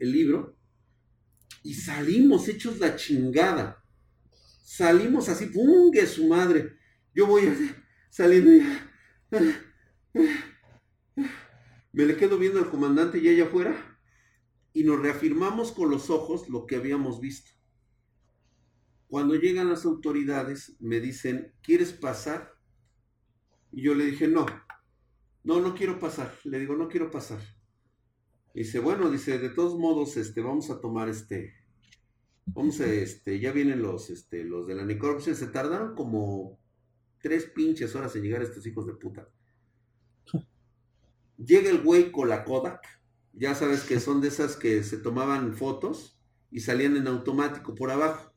[0.01, 0.57] libro,
[1.63, 3.85] y salimos hechos la chingada.
[4.65, 5.93] Salimos así, ¡pum!
[5.93, 6.77] que su madre.
[7.15, 7.53] Yo voy
[8.11, 8.91] saliendo ya.
[11.97, 13.99] Me le quedo viendo al comandante y allá afuera
[14.75, 17.53] y nos reafirmamos con los ojos lo que habíamos visto.
[19.09, 22.53] Cuando llegan las autoridades me dicen, ¿quieres pasar?
[23.73, 24.45] Y yo le dije, no,
[25.43, 26.35] no, no quiero pasar.
[26.45, 27.41] Le digo, no quiero pasar.
[28.53, 31.55] dice, bueno, dice, de todos modos, este, vamos a tomar este,
[32.45, 35.35] vamos a, este, ya vienen los, este, los de la necropsia.
[35.35, 36.61] Se tardaron como
[37.23, 39.31] tres pinches horas en llegar estos hijos de puta.
[41.39, 42.81] Llega el güey con la Kodak.
[43.33, 46.19] Ya sabes que son de esas que se tomaban fotos
[46.51, 48.33] y salían en automático por abajo.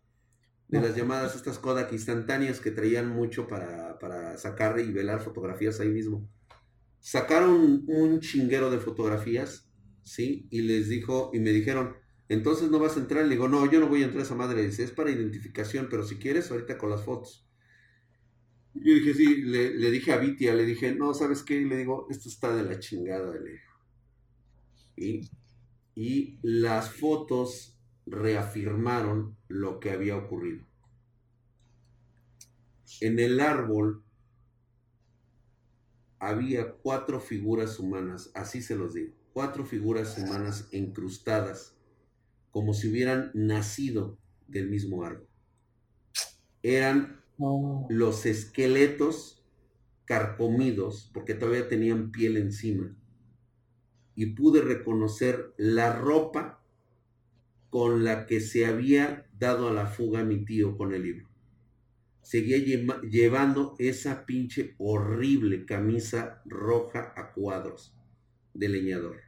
[0.68, 5.80] De las llamadas estas Kodak instantáneas que traían mucho para, para sacar y velar fotografías
[5.80, 6.30] ahí mismo.
[7.00, 9.72] Sacaron un chinguero de fotografías,
[10.04, 10.48] ¿sí?
[10.52, 11.96] Y les dijo, y me dijeron,
[12.28, 13.24] entonces no vas a entrar.
[13.24, 14.64] Le digo, no, yo no voy a entrar a esa madre.
[14.64, 17.49] Dice, es para identificación, pero si quieres, ahorita con las fotos.
[18.74, 21.62] Yo dije, sí, le, dije a Vitia, le dije, no, ¿sabes qué?
[21.62, 23.60] Le digo, esto está de la chingada, le
[24.96, 25.30] Y,
[25.96, 30.66] y las fotos reafirmaron lo que había ocurrido.
[33.02, 34.04] En el árbol
[36.20, 41.78] había cuatro figuras humanas, así se los digo, cuatro figuras humanas encrustadas,
[42.52, 44.18] como si hubieran nacido
[44.48, 45.28] del mismo árbol.
[46.62, 47.19] Eran
[47.90, 49.46] los esqueletos
[50.06, 52.96] carcomidos, porque todavía tenían piel encima,
[54.16, 56.62] y pude reconocer la ropa
[57.70, 61.30] con la que se había dado a la fuga mi tío con el libro.
[62.22, 67.96] Seguía llevando esa pinche horrible camisa roja a cuadros
[68.54, 69.22] de leñador.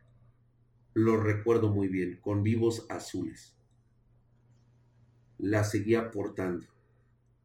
[0.94, 3.56] Lo recuerdo muy bien, con vivos azules.
[5.38, 6.70] La seguía portando.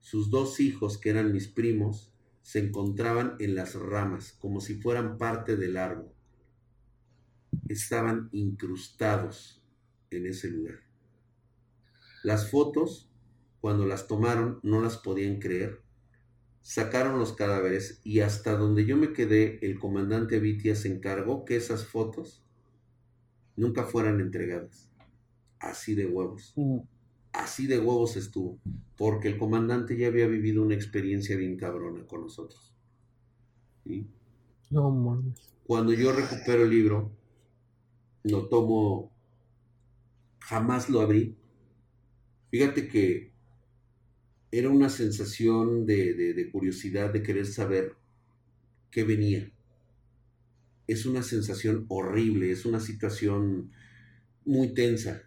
[0.07, 5.19] Sus dos hijos, que eran mis primos, se encontraban en las ramas, como si fueran
[5.19, 6.13] parte del árbol.
[7.69, 9.65] Estaban incrustados
[10.13, 10.77] en ese lugar.
[12.23, 13.11] Las fotos
[13.61, 15.83] cuando las tomaron no las podían creer.
[16.63, 21.57] Sacaron los cadáveres y hasta donde yo me quedé, el comandante Vitia se encargó que
[21.57, 22.47] esas fotos
[23.57, 24.89] nunca fueran entregadas.
[25.59, 26.53] Así de huevos.
[26.55, 26.96] Mm.
[27.37, 28.59] Así de huevos estuvo.
[28.97, 32.75] Porque el comandante ya había vivido una experiencia bien cabrona con nosotros.
[33.85, 34.07] ¿Sí?
[34.71, 35.57] No mames.
[35.67, 37.13] Cuando yo recupero el libro,
[38.25, 39.11] lo tomo,
[40.41, 41.37] jamás lo abrí.
[42.51, 43.31] Fíjate que
[44.51, 47.95] era una sensación de, de- de curiosidad, de querer saber
[48.91, 49.53] qué venía.
[50.89, 53.71] Es una sensación horrible, es una situación
[54.45, 55.26] muy tensa.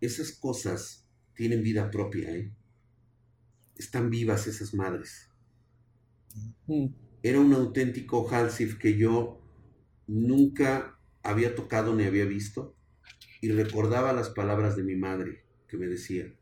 [0.00, 2.52] Esas cosas tienen vida propia, ¿eh?
[3.76, 5.28] Están vivas esas madres
[6.66, 6.86] Mm.
[7.22, 9.40] era un auténtico Halsif que yo
[10.06, 12.76] nunca había tocado ni había visto
[13.40, 16.34] y recordaba las palabras de mi madre que me decía,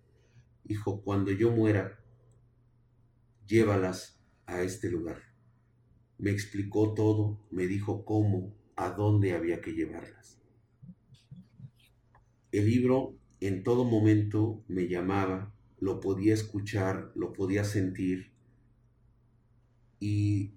[0.65, 2.01] hijo, cuando yo muera,
[3.47, 5.23] llévalas a este lugar.
[6.19, 10.41] Me explicó todo, me dijo cómo, a dónde había que llevarlas.
[12.53, 18.33] El libro en todo momento me llamaba, lo podía escuchar, lo podía sentir
[20.01, 20.53] y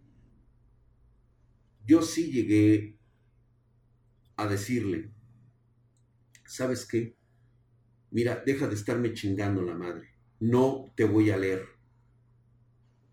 [1.85, 2.97] yo sí llegué
[4.37, 5.11] a decirle,
[6.45, 7.15] ¿sabes qué?
[8.11, 10.09] Mira, deja de estarme chingando la madre.
[10.39, 11.65] No te voy a leer.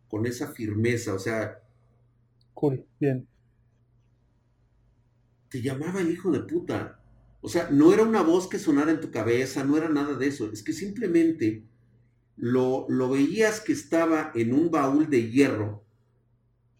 [0.08, 1.62] Con esa firmeza, o sea,
[2.54, 3.28] Cool, bien.
[5.48, 7.00] te llamaba el hijo de puta.
[7.40, 10.26] O sea, no era una voz que sonara en tu cabeza, no era nada de
[10.26, 10.50] eso.
[10.52, 11.64] Es que simplemente
[12.36, 15.84] lo, lo veías que estaba en un baúl de hierro,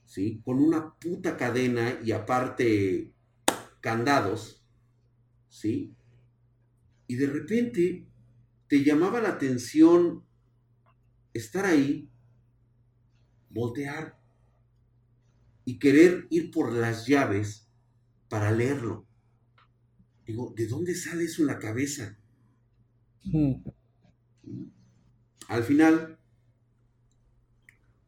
[0.04, 0.40] ¿sí?
[0.44, 3.12] Con una puta cadena y aparte
[3.80, 4.64] candados,
[5.48, 5.94] ¿sí?
[7.06, 8.06] Y de repente
[8.68, 10.24] te llamaba la atención
[11.32, 12.10] estar ahí,
[13.50, 14.18] voltear
[15.64, 17.68] y querer ir por las llaves
[18.28, 19.05] para leerlo.
[20.26, 22.18] Digo, ¿de dónde sale eso en la cabeza?
[23.24, 23.54] Mm.
[25.48, 26.18] Al final,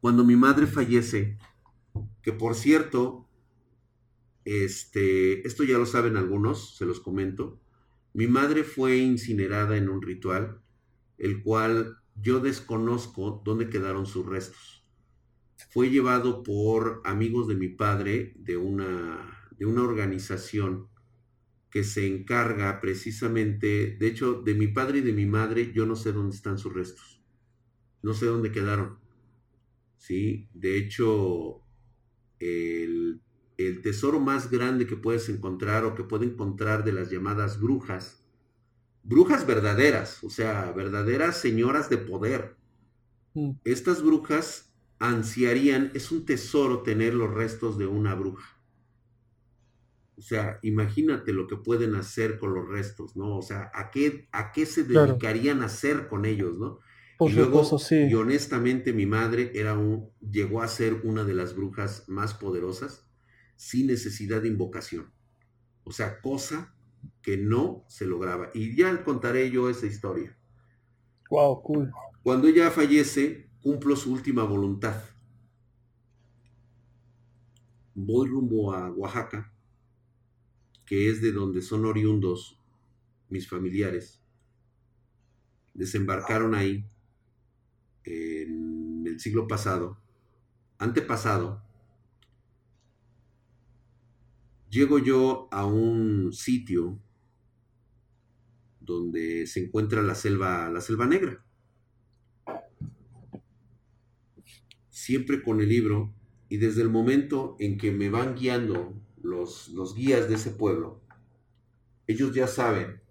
[0.01, 1.37] cuando mi madre fallece,
[2.21, 3.27] que por cierto,
[4.43, 7.59] este, esto ya lo saben algunos, se los comento,
[8.13, 10.61] mi madre fue incinerada en un ritual,
[11.17, 14.83] el cual yo desconozco dónde quedaron sus restos.
[15.69, 20.89] Fue llevado por amigos de mi padre de una, de una organización
[21.69, 25.95] que se encarga precisamente, de hecho, de mi padre y de mi madre, yo no
[25.95, 27.21] sé dónde están sus restos.
[28.01, 28.97] No sé dónde quedaron.
[29.97, 30.49] ¿Sí?
[30.53, 31.61] De hecho,
[32.39, 33.21] el,
[33.57, 38.25] el tesoro más grande que puedes encontrar o que puede encontrar de las llamadas brujas,
[39.03, 42.55] brujas verdaderas, o sea, verdaderas señoras de poder.
[43.33, 43.51] Mm.
[43.63, 48.58] Estas brujas ansiarían, es un tesoro tener los restos de una bruja.
[50.19, 53.37] O sea, imagínate lo que pueden hacer con los restos, ¿no?
[53.37, 55.13] O sea, ¿a qué, a qué se Claro.
[55.13, 56.79] dedicarían a hacer con ellos, ¿no?
[57.17, 57.95] Por y luego, supuesto, sí.
[58.05, 63.07] y honestamente, mi madre era un, llegó a ser una de las brujas más poderosas
[63.57, 65.13] sin necesidad de invocación.
[65.83, 66.75] O sea, cosa
[67.21, 68.49] que no se lograba.
[68.53, 70.37] Y ya contaré yo esa historia.
[71.31, 71.95] Wow, cool.
[72.23, 75.03] Cuando ella fallece, cumplo su última voluntad.
[77.93, 79.53] Voy rumbo a Oaxaca,
[80.89, 82.59] que es de donde son oriundos
[83.29, 84.19] mis familiares.
[85.75, 86.83] Desembarcaron ahí
[88.05, 89.99] en el siglo pasado,
[90.79, 91.61] antepasado.
[94.71, 96.99] Llego yo a un sitio
[98.81, 101.45] donde se encuentra la selva, la selva negra.
[105.09, 106.13] siempre con el libro
[106.49, 111.01] y desde el momento en que me van guiando los, los guías de ese pueblo,
[112.07, 113.01] ellos ya saben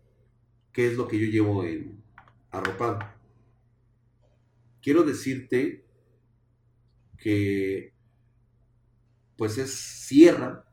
[0.72, 2.02] qué es lo que yo llevo en
[2.50, 2.98] arropado.
[4.80, 5.84] Quiero decirte
[7.18, 7.92] que
[9.36, 10.64] pues es sierra,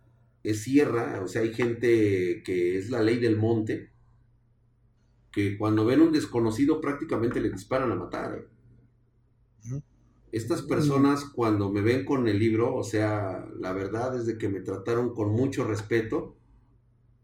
[0.44, 3.92] es sierra, o sea, hay gente que es la ley del monte,
[5.32, 8.40] que cuando ven un desconocido prácticamente le disparan a matar.
[8.40, 8.55] ¿eh?
[10.40, 14.50] Estas personas cuando me ven con el libro, o sea, la verdad es de que
[14.50, 16.38] me trataron con mucho respeto,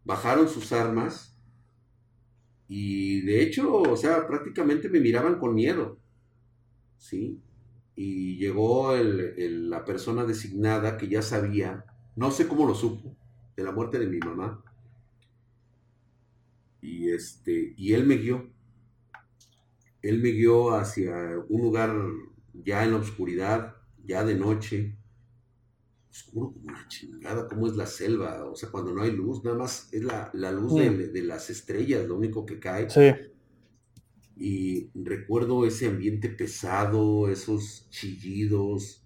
[0.06, 1.36] bajaron sus armas
[2.68, 5.98] y de hecho, o sea, prácticamente me miraban con miedo,
[6.98, 7.42] ¿sí?
[7.96, 11.86] Y llegó el- el- la persona designada que ya sabía,
[12.16, 13.16] no sé cómo lo supo,
[13.56, 14.64] de la muerte de mi mamá.
[16.82, 18.50] Y este, y él me guió.
[20.02, 21.14] él me guió hacia
[21.50, 21.94] un lugar
[22.54, 23.76] ya en la oscuridad,
[24.06, 24.98] ya de noche,
[26.10, 29.58] oscuro como una chingada, como es la selva, o sea, cuando no hay luz, nada
[29.58, 32.90] más es la, la luz de, de las estrellas, lo único que cae.
[32.90, 33.12] Sí.
[34.36, 39.06] Y recuerdo ese ambiente pesado, esos chillidos,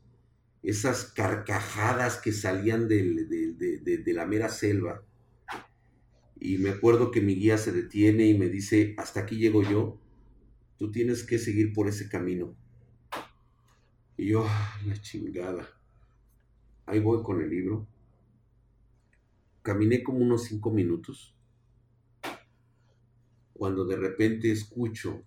[0.64, 5.04] esas carcajadas que salían del- de- de- de la mera selva.
[6.40, 10.00] Y me acuerdo que mi guía se detiene y me dice, hasta aquí llego yo,
[10.78, 12.56] tú tienes que seguir por ese camino.
[14.18, 15.68] Y yo, "Ah, la chingada.
[16.88, 17.88] Ahí voy con el libro.
[19.62, 21.36] Caminé como unos cinco minutos
[23.54, 25.24] cuando de repente escucho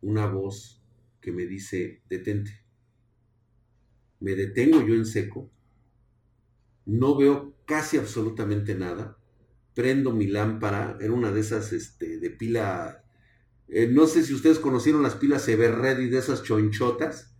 [0.00, 0.82] una voz
[1.20, 2.64] que me dice, detente.
[4.20, 5.50] Me detengo yo en seco,
[6.84, 9.18] no veo casi absolutamente nada,
[9.74, 13.04] prendo mi lámpara, era una de esas este, de pila,
[13.68, 17.35] eh, no sé si ustedes conocieron las pilas Everready de esas chonchotas,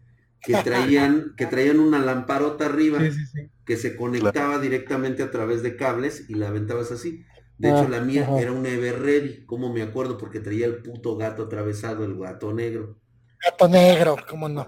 [0.46, 3.50] que traían, que traían una lamparota arriba Sí, sí, sí.
[3.64, 7.24] que se conectaba directamente a través de cables y la aventabas así.
[7.58, 8.40] De Ah, hecho, la mía ajá.
[8.40, 13.00] era una Everready, como me acuerdo, porque traía el puto gato atravesado, el gato negro.
[13.42, 14.66] Gato negro, cómo no.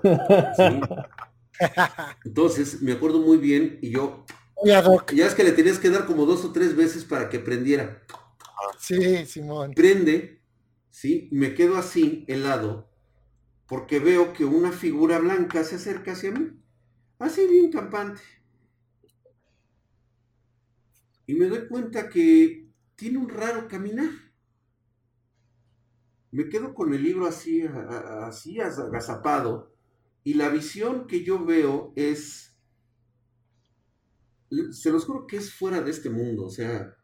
[0.52, 0.80] ¿sí?
[2.24, 4.24] Entonces, me acuerdo muy bien y yo,
[4.64, 8.02] ya es que le tenías que dar como dos o tres veces para que prendiera.
[8.78, 9.74] Sí, Simón.
[9.74, 10.42] Prende,
[10.90, 11.28] ¿sí?
[11.32, 12.87] Me quedo así, helado,
[13.68, 16.58] porque veo que una figura blanca se acerca hacia mí.
[17.18, 18.22] Así bien campante.
[21.26, 22.66] Y me doy cuenta que
[22.96, 24.08] tiene un raro caminar.
[26.30, 29.74] Me quedo con el libro así, así agazapado,
[30.24, 32.58] y la visión que yo veo es,
[34.70, 36.94] se los juro que es fuera de este mundo, o sea,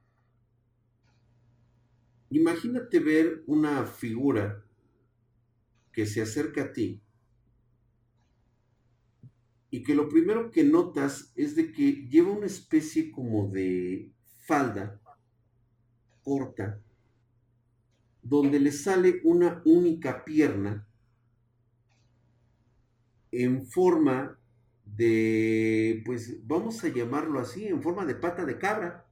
[2.28, 4.63] imagínate ver una figura
[5.94, 7.00] que se acerca a ti
[9.70, 14.12] y que lo primero que notas es de que lleva una especie como de
[14.46, 15.00] falda
[16.22, 16.80] corta
[18.22, 20.88] donde le sale una única pierna
[23.30, 24.38] en forma
[24.84, 29.06] de, pues vamos a llamarlo así, en forma de pata de cabra.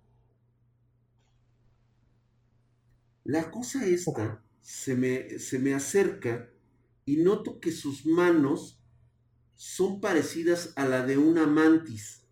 [3.25, 6.52] La cosa esta se me, se me acerca
[7.13, 8.81] y noto que sus manos
[9.55, 12.27] son parecidas a la de una mantis.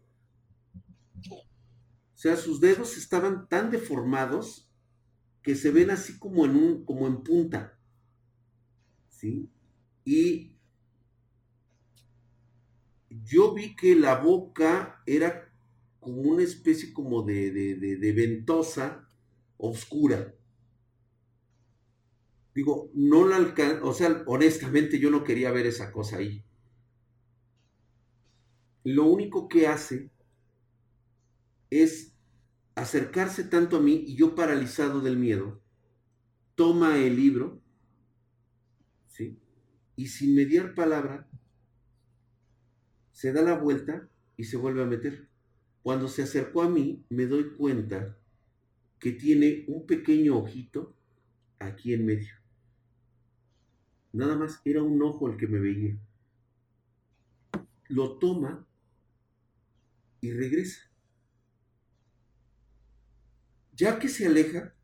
[1.31, 1.43] O
[2.15, 4.71] sea, sus dedos estaban tan deformados
[5.43, 7.79] que se ven así como en un, como en punta.
[9.11, 9.51] ¿Sí?
[10.07, 10.57] Y
[13.11, 15.53] yo vi que la boca era
[16.01, 19.07] como una especie como de, de, de, de ventosa
[19.59, 20.35] oscura.
[22.61, 26.45] Digo, no la alcan o sea, honestamente yo no quería ver esa cosa ahí.
[28.85, 30.11] Lo único que hace
[31.71, 32.13] es
[32.75, 35.63] acercarse tanto a mí y yo paralizado del miedo,
[36.55, 37.63] toma el libro,
[39.07, 39.41] ¿sí?
[39.97, 41.27] Y sin mediar palabra,
[43.11, 44.07] se da la vuelta
[44.37, 45.31] y se vuelve a meter.
[45.81, 48.19] Cuando se acercó a mí, me doy cuenta
[48.99, 50.95] que tiene un pequeño ojito
[51.59, 52.40] aquí en medio.
[54.13, 55.97] Nada más era un ojo el que me veía.
[57.89, 58.67] Lo toma
[60.21, 60.81] y regresa.
[63.75, 64.75] Ya que se aleja,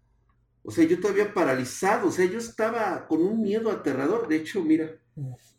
[0.63, 4.27] o sea, yo todavía paralizado, o sea, yo estaba con un miedo aterrador.
[4.27, 4.99] De hecho, mira,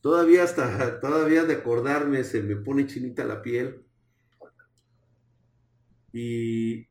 [0.02, 3.86] todavía hasta, todavía de acordarme se me pone chinita la piel.
[6.12, 6.88] Y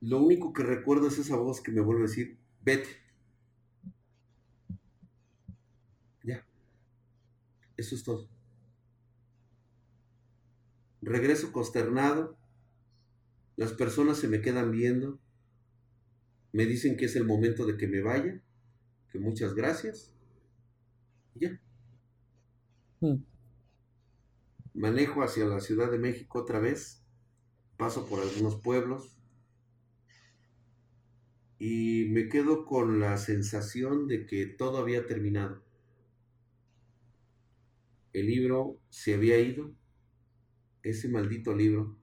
[0.00, 2.88] lo único que recuerdo es esa voz que me vuelve a decir, vete.
[6.22, 6.44] Ya.
[7.76, 8.28] Eso es todo.
[11.02, 12.38] Regreso consternado.
[13.56, 15.20] Las personas se me quedan viendo.
[16.52, 18.40] Me dicen que es el momento de que me vaya.
[19.10, 20.14] Que muchas gracias.
[21.34, 21.60] Y ya.
[23.00, 23.22] Mm.
[24.74, 27.02] Manejo hacia la Ciudad de México otra vez.
[27.76, 29.16] Paso por algunos pueblos.
[31.58, 35.63] Y me quedo con la sensación de que todo había terminado.
[38.14, 39.74] El libro se había ido.
[40.84, 41.98] Ese maldito libro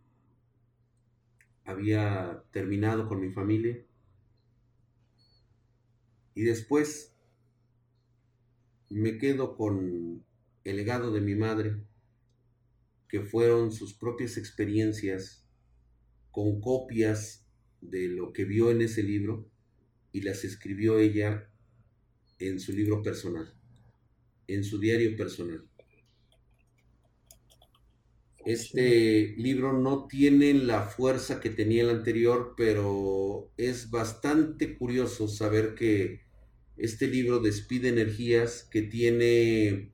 [1.63, 3.81] había terminado con mi familia.
[6.35, 7.15] Y después
[8.89, 10.25] me quedo con
[10.65, 11.81] el legado de mi madre,
[13.07, 15.47] que fueron sus propias experiencias
[16.29, 17.47] con copias
[17.79, 19.49] de lo que vio en ese libro
[20.11, 21.49] y las escribió ella
[22.39, 23.53] en su libro personal,
[24.47, 25.70] en su diario personal.
[28.45, 35.75] Este libro no tiene la fuerza que tenía el anterior, pero es bastante curioso saber
[35.75, 36.21] que
[36.77, 39.91] este libro despide energías, que tiene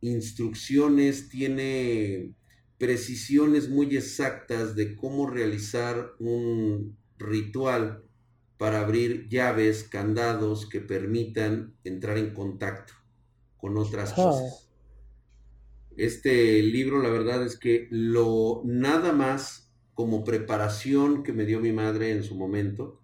[0.00, 2.34] instrucciones, tiene
[2.78, 8.04] precisiones muy exactas de cómo realizar un ritual
[8.56, 12.92] para abrir llaves, candados que permitan entrar en contacto
[13.56, 14.67] con otras cosas.
[15.98, 21.72] Este libro, la verdad es que lo nada más como preparación que me dio mi
[21.72, 23.02] madre en su momento,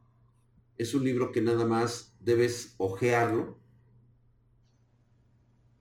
[0.79, 3.59] es un libro que nada más debes ojearlo,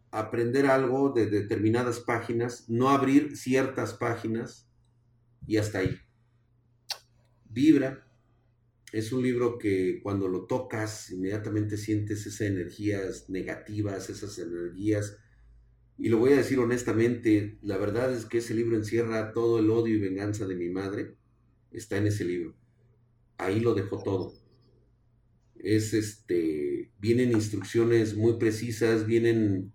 [0.09, 4.67] aprender algo de determinadas páginas, no abrir ciertas páginas
[5.45, 5.95] y hasta ahí.
[7.45, 8.07] Vibra.
[8.91, 15.22] Es un libro que cuando lo tocas inmediatamente sientes esas energías negativas, esas energías.
[16.03, 19.69] Y lo voy a decir honestamente, la verdad es que ese libro encierra todo el
[19.69, 21.15] odio y venganza de mi madre.
[21.71, 22.57] Está en ese libro.
[23.37, 24.33] Ahí lo dejó todo.
[25.55, 29.71] Es este, vienen instrucciones muy precisas, vienen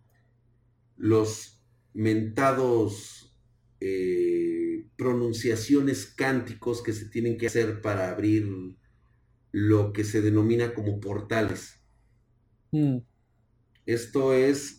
[0.98, 1.62] los
[1.94, 3.34] mentados
[3.80, 8.76] eh, pronunciaciones cánticos que se tienen que hacer para abrir
[9.50, 11.80] lo que se denomina como portales.
[12.70, 12.98] Mm.
[13.86, 14.77] Esto es,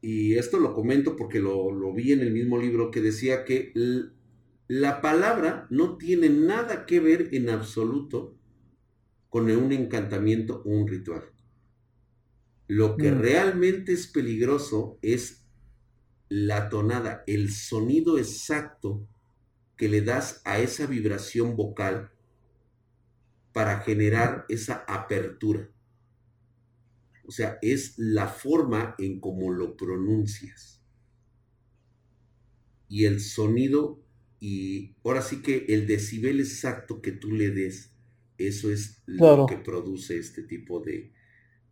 [0.00, 3.72] y esto lo comento porque lo, lo, vi en el mismo libro que decía que
[4.66, 8.36] la palabra no tiene nada que ver en absoluto
[9.28, 11.24] con un encantamiento o un ritual.
[12.66, 13.20] Lo que mm.
[13.20, 15.44] realmente es peligroso es
[16.28, 19.06] la tonada, el sonido exacto
[19.76, 22.12] que le das a esa vibración vocal
[23.52, 25.68] para generar esa apertura.
[27.30, 30.82] O sea, es la forma en cómo lo pronuncias.
[32.88, 34.02] Y el sonido,
[34.40, 37.94] y ahora sí que el decibel exacto que tú le des,
[38.36, 41.12] eso es lo que produce este tipo de,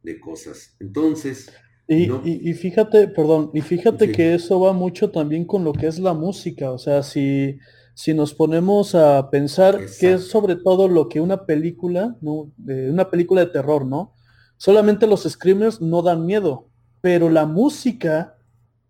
[0.05, 0.77] de cosas.
[0.79, 1.51] Entonces...
[1.89, 6.13] Y, fíjate, perdón, y fíjate que eso va mucho también con lo que es la
[6.13, 7.59] música, o sea, si,
[7.95, 12.53] si nos ponemos a pensar que es sobre todo lo que una película, ¿no?
[12.65, 14.15] una película de terror, ¿no?
[14.59, 16.69] Solamente los screamers no dan miedo,
[17.01, 18.37] pero la música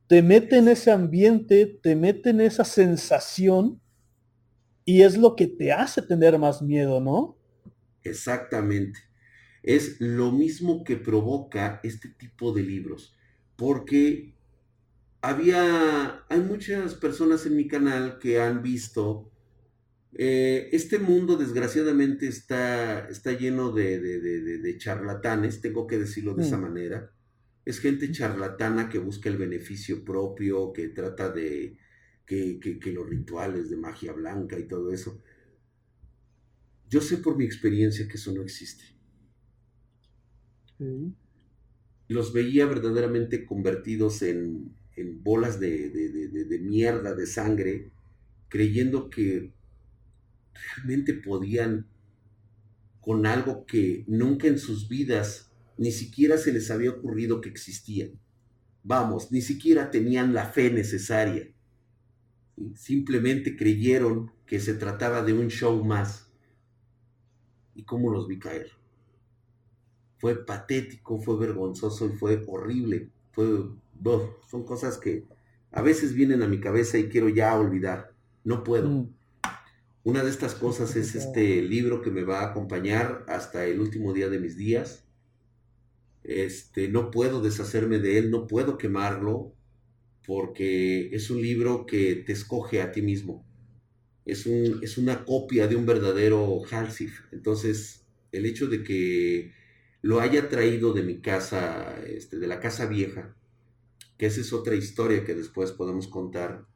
[0.08, 3.80] te mete en ese ambiente, te mete en esa sensación
[4.84, 7.38] y es lo que te hace tener más miedo, ¿no?
[8.02, 9.08] Exactamente
[9.62, 13.14] es lo mismo que provoca este tipo de libros.
[13.54, 14.34] Porque
[15.20, 19.30] había, hay muchas personas en mi canal que han visto,
[20.14, 26.62] eh, este mundo desgraciadamente está, está lleno de, charlatanes, tengo que decirlo de esa mm.
[26.62, 27.12] manera.
[27.64, 31.76] Es gente charlatana que busca el beneficio propio, que trata de
[32.24, 35.22] que, que los rituales de magia blanca y todo eso.
[36.88, 38.84] Yo sé por mi experiencia que eso no existe.
[42.08, 44.74] Los veía verdaderamente convertidos en,
[45.22, 47.90] bolas de, mierda, de sangre,
[48.48, 49.52] creyendo que
[50.76, 51.86] realmente podían
[53.00, 58.08] con algo que nunca en sus vidas ni siquiera se les había ocurrido que existía.
[58.82, 61.48] Vamos, ni siquiera tenían la fe necesaria.
[62.74, 66.30] Simplemente creyeron que se trataba de un show más.
[67.74, 68.78] ¿Y cómo los vi caer?
[70.18, 73.10] fue patético, fue vergonzoso y fue horrible.
[73.32, 73.46] Fue,
[74.48, 75.24] son cosas que
[75.70, 78.12] a veces vienen a mi cabeza y quiero ya olvidar.
[78.44, 78.88] No puedo.
[78.88, 79.14] Mm.
[80.08, 84.14] Una de estas cosas es este libro que me va a acompañar hasta el último
[84.14, 85.04] día de mis días.
[86.24, 89.52] Este, no puedo deshacerme de él, no puedo quemarlo,
[90.26, 93.46] porque es un libro que te escoge a ti mismo.
[94.24, 97.20] Es, un, es una copia de un verdadero Halsif.
[97.30, 99.52] Entonces, el hecho de que
[100.00, 103.36] lo haya traído de mi casa, este, de la casa vieja,
[104.16, 106.66] que esa es otra historia que después podemos contar.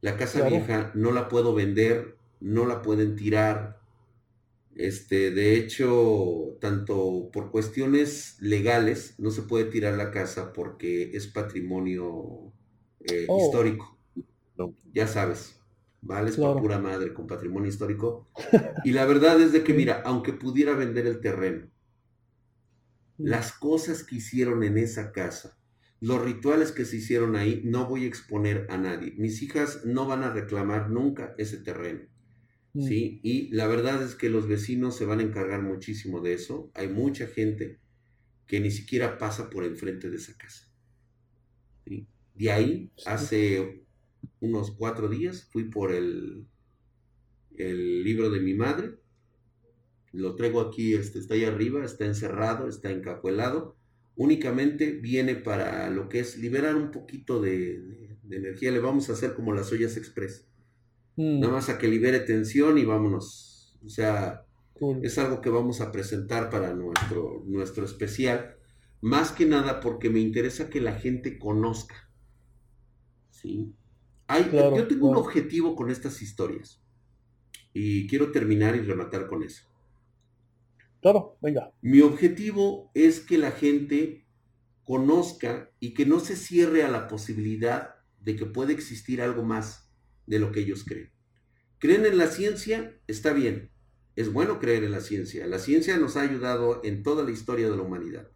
[0.00, 3.80] La casa vieja no la puedo vender, no la pueden tirar.
[4.74, 11.26] Este, de hecho, tanto por cuestiones legales, no se puede tirar la casa porque es
[11.26, 12.52] patrimonio
[13.00, 13.44] eh, oh.
[13.44, 13.98] histórico.
[14.94, 15.60] Ya sabes,
[16.00, 16.30] ¿vale?
[16.30, 18.28] Es por pura madre con patrimonio histórico.
[18.84, 21.68] Y la verdad es de que, mira, aunque pudiera vender el terreno,
[23.18, 25.58] las cosas que hicieron en esa casa,
[26.00, 29.14] los rituales que se hicieron ahí, no voy a exponer a nadie.
[29.16, 32.11] Mis hijas no van a reclamar nunca ese terreno.
[32.74, 32.82] Mm.
[32.82, 33.20] ¿Sí?
[33.22, 36.70] Y la verdad es que los vecinos se van a encargar muchísimo de eso.
[36.74, 37.80] Hay mucha gente
[38.46, 40.68] que ni siquiera pasa por enfrente de esa casa.
[42.34, 43.84] De ahí, hace
[44.40, 46.46] unos cuatro días, fui por el,
[47.56, 48.94] el libro de mi madre.
[50.12, 53.76] Lo traigo aquí, este, está ahí arriba, está encerrado, está encapuelado.
[54.14, 58.70] Únicamente viene para lo que es liberar un poquito de, energía.
[58.70, 60.46] Le vamos a hacer como las ollas express.
[61.16, 61.40] Mm.
[61.40, 63.78] Nada más a que libere tensión y vámonos.
[63.84, 64.44] O sea,
[65.02, 68.56] es algo que vamos a presentar para nuestro, nuestro especial.
[69.00, 72.08] Más que nada porque me interesa que la gente conozca.
[73.30, 73.74] ¿sí?
[74.28, 76.80] Hay, yo tengo un objetivo con estas historias.
[77.74, 79.64] Y quiero terminar y rematar con eso.
[81.00, 81.72] Claro, venga.
[81.80, 84.24] Mi objetivo es que la gente
[84.84, 89.81] conozca y que no se cierre a la posibilidad de que puede existir algo más
[90.26, 91.10] de lo que ellos creen.
[91.78, 92.96] ¿Creen en la ciencia?
[93.06, 93.70] Está bien.
[94.14, 95.46] Es bueno creer en la ciencia.
[95.46, 98.30] La ciencia nos ha ayudado en toda la historia de la humanidad.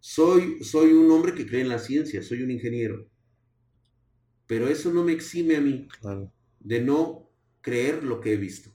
[0.00, 3.08] Soy, soy un hombre que cree en la ciencia, soy un ingeniero.
[4.46, 5.88] Pero eso no me exime a mí
[6.60, 7.30] de no
[7.60, 8.74] creer lo que he visto.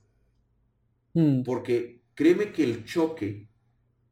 [1.14, 1.44] Mm.
[1.44, 3.48] Porque créeme que el choque,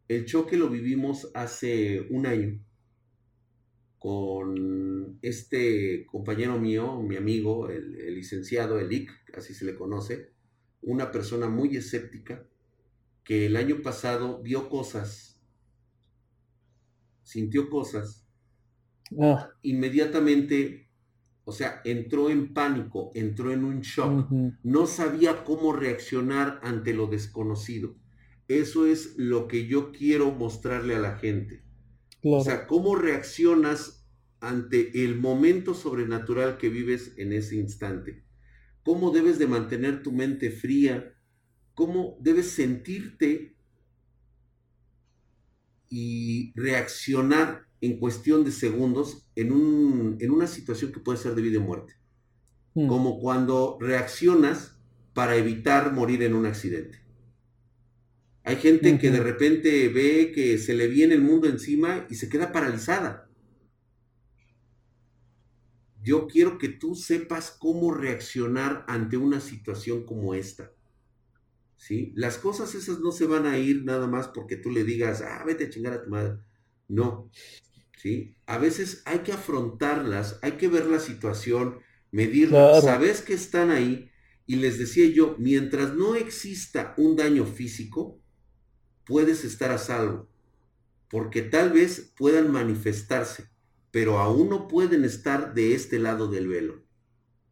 [0.08, 2.67] el choque lo vivimos hace un año
[4.08, 10.32] con este compañero mío, mi amigo, el, el licenciado Elic, así se le conoce,
[10.82, 12.48] una persona muy escéptica
[13.26, 15.42] que el año pasado vio cosas,
[17.24, 18.26] sintió cosas,
[19.22, 19.50] ah.
[19.62, 20.90] inmediatamente,
[21.44, 24.32] o sea, entró en pánico, entró en un shock,
[24.64, 27.98] no sabía cómo reaccionar ante lo desconocido.
[28.48, 31.68] Eso es lo que yo quiero mostrarle a la gente.
[32.24, 33.97] O sea, cómo reaccionas
[34.40, 38.28] ante el momento sobrenatural que vives en ese instante
[38.88, 41.14] cómo debes de mantener tu mente fría,
[41.74, 43.58] cómo debes sentirte
[45.90, 51.60] y reaccionar en cuestión de segundos en, una situación que puede ser de vida y
[51.60, 51.96] muerte.
[52.76, 52.88] Hmm.
[52.88, 54.80] Como cuando reaccionas
[55.14, 57.04] para evitar morir en un accidente.
[58.46, 62.30] Hay gente que de repente ve que se le viene el mundo encima y se
[62.30, 63.27] queda paralizada
[66.08, 70.72] yo quiero que tú sepas cómo reaccionar ante una situación como esta.
[71.76, 72.14] ¿Sí?
[72.16, 75.44] Las cosas esas no se van a ir nada más porque tú le digas, ah,
[75.46, 76.38] vete a chingar a tu madre.
[76.88, 77.30] No.
[77.98, 78.38] ¿Sí?
[78.46, 81.80] A veces hay que afrontarlas, hay que ver la situación,
[82.12, 84.10] medir, sabes que están ahí.
[84.46, 88.22] Y les decía yo, mientras no exista un daño físico,
[89.06, 90.30] puedes estar a salvo,
[91.10, 93.50] porque tal vez puedan manifestarse
[93.92, 96.84] pero aún no pueden estar de este lado del velo.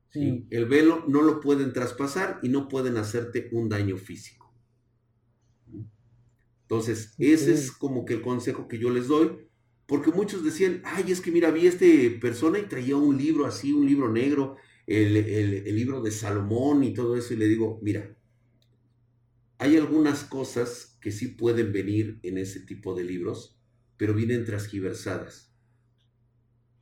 [0.09, 0.45] ¿sí?
[0.49, 4.53] El velo no lo pueden traspasar y no pueden hacerte un daño físico.
[6.63, 9.47] Entonces, ese es como que el consejo que yo les doy,
[9.85, 13.45] porque muchos decían, ay, es que mira, vi a este persona y traía un libro
[13.45, 14.57] así, un libro negro,
[14.87, 18.17] el, el libro de Salomón y todo eso, y le digo, mira,
[19.59, 23.59] hay algunas cosas que sí pueden venir en ese tipo de libros,
[23.95, 25.54] pero vienen transgiversadas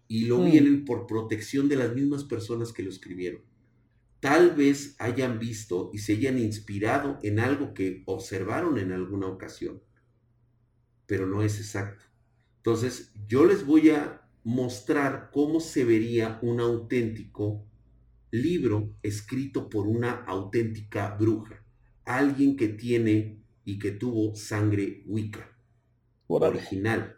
[0.08, 0.52] y lo mm.
[0.52, 3.42] vienen por protección de las mismas personas que lo escribieron.
[4.20, 9.82] Tal vez hayan visto y se hayan inspirado en algo que observaron en alguna ocasión,
[11.06, 12.06] pero no es exacto.
[12.58, 17.66] Entonces, yo les voy a mostrar cómo se vería un auténtico
[18.32, 21.64] libro escrito por una auténtica bruja,
[22.06, 25.56] alguien que tiene y que tuvo sangre Wicca,
[26.28, 27.18] original.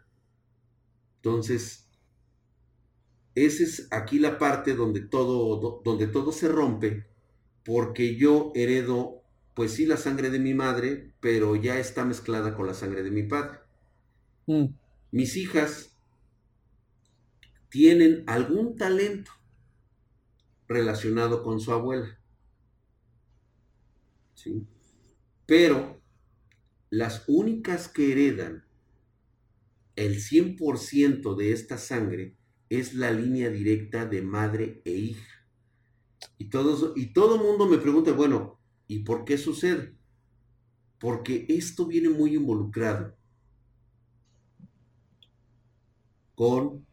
[1.16, 1.85] Entonces,
[3.36, 7.06] esa es aquí la parte donde todo, donde todo se rompe,
[7.64, 9.22] porque yo heredo,
[9.54, 13.10] pues sí, la sangre de mi madre, pero ya está mezclada con la sangre de
[13.10, 13.58] mi padre.
[14.46, 14.68] Mm.
[15.12, 15.94] Mis hijas
[17.68, 19.30] tienen algún talento
[20.66, 22.18] relacionado con su abuela.
[24.32, 24.66] ¿Sí?
[25.44, 26.00] Pero
[26.88, 28.64] las únicas que heredan
[29.94, 32.36] el 100% de esta sangre
[32.68, 35.46] es la línea directa de madre e hija.
[36.38, 39.94] Y, todos, y todo el mundo me pregunta, bueno, ¿y por qué sucede?
[40.98, 43.16] Porque esto viene muy involucrado
[46.34, 46.86] con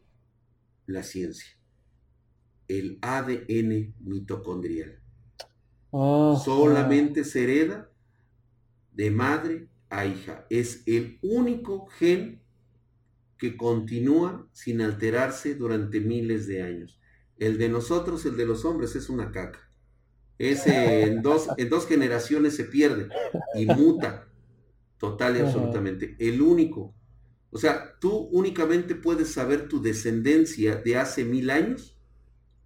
[0.86, 1.50] la ciencia,
[2.68, 5.00] el ADN mitocondrial.
[5.92, 7.92] Solamente se hereda
[8.92, 10.46] de madre a hija.
[10.50, 12.43] Es el único gen
[13.44, 17.02] que continúa sin alterarse durante miles de años.
[17.38, 19.70] El de nosotros, el de los hombres, es una caca.
[20.38, 23.10] Ese en dos, en dos generaciones se pierde
[23.54, 24.30] y muta
[24.98, 26.16] total y absolutamente.
[26.20, 26.96] El único,
[27.50, 32.00] O sea, tú únicamente puedes saber tu descendencia de hace mil años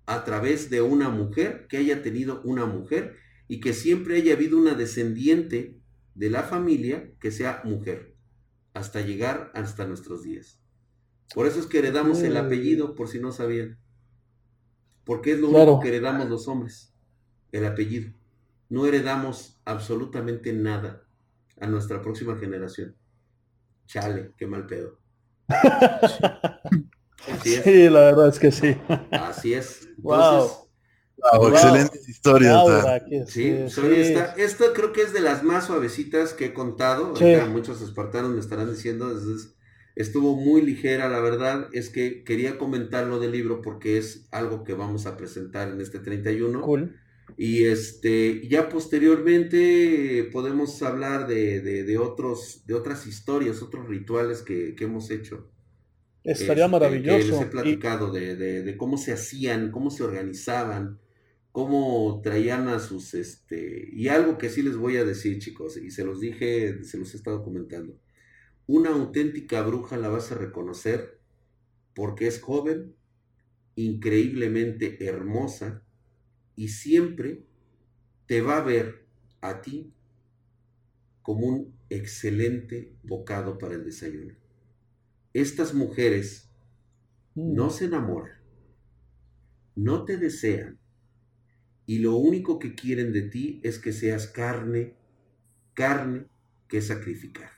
[0.06, 3.16] a través de una mujer, que haya tenido una mujer
[3.48, 5.80] y que siempre haya habido una descendiente
[6.14, 8.14] de la familia que sea mujer,
[8.76, 10.62] hasta llegar hasta nuestros días.
[11.34, 13.78] Por eso es que heredamos el apellido, por si no sabían.
[15.04, 16.94] Porque es lo único que heredamos los hombres,
[17.52, 18.14] el apellido.
[18.70, 21.04] No heredamos absolutamente nada
[21.60, 22.96] a nuestra próxima generación.
[23.86, 25.00] Chale, qué mal pedo.
[27.44, 28.78] Sí, la verdad es que sí.
[29.12, 29.90] Así es.
[29.98, 30.50] wow.
[31.50, 32.56] Excelentes historias.
[33.28, 33.66] sí,
[34.38, 37.14] Esta, creo que es de las más suavecitas que he contado.
[37.50, 39.10] Muchos espartanos me estarán diciendo.
[39.98, 41.68] Estuvo muy ligera, la verdad.
[41.74, 45.82] Es que quería comentar lo del libro porque es algo que vamos a presentar en
[45.82, 46.62] este 31.
[46.62, 46.96] Cool.
[47.36, 55.10] Y este, ya posteriormente podemos hablar de, otros, de otras historias, otros rituales que, hemos
[55.12, 55.52] hecho.
[56.24, 57.28] Estaría este, maravilloso.
[57.28, 61.00] les he platicado de, cómo se hacían, cómo se organizaban,
[61.52, 65.92] cómo traían a sus, este, y algo que sí les voy a decir, chicos, y
[65.92, 68.00] se los dije, se los he estado comentando.
[68.68, 71.20] Una auténtica bruja la vas a reconocer
[71.96, 72.96] porque es joven,
[73.76, 75.84] increíblemente hermosa,
[76.56, 77.46] y siempre
[78.26, 79.08] te va a ver
[79.42, 79.94] a ti
[81.22, 84.36] como un excelente bocado para el desayuno.
[85.34, 86.50] Estas mujeres
[87.36, 87.72] no mm.
[87.72, 88.42] se enamoran,
[89.76, 90.80] no te desean
[91.86, 94.96] y lo único que quieren de ti es que seas carne,
[95.74, 96.26] carne
[96.68, 97.57] que sacrificar.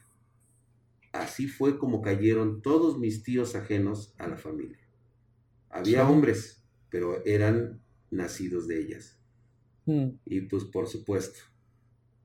[1.12, 4.80] Así fue como cayeron todos mis tíos ajenos a la familia.
[5.70, 7.82] Había hombres, pero eran
[8.12, 9.20] nacidos de ellas.
[9.86, 10.10] Mm.
[10.26, 11.40] Y pues por supuesto,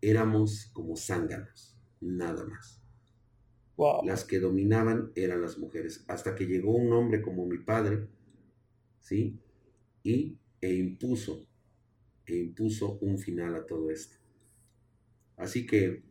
[0.00, 2.82] éramos como zánganos, nada más.
[4.04, 8.06] Las que dominaban eran las mujeres, hasta que llegó un hombre como mi padre,
[9.00, 9.40] ¿sí?
[10.04, 11.46] Y e impuso,
[12.26, 14.16] e impuso un final a todo esto.
[15.36, 16.04] Así que,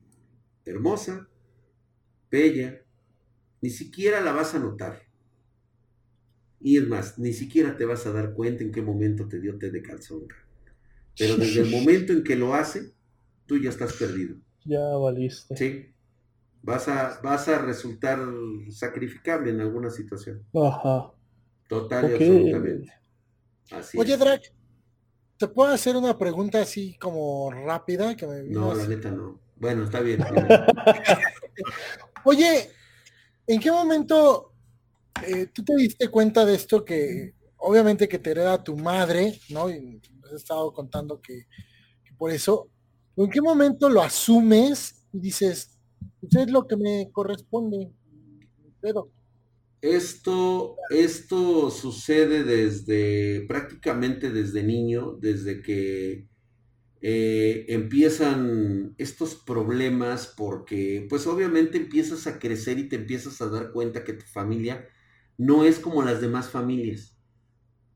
[0.65, 1.29] hermosa,
[2.33, 2.81] bella,
[3.61, 5.03] ni siquiera la vas a notar.
[6.59, 9.57] Y es más, ni siquiera te vas a dar cuenta en qué momento te dio
[9.59, 10.27] té de calzón.
[11.17, 12.91] Pero desde el momento en que lo hace,
[13.45, 14.35] tú ya estás perdido.
[14.65, 15.55] Ya valiste.
[15.55, 15.85] Sí.
[16.63, 18.19] Vas a, vas a resultar
[18.69, 20.43] sacrificable en alguna situación.
[20.55, 21.11] Ajá.
[21.67, 22.93] Total y absolutamente.
[23.69, 24.41] Así Oye, Drac,
[25.37, 28.15] ¿te puedo hacer una pregunta así como rápida?
[28.15, 29.39] Que me no, la neta no.
[29.57, 30.23] Bueno, está bien.
[32.25, 32.69] Oye,
[33.47, 34.53] ¿en qué momento
[35.27, 39.69] eh, tú te diste cuenta de esto que obviamente que te hereda tu madre, ¿no?
[39.69, 41.47] Y has estado contando que,
[42.17, 42.69] por eso,
[43.17, 45.77] ¿en qué momento lo asumes y dices,
[46.19, 47.91] pues es lo que me corresponde?
[48.81, 49.09] Pero...
[49.81, 56.25] Esto, esto sucede desde prácticamente desde niño, desde que
[57.05, 63.73] eh, empiezan estos problemas porque pues obviamente empiezas a crecer y te empiezas a dar
[63.73, 64.87] cuenta que tu familia
[65.37, 67.17] no es como las demás familias.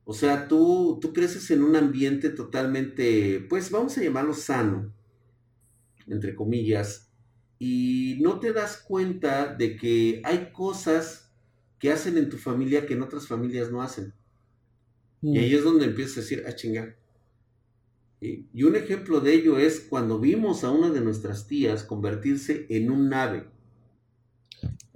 [0.04, 4.94] O sea, tú, tú creces en un ambiente totalmente, pues vamos a llamarlo sano,
[6.08, 7.10] entre comillas,
[7.60, 11.32] y no te das cuenta de que hay cosas
[11.80, 14.14] que hacen en tu familia que en otras familias no hacen.
[15.22, 15.38] Y mm.
[15.38, 17.07] ahí es donde empiezas a decir, ah, chingar.
[18.19, 22.89] Y un ejemplo de ello es cuando vimos a una de nuestras tías convertirse en
[22.89, 23.45] un ave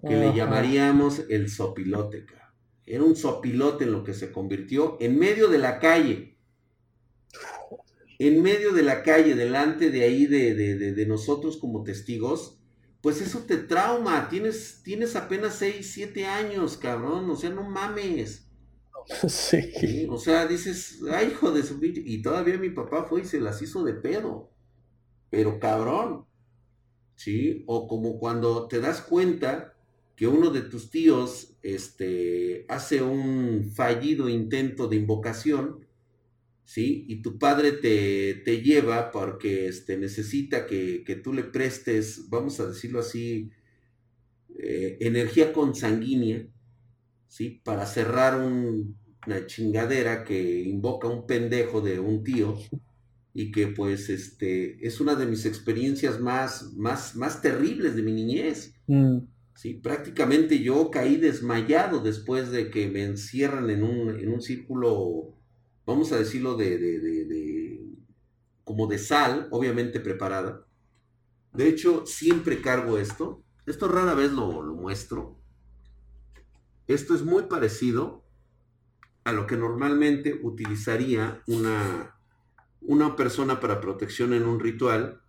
[0.08, 2.26] que le llamaríamos el sopilote.
[2.86, 6.38] Era un sopilote en lo que se convirtió en medio de la calle.
[8.18, 12.60] En medio de la calle, delante de ahí de, de, nosotros como testigos,
[13.02, 14.30] pues eso te trauma.
[14.30, 17.30] Tienes, tienes apenas 6, 7 años, cabrón.
[17.30, 18.51] O sea, no mames.
[19.30, 20.08] Sí.
[20.10, 23.62] O sea, dices, ay, hijo de su Y todavía mi papá fue y se las
[23.62, 24.52] hizo de pedo.
[25.30, 26.26] Pero cabrón.
[27.16, 27.64] ¿Sí?
[27.68, 29.76] O como cuando te das cuenta
[30.16, 35.86] que uno de tus tíos este, hace un fallido intento de invocación,
[36.64, 37.06] ¿sí?
[37.08, 42.68] Y tu padre te, te lleva porque este, necesita que, tú le prestes, vamos a
[42.68, 43.50] decirlo así,
[44.60, 46.48] eh, energía consanguínea,
[47.32, 47.62] ¿sí?
[47.64, 52.58] Para cerrar una chingadera que invoca un pendejo de un tío
[53.34, 58.12] y que pues este es una de mis experiencias más, más, más terribles de mi
[58.12, 58.76] niñez.
[58.86, 59.20] Mm.
[59.56, 65.38] Sí, prácticamente yo caí desmayado después de que me encierran en un, en un círculo,
[65.86, 67.82] vamos a decirlo, de, de, de,
[68.66, 70.66] como de sal, obviamente preparada.
[71.54, 73.42] De hecho, siempre cargo esto.
[73.66, 75.41] Esto rara vez lo, lo muestro.
[76.94, 78.24] Esto es muy parecido
[79.24, 82.16] a lo que normalmente utilizaría una,
[82.82, 85.22] una persona para protección en un ritual.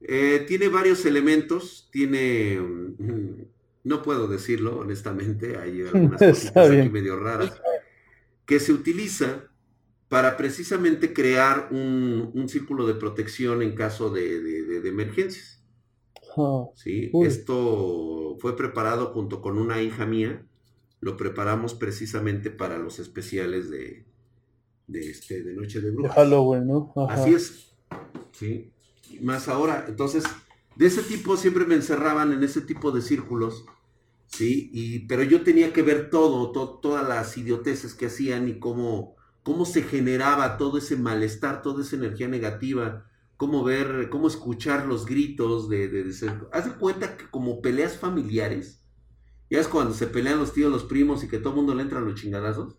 [0.00, 3.42] Eh, tiene varios elementos, tiene, mm,
[3.84, 6.20] no puedo decirlo honestamente, hay algunas
[6.52, 7.60] cosas aquí medio raras,
[8.46, 9.48] que se utiliza
[10.08, 15.62] para precisamente crear un, círculo de protección en caso de, emergencias.
[16.36, 17.10] Ah, ¿Sí?
[17.24, 20.46] Esto fue preparado junto con una hija mía,
[21.04, 24.06] lo preparamos precisamente para los especiales de,
[24.86, 26.14] de, este, de Noche de Brujas.
[26.14, 26.94] Halloween, ¿no?
[27.10, 27.74] Así es.
[28.32, 28.72] Sí.
[29.20, 30.24] Más ahora, entonces,
[30.76, 33.66] de ese tipo siempre me encerraban en ese tipo de círculos,
[34.28, 34.70] ¿sí?
[34.72, 36.50] Y, pero yo tenía que ver todo,
[36.80, 41.96] todas las idioteces que hacían y cómo, cómo se generaba todo ese malestar, toda esa
[41.96, 43.04] energía negativa,
[43.36, 47.98] cómo ver, cómo escuchar los gritos de, de, de Haz de cuenta que como peleas
[47.98, 48.80] familiares,
[49.50, 51.82] ya es cuando se pelean los tíos, los primos y que todo el mundo le
[51.82, 52.76] entra a los chingadazos.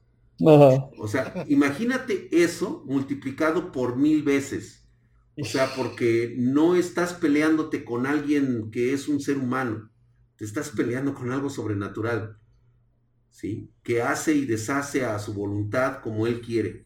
[0.97, 4.85] O sea, imagínate eso multiplicado por mil veces.
[5.37, 9.91] O sea, porque no estás peleándote con alguien que es un ser humano,
[10.37, 12.37] te estás peleando con algo sobrenatural,
[13.31, 13.69] ¿sí?
[13.83, 16.85] Que hace y deshace a su voluntad como él quiere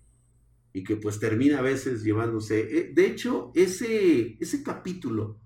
[0.73, 2.60] y que pues termina a veces llevándose.
[2.60, 5.39] Eh, de hecho, ese, ese capítulo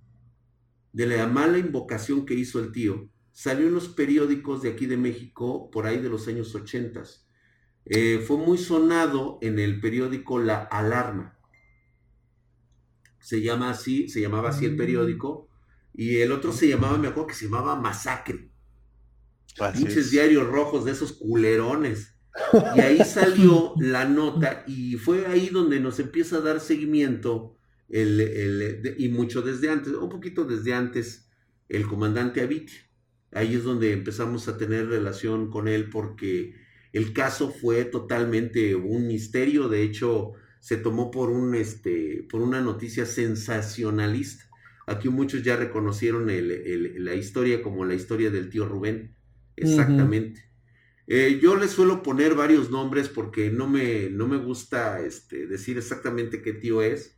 [0.93, 4.95] de la mala invocación que hizo el tío salió en los periódicos de aquí de
[4.95, 7.23] México por ahí de los años ochentas
[7.85, 11.38] eh, fue muy sonado en el periódico La Alarma.
[13.19, 14.77] Se llama así, se llamaba así el mm.
[14.77, 15.49] periódico.
[15.93, 18.49] Y el otro se llamaba, me acuerdo que se llamaba Masacre.
[19.76, 22.10] Muchos diarios rojos de esos culerones.
[22.76, 27.55] Y ahí salió la nota y fue ahí donde nos empieza a dar seguimiento
[27.89, 31.30] el, y mucho desde antes, un poquito desde antes,
[31.69, 32.73] el comandante Aviti.
[33.34, 36.55] Ahí es donde empezamos a tener relación con él porque
[36.91, 42.61] el caso fue totalmente un misterio, de hecho se tomó por, un, este, por una
[42.61, 44.45] noticia sensacionalista.
[44.85, 49.15] Aquí muchos ya reconocieron la historia como la historia del tío Rubén,
[49.55, 50.53] exactamente.
[51.07, 55.77] Eh, yo le suelo poner varios nombres porque no me, no me gusta este, decir
[55.77, 57.18] exactamente qué tío es.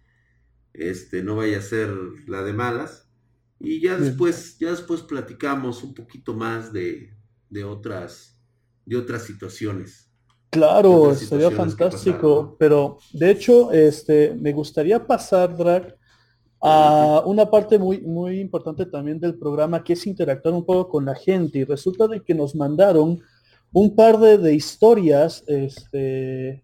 [0.73, 1.89] Este, no vaya a ser
[2.27, 3.04] la de malas.
[3.59, 7.13] Y ya después, ya después platicamos un poquito más de,
[7.49, 8.37] de otras,
[8.85, 10.11] de otras situaciones.
[10.49, 15.97] Claro, sería fantástico, pero de hecho, este, me gustaría pasar, Drag,
[16.61, 21.05] a una parte muy, muy importante también del programa, que es interactuar un poco con
[21.05, 21.59] la gente.
[21.59, 23.19] Y resulta de que nos mandaron
[23.73, 26.63] un par de, historias este,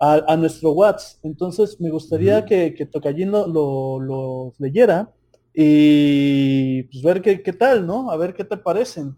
[0.00, 1.24] a, nuestro WhatsApp.
[1.24, 5.12] Entonces, me gustaría que, que Tocallín lo, leyera
[5.54, 8.10] y pues ver qué, qué tal, ¿no?
[8.10, 9.16] A ver qué te parecen.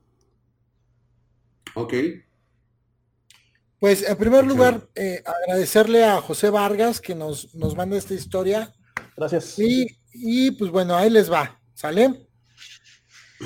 [1.75, 1.95] Ok.
[3.79, 8.73] Pues en primer lugar, eh, agradecerle a José Vargas que nos, nos manda esta historia.
[9.17, 9.59] Gracias.
[9.59, 12.27] Y, y pues bueno, ahí les va, ¿sale?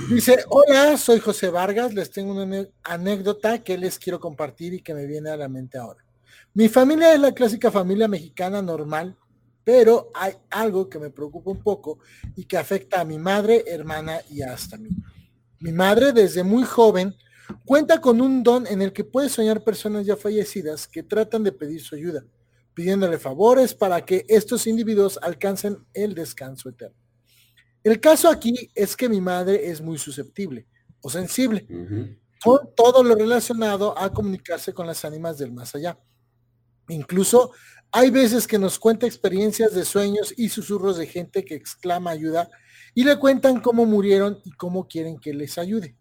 [0.09, 4.95] Dice, hola, soy José Vargas, les tengo una anécdota que les quiero compartir y que
[4.95, 6.05] me viene a la mente ahora.
[6.55, 9.17] Mi familia es la clásica familia mexicana normal,
[9.69, 11.99] pero hay algo que me preocupa un poco
[12.35, 14.89] y que afecta a mi madre, hermana y hasta a mí.
[15.61, 17.15] Mi madre desde muy joven
[17.67, 21.53] Cuenta con un don en el que puede soñar personas ya fallecidas que tratan de
[21.53, 22.25] pedir su ayuda,
[22.73, 26.97] pidiéndole favores para que estos individuos alcancen el descanso eterno.
[27.85, 30.67] El caso aquí es que mi madre es muy susceptible
[31.03, 31.67] o sensible
[32.43, 35.99] con todo lo relacionado a comunicarse con las ánimas del más allá.
[36.89, 37.53] Incluso
[37.91, 42.51] hay veces que nos cuenta experiencias de sueños y susurros de gente que exclama ayuda
[42.95, 45.97] y le cuentan cómo murieron y cómo quieren que les ayude.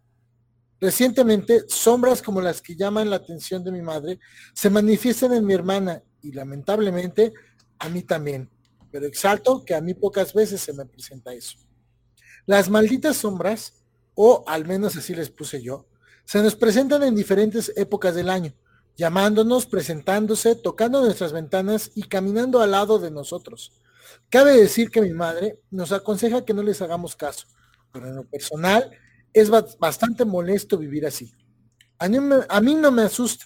[0.79, 4.19] Recientemente, sombras como las que llaman la atención de mi madre
[4.53, 7.33] se manifiestan en mi hermana y lamentablemente
[7.79, 8.49] a mí también.
[8.91, 11.57] Pero exalto que a mí pocas veces se me presenta eso.
[12.45, 15.87] Las malditas sombras, o al menos así les puse yo,
[16.25, 18.53] se nos presentan en diferentes épocas del año,
[18.97, 23.71] llamándonos, presentándose, tocando nuestras ventanas y caminando al lado de nosotros.
[24.29, 27.47] Cabe decir que mi madre nos aconseja que no les hagamos caso,
[27.93, 28.89] pero en lo personal
[29.33, 31.31] es bastante molesto vivir así.
[31.99, 33.45] A mí, no me asusta,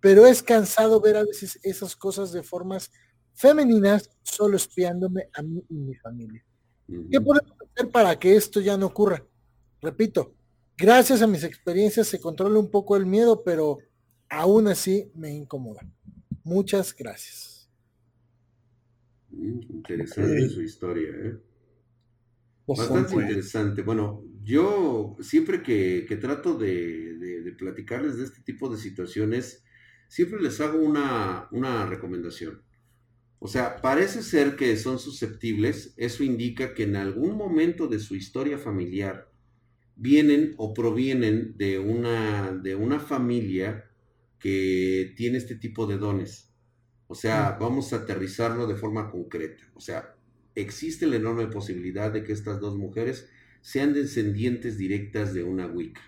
[0.00, 2.90] pero es cansado ver a veces esas cosas de formas
[3.34, 6.44] femeninas solo espiándome a mí y mi familia.
[6.86, 9.24] ¿Qué podemos hacer para que esto ya no ocurra?
[9.80, 10.34] Repito,
[10.76, 13.78] gracias a mis experiencias se controla un poco el miedo, pero
[14.30, 15.82] aún así me incomoda.
[16.44, 17.68] Muchas gracias.
[19.30, 21.38] Mm, interesante su historia, ¿eh?
[22.66, 23.82] Bastante interesante.
[23.82, 29.64] Bueno, yo siempre que, trato de, platicarles de este tipo de situaciones,
[30.08, 32.62] siempre les hago una, una recomendación.
[33.40, 38.14] O sea, parece ser que son susceptibles, eso indica que en algún momento de su
[38.14, 39.30] historia familiar
[39.96, 43.89] vienen o provienen de una, de una familia
[44.40, 46.52] que tiene este tipo de dones.
[47.06, 49.62] O sea, vamos a aterrizarlo de forma concreta.
[49.74, 50.16] O sea,
[50.54, 53.28] existe la enorme posibilidad de que estas dos mujeres
[53.62, 56.02] sean descendientes directas de una Wicca.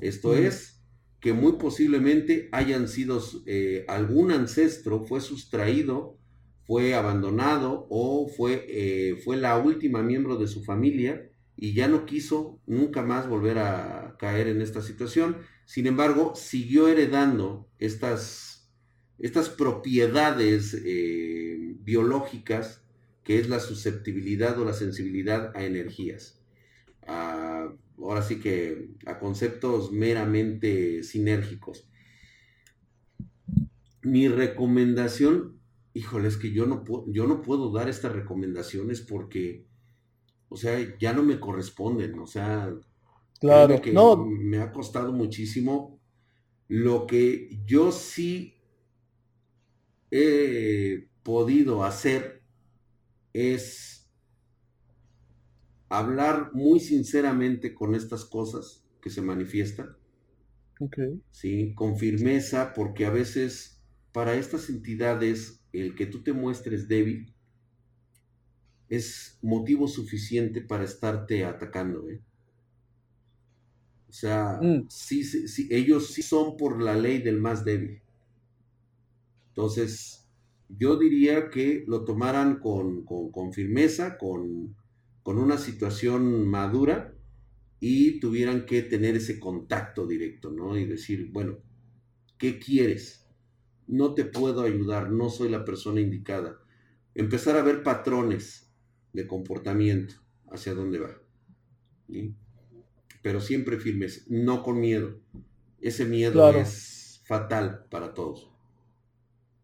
[0.00, 0.76] Esto es,
[1.20, 6.18] que muy posiblemente hayan sido, eh, algún ancestro fue sustraído,
[6.66, 12.06] fue abandonado o fue, eh, fue la última miembro de su familia y ya no
[12.06, 15.38] quiso nunca más volver a caer en esta situación.
[15.66, 18.70] Sin embargo, siguió heredando estas,
[19.18, 22.82] estas propiedades eh, biológicas
[23.24, 26.40] que es la susceptibilidad o la sensibilidad a energías.
[27.08, 31.88] ahora sí que a conceptos meramente sinérgicos.
[34.02, 35.58] Mi recomendación,
[35.94, 39.66] híjole, es que yo no, yo no puedo dar estas recomendaciones porque,
[40.48, 42.72] o sea, ya no me corresponden, o sea,
[43.38, 44.24] claro, que no.
[44.26, 46.00] me ha costado muchísimo.
[46.68, 48.60] Lo que yo sí
[50.10, 52.42] he podido hacer
[53.32, 54.08] es
[55.88, 59.96] hablar muy sinceramente con estas cosas que se manifiestan.
[61.30, 63.82] Sí, con firmeza, porque a veces
[64.12, 67.34] para estas entidades el que tú te muestres débil
[68.88, 72.08] es motivo suficiente para estarte atacando.
[72.08, 72.22] ¿eh?
[74.08, 74.86] O sea, mm.
[75.70, 78.02] ellos sí son por la ley del más débil.
[79.48, 80.28] Entonces,
[80.68, 83.04] yo diría que lo tomaran con,
[83.52, 84.76] firmeza, con,
[85.24, 87.14] una situación madura
[87.80, 90.76] y tuvieran que tener ese contacto directo, ¿no?
[90.76, 91.58] Y decir, bueno,
[92.38, 93.26] ¿qué quieres?
[93.86, 96.58] No te puedo ayudar, no soy la persona indicada.
[97.14, 98.70] Empezar a ver patrones
[99.12, 100.14] de comportamiento
[100.50, 101.10] hacia dónde va.
[103.26, 105.18] Pero siempre firmes, no con miedo.
[105.80, 108.52] Ese miedo es fatal para todos.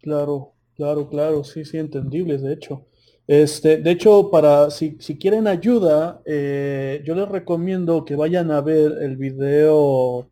[0.01, 2.87] Claro, Claro, claro, sí, sí, entendibles, de hecho.
[3.29, 9.01] Este, de hecho, para si, quieren ayuda, eh, yo les recomiendo que vayan a ver
[9.01, 10.29] el video,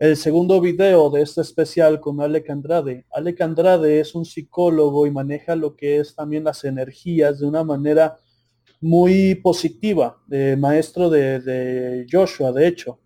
[0.00, 3.04] el segundo video de este especial con Alec Andrade.
[3.12, 7.62] Alec Andrade es un psicólogo y maneja lo que es también las energías de una
[7.62, 8.18] manera
[8.80, 12.98] muy positiva, de maestro de, de Joshua, de hecho.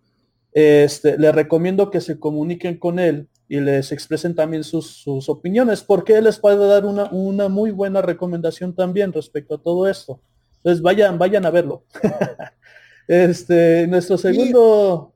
[0.53, 6.17] Este, les recomiendo que se comuniquen con él y les expresen también sus, opiniones, porque
[6.17, 10.21] él les puede dar una, una, muy buena recomendación también respecto a todo esto.
[10.57, 11.85] Entonces vayan, vayan a verlo.
[13.07, 15.13] este, nuestro segundo.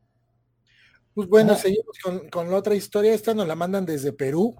[1.14, 1.98] Pues bueno, seguimos
[2.30, 3.14] con, la otra historia.
[3.14, 4.54] Esta nos la mandan desde Perú.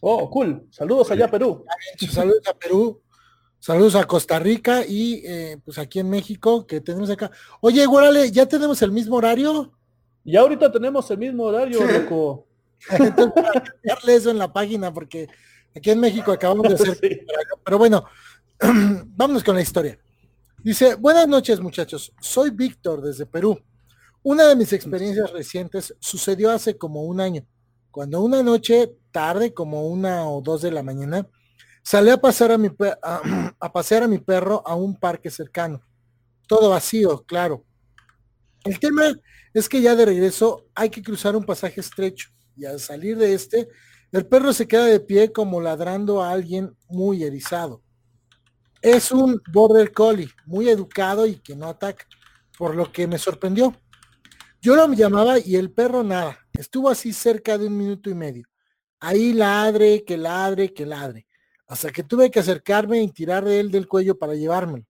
[0.00, 0.66] Oh, cool.
[0.70, 1.66] Saludos allá a Perú.
[2.10, 3.02] Saludos a Perú.
[3.60, 7.30] Saludos a Costa Rica y eh, pues aquí en México que tenemos acá.
[7.60, 9.70] Oye, Guárale, ¿ya tenemos el mismo horario?
[10.24, 12.46] Ya ahorita tenemos el mismo horario, loco.
[12.90, 15.28] Entonces, para eso en la página, porque
[15.76, 16.98] aquí en México acabamos de hacer.
[17.64, 18.06] Pero bueno,
[19.06, 19.98] vámonos con la historia.
[20.62, 23.60] Dice, buenas noches muchachos, soy Víctor desde Perú.
[24.22, 27.46] Una de mis experiencias recientes sucedió hace como un año,
[27.90, 31.26] cuando una noche tarde, como una o dos de la mañana,
[31.90, 32.20] salí a,
[33.60, 35.82] a pasear a mi perro a un parque cercano.
[36.46, 37.64] Todo vacío, claro.
[38.64, 39.12] El tema
[39.52, 43.34] es que ya de regreso hay que cruzar un pasaje estrecho y al salir de
[43.34, 43.68] este,
[44.12, 47.82] el perro se queda de pie como ladrando a alguien muy erizado.
[48.82, 52.06] Es un border collie, muy educado y que no ataca,
[52.56, 53.74] por lo que me sorprendió.
[54.60, 56.38] Yo lo llamaba y el perro nada.
[56.52, 58.44] Estuvo así cerca de un minuto y medio.
[59.00, 61.26] Ahí ladre, que ladre, que ladre.
[61.70, 64.84] Hasta que tuve que acercarme y tirar de él del cuello para llevármelo.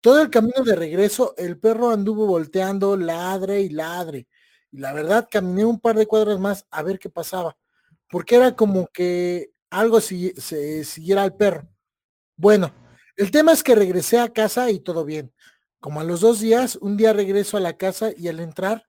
[0.00, 4.28] Todo el camino de regreso, el perro anduvo volteando, ladre y ladre.
[4.70, 7.56] Y la verdad, caminé un par de cuadras más a ver qué pasaba,
[8.08, 11.68] porque era como que algo si, se siguiera al perro.
[12.36, 12.72] Bueno,
[13.16, 15.34] el tema es que regresé a casa y todo bien.
[15.80, 18.86] Como a los dos días, un día regreso a la casa y al entrar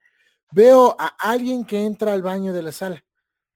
[0.51, 3.03] veo a alguien que entra al baño de la sala.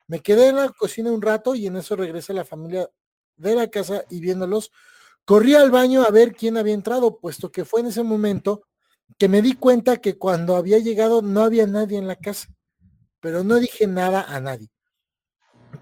[0.07, 2.89] Me quedé en la cocina un rato y en eso regresa la familia
[3.39, 4.71] de la casa y viéndolos,
[5.25, 8.63] corrí al baño a ver quién había entrado, puesto que fue en ese momento
[9.17, 12.49] que me di cuenta que cuando había llegado no había nadie en la casa,
[13.19, 14.69] pero no dije nada a nadie,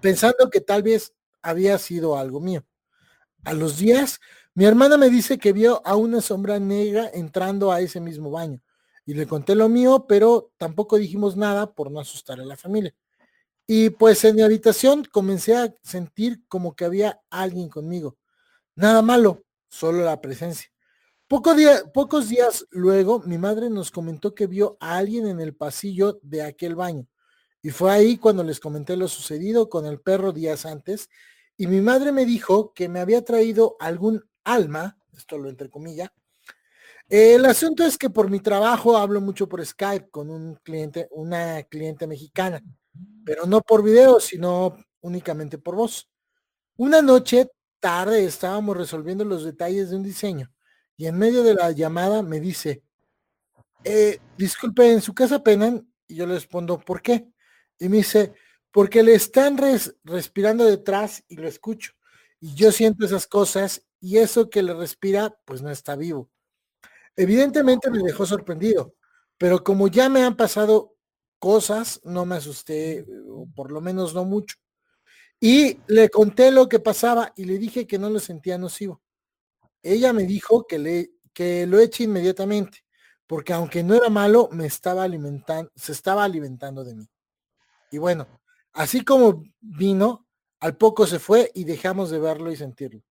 [0.00, 1.12] pensando que tal vez
[1.42, 2.64] había sido algo mío.
[3.44, 4.20] A los días,
[4.54, 8.60] mi hermana me dice que vio a una sombra negra entrando a ese mismo baño.
[9.06, 12.94] y le conté lo mío, pero tampoco dijimos nada por no asustar a la familia.
[13.70, 18.16] Y pues en mi habitación comencé a sentir como que había alguien conmigo.
[18.74, 20.70] Nada malo, solo la presencia.
[21.28, 26.44] pocos días luego, mi madre nos comentó que vio a alguien en el pasillo de
[26.44, 27.06] aquel baño.
[27.60, 31.10] Y fue ahí cuando les comenté lo sucedido con el perro días antes.
[31.58, 36.08] Y mi madre me dijo que me había traído algún alma, esto lo entre comillas,
[37.10, 41.62] el asunto es que por mi trabajo hablo mucho por Skype con un cliente, una
[41.64, 42.62] cliente mexicana,
[43.24, 46.08] pero no por video, sino únicamente por voz.
[46.76, 47.50] Una noche
[47.80, 50.52] tarde estábamos resolviendo los detalles de un diseño
[50.96, 52.82] y en medio de la llamada me dice,
[53.84, 55.88] eh, disculpe, ¿en su casa penan?
[56.08, 57.28] Y yo le respondo, ¿por qué?
[57.78, 58.34] Y me dice,
[58.72, 59.56] porque le están
[60.04, 61.92] respirando detrás y lo escucho.
[62.40, 66.30] Y yo siento esas cosas y eso que le respira, pues no está vivo.
[67.16, 68.94] Evidentemente me dejó sorprendido,
[69.38, 70.96] pero como ya me han pasado
[71.38, 73.06] cosas, no me asusté,
[73.54, 74.56] por lo menos no mucho.
[75.40, 79.00] Y le conté lo que pasaba y le dije que no lo sentía nocivo.
[79.82, 82.84] Ella me dijo que, le, que lo eche inmediatamente,
[83.26, 87.08] porque aunque no era malo, me estaba alimentando, se estaba alimentando de mí.
[87.90, 88.26] Y bueno,
[88.72, 90.26] así como vino,
[90.60, 93.02] al poco se fue y dejamos de verlo y sentirlo.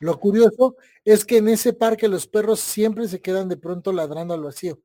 [0.00, 4.34] Lo curioso es que en ese parque los perros siempre se quedan de pronto ladrando
[4.34, 4.80] al vacío.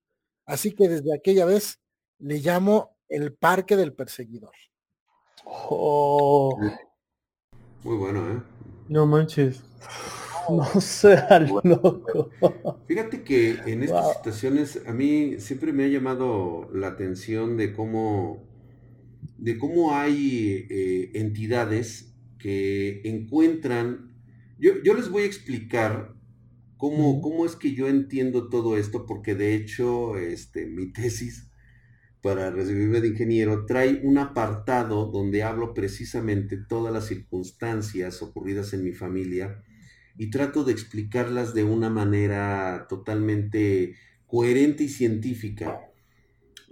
[0.46, 1.80] Así que desde aquella vez
[2.20, 4.54] le llamo el parque del perseguidor.
[5.46, 6.58] Oh.
[7.84, 8.42] Muy bueno, ¿eh?
[8.90, 9.64] No manches.
[10.48, 12.30] No sea loco.
[12.88, 18.44] Fíjate que en estas situaciones a mí siempre me ha llamado la atención de cómo,
[19.40, 24.16] de cómo hay eh, entidades que encuentran
[24.58, 26.16] yo, les voy a explicar
[26.78, 31.52] cómo, cómo, es que yo entiendo todo esto, porque de hecho este, mi tesis
[32.26, 38.84] para recibirme de ingeniero trae un apartado donde hablo precisamente todas las circunstancias ocurridas en
[38.84, 39.64] mi familia
[40.18, 43.94] y trato de explicarlas de una manera totalmente
[44.26, 45.82] coherente y científica.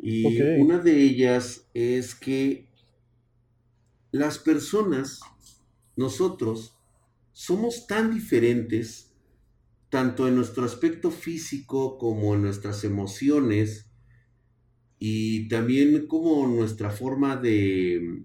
[0.01, 2.67] Y una de ellas es que
[4.09, 5.19] las personas,
[5.95, 6.80] nosotros,
[7.31, 9.13] somos tan diferentes,
[9.91, 13.93] tanto en nuestro aspecto físico como en nuestras emociones,
[14.99, 18.24] y también como nuestra forma de,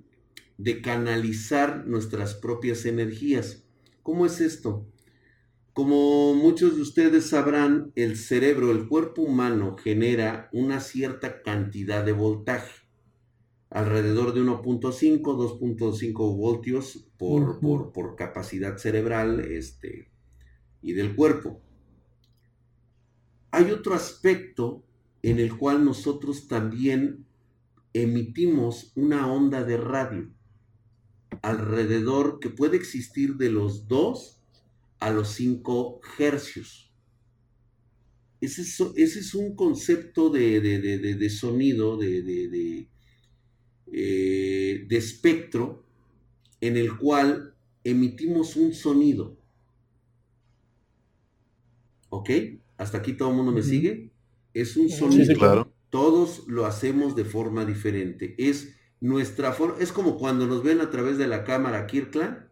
[0.56, 3.64] de canalizar nuestras propias energías.
[4.02, 4.86] ¿Cómo es esto?
[5.72, 12.12] Como muchos de ustedes sabrán, el cerebro, el cuerpo humano genera una cierta cantidad de
[12.12, 12.88] voltaje
[13.70, 20.10] alrededor de 1.5, 2.5 voltios por, por, capacidad cerebral este,
[20.82, 21.60] y del cuerpo.
[23.50, 24.84] Hay otro aspecto
[25.22, 27.26] en el cual nosotros también
[27.92, 30.30] emitimos una onda de radio
[31.42, 34.40] alrededor que puede existir de los 2
[35.00, 36.92] a los 5 hercios.
[38.40, 42.88] Ese es, ese es un concepto de, de sonido, de,
[43.86, 45.84] eh, de espectro
[46.60, 47.54] en el cual
[47.84, 49.36] emitimos un sonido.
[52.10, 52.30] ¿Ok?
[52.76, 54.12] ¿Hasta aquí todo el mundo me sigue?
[54.54, 55.34] Es un sonido.
[55.34, 55.72] claro.
[55.90, 58.34] Todos lo hacemos de forma diferente.
[58.38, 62.48] Es nuestra forma, es como cuando nos ven a través de la cámara Kirkland,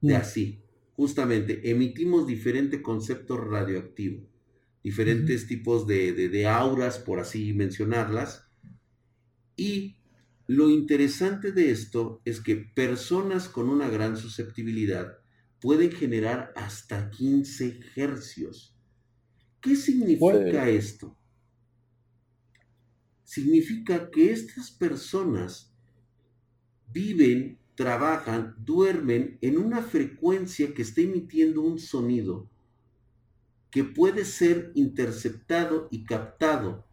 [0.00, 0.62] de así.
[0.96, 4.28] Justamente, emitimos diferente concepto radioactivo,
[4.82, 8.48] diferentes tipos de, de auras, por así mencionarlas,
[9.56, 9.96] y
[10.46, 15.18] lo interesante de esto es que personas con una gran susceptibilidad
[15.60, 18.76] pueden generar hasta 15 hercios.
[19.60, 21.16] ¿Qué significa esto?
[23.24, 25.74] Significa que estas personas
[26.92, 32.48] viven, trabajan, duermen en una frecuencia que está emitiendo un sonido
[33.70, 36.86] que puede ser interceptado y captado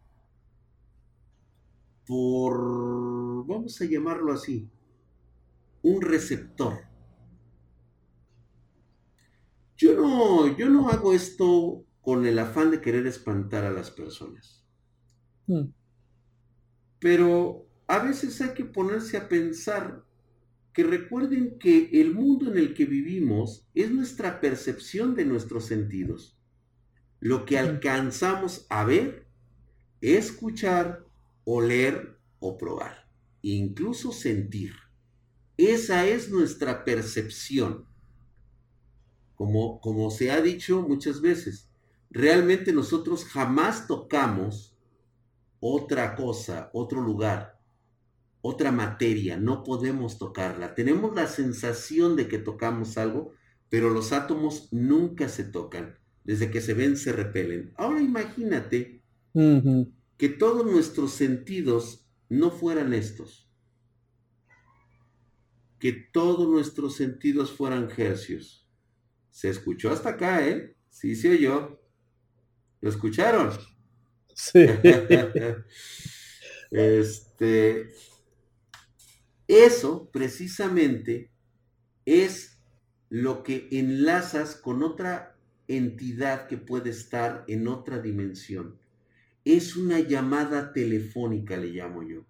[2.04, 4.68] por, vamos a llamarlo así,
[5.82, 6.80] un receptor.
[9.76, 14.64] Yo no, yo no hago esto con el afán de querer espantar a las personas.
[15.46, 15.72] Hmm.
[17.02, 20.04] Pero a veces hay que ponerse a pensar
[20.72, 26.38] que recuerden que el mundo en el que vivimos es nuestra percepción de nuestros sentidos.
[27.18, 29.26] Lo que alcanzamos a ver,
[30.00, 31.04] escuchar
[31.42, 33.10] oler o probar,
[33.42, 34.76] incluso sentir.
[35.56, 37.84] Esa es nuestra percepción.
[39.34, 41.68] Como, como se ha dicho muchas veces,
[42.10, 44.71] realmente nosotros jamás tocamos
[45.64, 47.60] otra cosa, otro lugar,
[48.40, 50.74] otra materia, no podemos tocarla.
[50.74, 53.32] Tenemos la sensación de que tocamos algo,
[53.68, 55.96] pero los átomos nunca se tocan.
[56.24, 57.72] Desde que se ven, se repelen.
[57.76, 63.48] Ahora imagínate que todos nuestros sentidos no fueran estos.
[65.78, 68.68] Que todos nuestros sentidos fueran hercios.
[69.30, 70.76] Se escuchó hasta acá, ¿eh?
[70.90, 71.80] Sí se oyó.
[72.80, 73.52] ¿Lo escucharon?
[74.34, 74.60] Sí.
[76.70, 77.90] este,
[79.48, 81.30] eso precisamente
[82.06, 82.58] es
[83.08, 85.36] lo que enlazas con otra
[85.68, 88.78] entidad que puede estar en otra dimensión.
[89.44, 92.24] Es una llamada telefónica, le llamo yo.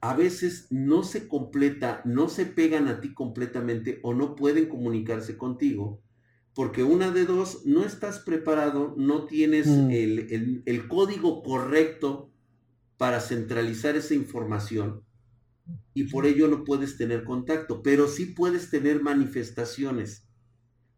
[0.00, 5.36] A veces no se completa, no se pegan a ti completamente o no pueden comunicarse
[5.36, 6.00] contigo,
[6.54, 9.88] porque una de dos, no estás preparado, no tienes Mm.
[9.88, 12.32] el, el- el código correcto
[12.98, 15.04] para centralizar esa información
[15.94, 20.28] y por ello no puedes tener contacto, pero sí puedes tener manifestaciones,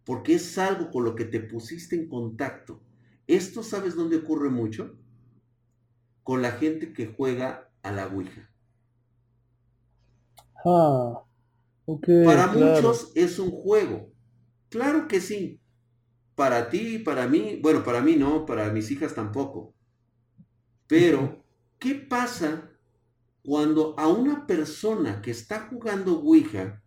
[0.05, 2.83] porque es algo con lo que te pusiste en contacto.
[3.27, 4.99] Esto, ¿sabes dónde ocurre mucho?
[6.23, 8.51] Con la gente que juega a la Ouija.
[10.65, 11.25] Ah,
[11.87, 12.93] ok, Para claro.
[12.93, 14.11] muchos es un juego.
[14.71, 15.61] Claro que sí.
[16.37, 19.75] Para ti, para mí, bueno, para mí no, para mis hijas tampoco.
[20.87, 21.43] Pero,
[21.79, 22.71] ¿qué pasa
[23.43, 26.83] cuando a una persona que está jugando Ouija,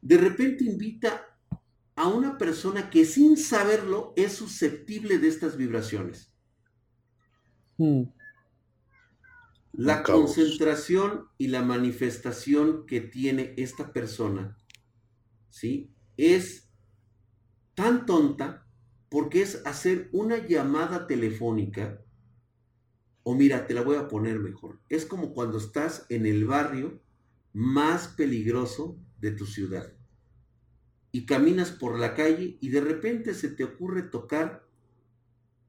[0.00, 1.26] de repente invita
[1.96, 6.34] a una persona que sin saberlo es susceptible de estas vibraciones?
[7.78, 8.06] Mm,
[9.78, 14.58] La concentración y la manifestación que tiene esta persona,
[15.56, 15.90] ¿sí?
[16.16, 16.68] Es
[17.74, 18.66] tan tonta
[19.08, 22.02] porque es hacer una llamada telefónica,
[23.22, 24.80] o mira, te la voy a poner mejor.
[24.88, 27.00] Es como cuando estás en el barrio
[27.54, 29.92] más peligroso de tu ciudad
[31.10, 34.68] y caminas por la calle y de repente se te ocurre tocar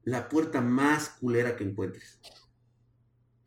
[0.04, 2.20] la puerta más culera que encuentres.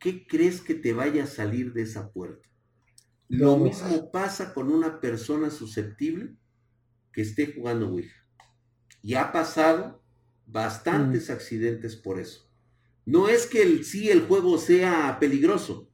[0.00, 2.48] ¿qué crees que te vaya a salir de esa puerta?
[3.28, 6.34] Lo mismo pasa con una persona susceptible
[7.12, 8.26] que esté jugando Ouija.
[9.02, 10.02] Y ha pasado
[10.46, 12.48] bastantes accidentes por eso.
[13.04, 15.90] No es que el, sí el juego sea peligroso.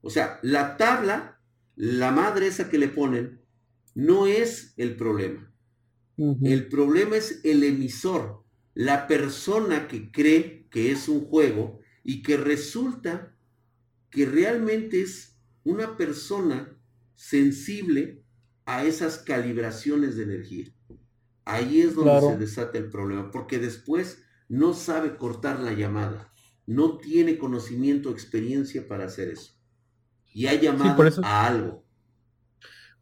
[0.00, 1.40] O sea, la tabla,
[1.74, 3.40] la madre esa que le ponen,
[3.94, 5.52] no es el problema.
[6.42, 12.38] El problema es el emisor, la persona que cree que es un juego y que
[12.38, 13.36] resulta
[14.08, 16.74] que realmente es una persona
[17.14, 18.22] sensible
[18.66, 20.66] a esas calibraciones de energía.
[21.44, 22.30] Ahí es donde Claro.
[22.30, 26.32] se desata el problema, porque después no sabe cortar la llamada,
[26.66, 29.52] no tiene conocimiento o experiencia para hacer eso.
[30.34, 31.84] Y ha llamado por eso- a algo.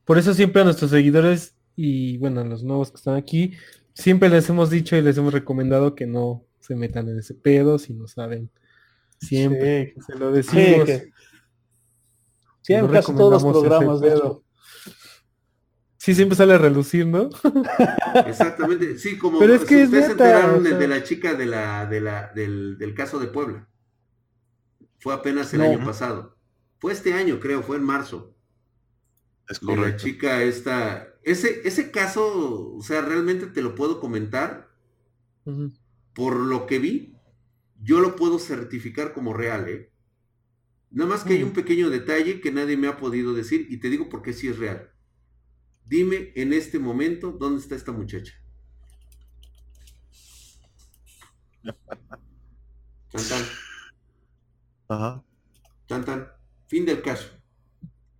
[0.04, 3.54] Por eso siempre a nuestros seguidores y bueno, a los nuevos que están aquí,
[3.94, 7.78] siempre les hemos dicho y les hemos recomendado que no se metan en ese pedo
[7.78, 8.50] si no saben.
[9.18, 10.86] Siempre Sí, se lo sí, decimos.
[10.86, 11.12] que-
[12.74, 14.20] en no casi todos los programas, de.
[16.04, 17.30] Sí, siempre sale a relucir, ¿no?
[18.26, 20.78] Exactamente, sí, como Pero es si que es ustedes se enteraron o de, sea.
[20.78, 23.68] de la chica de la, de la, del, del caso de Puebla.
[24.98, 25.64] Fue apenas el No.
[25.64, 26.36] año pasado.
[26.80, 28.36] Fue este año, creo, fue en marzo.
[29.48, 30.04] Es De la correcto.
[30.04, 31.08] chica esta.
[31.22, 34.68] Ese, ese caso, o sea, realmente te lo puedo comentar
[36.14, 37.14] por lo que vi.
[37.82, 39.92] Yo lo puedo certificar como real, ¿eh?
[40.90, 41.48] Nada más que hay Mm.
[41.48, 44.48] un pequeño detalle que nadie me ha podido decir y te digo por qué sí
[44.48, 44.93] es real.
[45.86, 48.32] Dime en este momento dónde está esta muchacha.
[53.10, 53.42] Tan, tan,
[54.88, 55.24] Ajá.
[55.86, 56.28] tan, tan.
[56.66, 57.28] Fin del caso.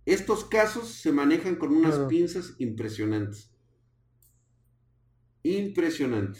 [0.05, 2.07] Estos casos se manejan con unas Claro.
[2.07, 3.51] pinzas impresionantes.
[5.43, 6.39] Impresionante.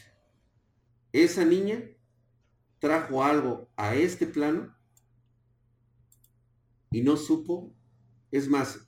[1.11, 1.83] Esa niña
[2.79, 4.75] trajo algo a este plano
[6.91, 7.73] y no supo.
[8.31, 8.84] Es más,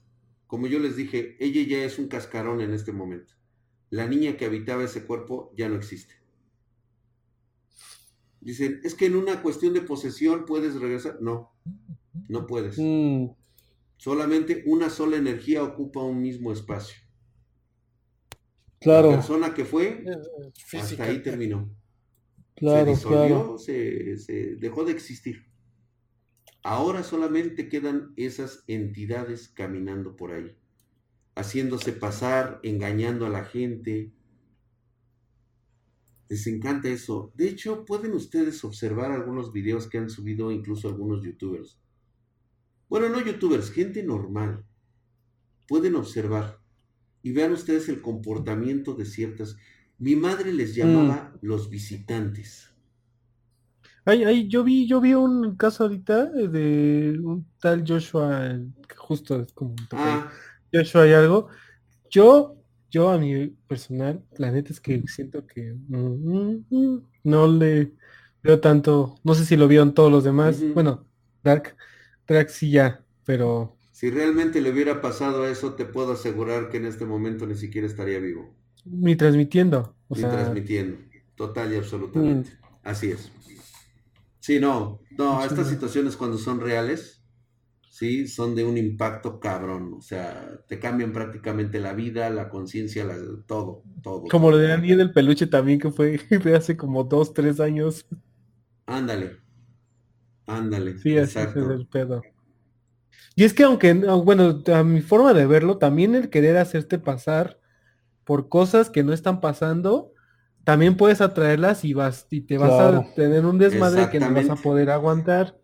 [0.48, 3.34] como yo les dije, ella ya es un cascarón en este momento.
[3.90, 6.14] La niña que habitaba ese cuerpo ya no existe.
[8.40, 11.18] Dicen, es que en una cuestión de posesión puedes regresar.
[11.20, 11.52] No,
[12.28, 12.76] no puedes.
[12.76, 13.34] Mm,
[13.98, 16.96] Solamente una sola energía ocupa un mismo espacio.
[18.92, 21.74] La claro, persona que fue, Eh, eh, hasta ahí terminó.
[22.64, 23.58] se claro, disolvió, claro.
[23.58, 25.47] se, se dejó de existir.
[26.70, 30.54] Ahora solamente quedan esas entidades caminando por ahí,
[31.34, 34.12] haciéndose pasar, engañando a la gente.
[36.28, 37.32] Les encanta eso.
[37.34, 41.80] De hecho, pueden ustedes observar algunos videos que han subido incluso algunos youtubers.
[42.90, 44.66] Bueno, no youtubers, gente normal.
[45.68, 46.60] Pueden observar
[47.22, 49.56] y vean ustedes el comportamiento de ciertas.
[49.96, 52.74] Mi madre les llamaba los visitantes.
[54.04, 59.40] Ay, ay, yo vi, yo vi un caso ahorita de un tal Joshua, que justo
[59.40, 60.30] es como un toque Ah,
[60.72, 61.48] Joshua y algo.
[62.10, 62.56] Yo,
[62.90, 67.92] yo a mi personal, la neta es que siento que mm, mm, mm, no le
[68.42, 70.62] veo tanto, no sé si lo vieron todos los demás.
[70.74, 71.06] Bueno,
[71.42, 71.76] Dark,
[72.26, 76.86] Dark sí ya, pero si realmente le hubiera pasado eso, te puedo asegurar que en
[76.86, 78.54] este momento ni siquiera estaría vivo.
[78.84, 79.96] ni transmitiendo.
[80.08, 80.98] O ni sea, transmitiendo.
[81.34, 82.50] Total y absolutamente.
[82.50, 82.66] Mm.
[82.84, 83.30] Así es.
[84.40, 87.22] Sí, no, no, estas situaciones cuando son reales,
[87.90, 89.94] sí, son de un impacto cabrón.
[89.98, 94.24] O sea, te cambian prácticamente la vida, la conciencia, la- todo, todo.
[94.28, 94.72] como lo de.
[94.72, 98.06] Andy del peluche también, que fue de hace como dos, tres años.
[98.86, 99.28] Ándale.
[100.46, 100.98] Ándale.
[101.02, 101.70] Sí, así es exacto.
[101.72, 102.22] el pedo.
[103.34, 106.98] Y es que aunque, no- bueno, a mi forma de verlo, también el querer hacerte
[106.98, 107.58] pasar
[108.24, 110.12] por cosas que no están pasando,
[110.68, 112.98] también puedes atraerlas y vas, y te vas Claro.
[112.98, 115.58] a tener un desmadre que no vas a poder aguantar.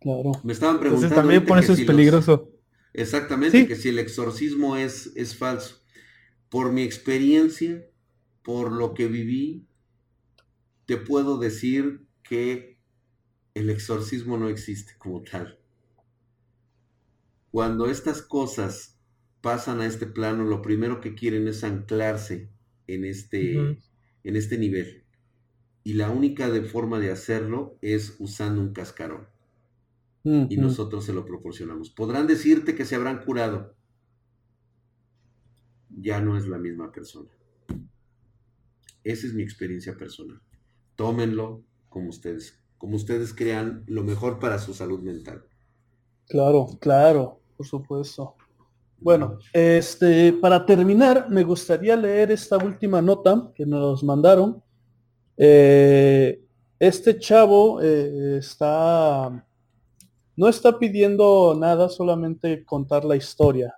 [0.00, 0.30] Claro.
[0.44, 2.52] Me estaban preguntando Entonces también por eso es si los- peligroso.
[2.92, 3.66] Exactamente, Sí.
[3.66, 5.82] que si el exorcismo es, es falso.
[6.50, 7.84] Por mi experiencia,
[8.44, 9.66] por lo que viví,
[10.86, 12.78] te puedo decir que
[13.54, 15.58] el exorcismo no existe como tal.
[17.50, 19.00] Cuando estas cosas
[19.40, 22.50] pasan a este plano, lo primero que quieren es anclarse
[22.86, 23.78] en este.
[24.24, 25.04] En este nivel.
[25.84, 29.28] Y la única de forma de hacerlo es usando un cascarón
[30.24, 31.90] y nosotros se lo proporcionamos.
[31.90, 33.74] Podrán decirte que se habrán curado.
[35.90, 37.30] Ya no es la misma persona.
[39.04, 40.40] Esa es mi experiencia personal.
[40.96, 45.44] Tómenlo como ustedes, como ustedes crean lo mejor para su salud mental.
[46.26, 48.34] Claro, claro, por supuesto.
[48.98, 54.62] Bueno, este, para terminar, me gustaría leer esta última nota que nos mandaron.
[55.36, 56.42] Eh,
[56.78, 59.46] este chavo eh, está,
[60.36, 63.74] no está pidiendo nada, solamente contar la historia.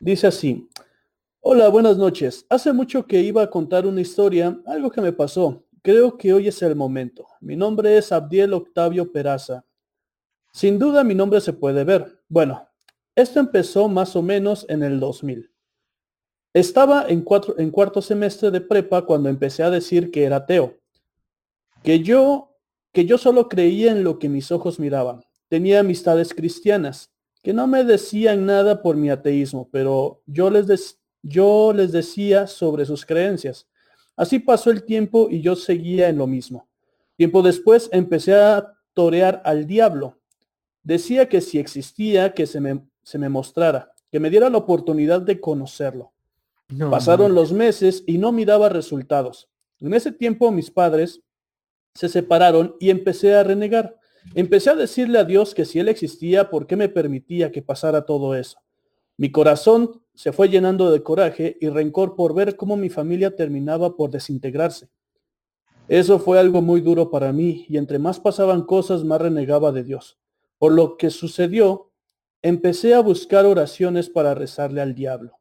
[0.00, 0.68] Dice así,
[1.40, 2.46] hola, buenas noches.
[2.48, 5.64] Hace mucho que iba a contar una historia, algo que me pasó.
[5.82, 7.26] Creo que hoy es el momento.
[7.40, 9.64] Mi nombre es Abdiel Octavio Peraza.
[10.52, 12.20] Sin duda mi nombre se puede ver.
[12.28, 12.68] Bueno,
[13.14, 15.50] esto empezó más o menos en el 2000.
[16.54, 20.78] Estaba en, cuatro- en cuarto semestre de prepa cuando empecé a decir que era ateo.
[21.82, 22.56] Que yo,
[22.92, 25.22] que yo solo creía en lo que mis ojos miraban.
[25.48, 27.10] Tenía amistades cristianas
[27.42, 32.84] que no me decían nada por mi ateísmo, pero yo les, yo les decía sobre
[32.84, 33.66] sus creencias.
[34.16, 36.68] Así pasó el tiempo y yo seguía en lo mismo.
[37.16, 40.18] Tiempo después empecé a torear al diablo.
[40.84, 45.20] Decía que si existía, que se me, se me mostrara, que me diera la oportunidad
[45.22, 46.12] de conocerlo.
[46.68, 47.40] No, Pasaron no.
[47.40, 49.48] los meses y no miraba resultados.
[49.80, 51.20] En ese tiempo mis padres
[51.94, 53.98] se separaron y empecé a renegar.
[54.34, 58.06] Empecé a decirle a Dios que si Él existía, ¿por qué me permitía que pasara
[58.06, 58.58] todo eso?
[59.16, 63.96] Mi corazón se fue llenando de coraje y rencor por ver cómo mi familia terminaba
[63.96, 64.88] por desintegrarse.
[65.88, 69.84] Eso fue algo muy duro para mí y entre más pasaban cosas, más renegaba de
[69.84, 70.18] Dios.
[70.58, 71.90] Por lo que sucedió,
[72.42, 75.38] empecé a buscar oraciones para rezarle al diablo.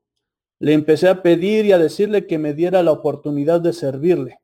[0.59, 4.39] Le empecé a pedir y a decirle que me diera la oportunidad de servirle.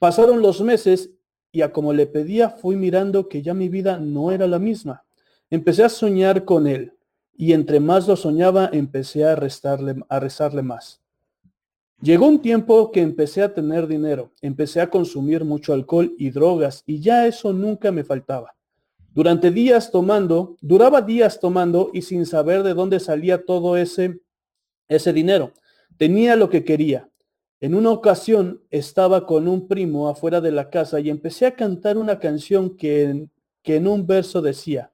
[0.00, 1.10] Pasaron los meses
[1.52, 5.04] y a como le pedía fui mirando que ya mi vida no era la misma.
[5.50, 6.94] Empecé a soñar con él
[7.36, 11.00] y entre más lo soñaba empecé a, a rezarle más.
[12.02, 16.82] Llegó un tiempo que empecé a tener dinero, empecé a consumir mucho alcohol y drogas
[16.86, 18.56] y ya eso nunca me faltaba.
[19.14, 24.20] Durante días tomando, duraba días tomando y sin saber de dónde salía todo ese,
[24.88, 25.52] ese dinero.
[25.96, 27.08] Tenía lo que quería.
[27.60, 31.96] En una ocasión estaba con un primo afuera de la casa y empecé a cantar
[31.96, 33.30] una canción que en,
[33.62, 34.92] que en un verso decía,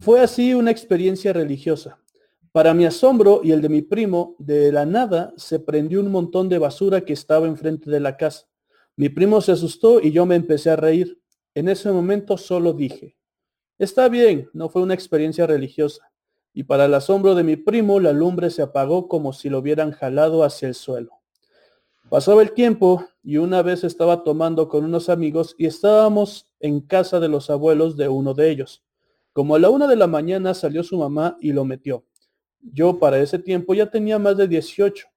[0.00, 1.98] fue así una experiencia religiosa.
[2.52, 6.48] Para mi asombro y el de mi primo, de la nada se prendió un montón
[6.48, 8.48] de basura que estaba enfrente de la casa.
[8.96, 11.20] Mi primo se asustó y yo me empecé a reír.
[11.54, 13.16] En ese momento solo dije,
[13.78, 16.10] está bien, no fue una experiencia religiosa.
[16.52, 19.92] Y para el asombro de mi primo, la lumbre se apagó como si lo hubieran
[19.92, 21.20] jalado hacia el suelo.
[22.08, 27.18] Pasaba el tiempo y una vez estaba tomando con unos amigos y estábamos en casa
[27.18, 28.84] de los abuelos de uno de ellos.
[29.32, 32.04] Como a la una de la mañana salió su mamá y lo metió.
[32.60, 35.08] Yo para ese tiempo ya tenía más de 18.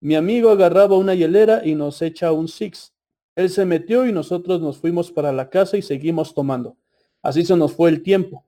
[0.00, 2.94] Mi amigo agarraba una hielera y nos echa un six.
[3.34, 6.76] Él se metió y nosotros nos fuimos para la casa y seguimos tomando.
[7.22, 8.44] Así se nos fue el tiempo.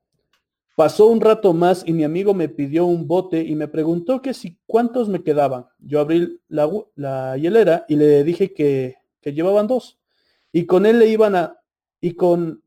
[0.75, 4.33] Pasó un rato más y mi amigo me pidió un bote y me preguntó que
[4.33, 5.67] si cuántos me quedaban.
[5.79, 9.99] Yo abrí la, hielera y le dije que, que llevaban dos.
[10.51, 11.59] Y con él le iban a,
[12.01, 12.63] y con,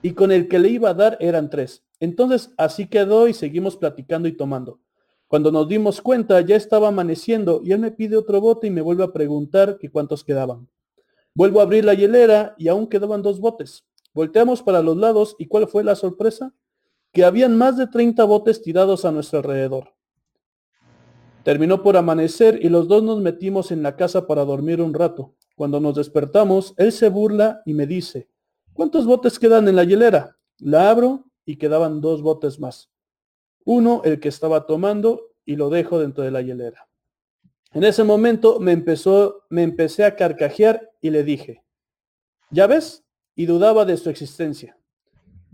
[0.00, 1.84] y con el que le iba a dar eran tres.
[2.00, 4.80] Entonces así quedó y seguimos platicando y tomando.
[5.28, 8.82] Cuando nos dimos cuenta ya estaba amaneciendo y él me pide otro bote y me
[8.82, 10.68] vuelve a preguntar que cuántos quedaban.
[11.34, 13.84] Vuelvo a abrir la hielera y aún quedaban dos botes.
[14.14, 16.54] Volteamos para los lados y ¿cuál fue la sorpresa?
[17.14, 19.94] que habían más de 30 botes tirados a nuestro alrededor.
[21.44, 25.36] Terminó por amanecer y los dos nos metimos en la casa para dormir un rato.
[25.54, 28.28] Cuando nos despertamos, él se burla y me dice,
[28.72, 30.36] ¿cuántos botes quedan en la hielera?
[30.58, 32.90] La abro y quedaban dos botes más.
[33.64, 36.88] Uno, el que estaba tomando, y lo dejo dentro de la hielera.
[37.72, 41.62] En ese momento me empezó, me empecé a carcajear y le dije,
[42.50, 43.03] ¿ya ves?
[43.34, 44.76] Y dudaba de su existencia.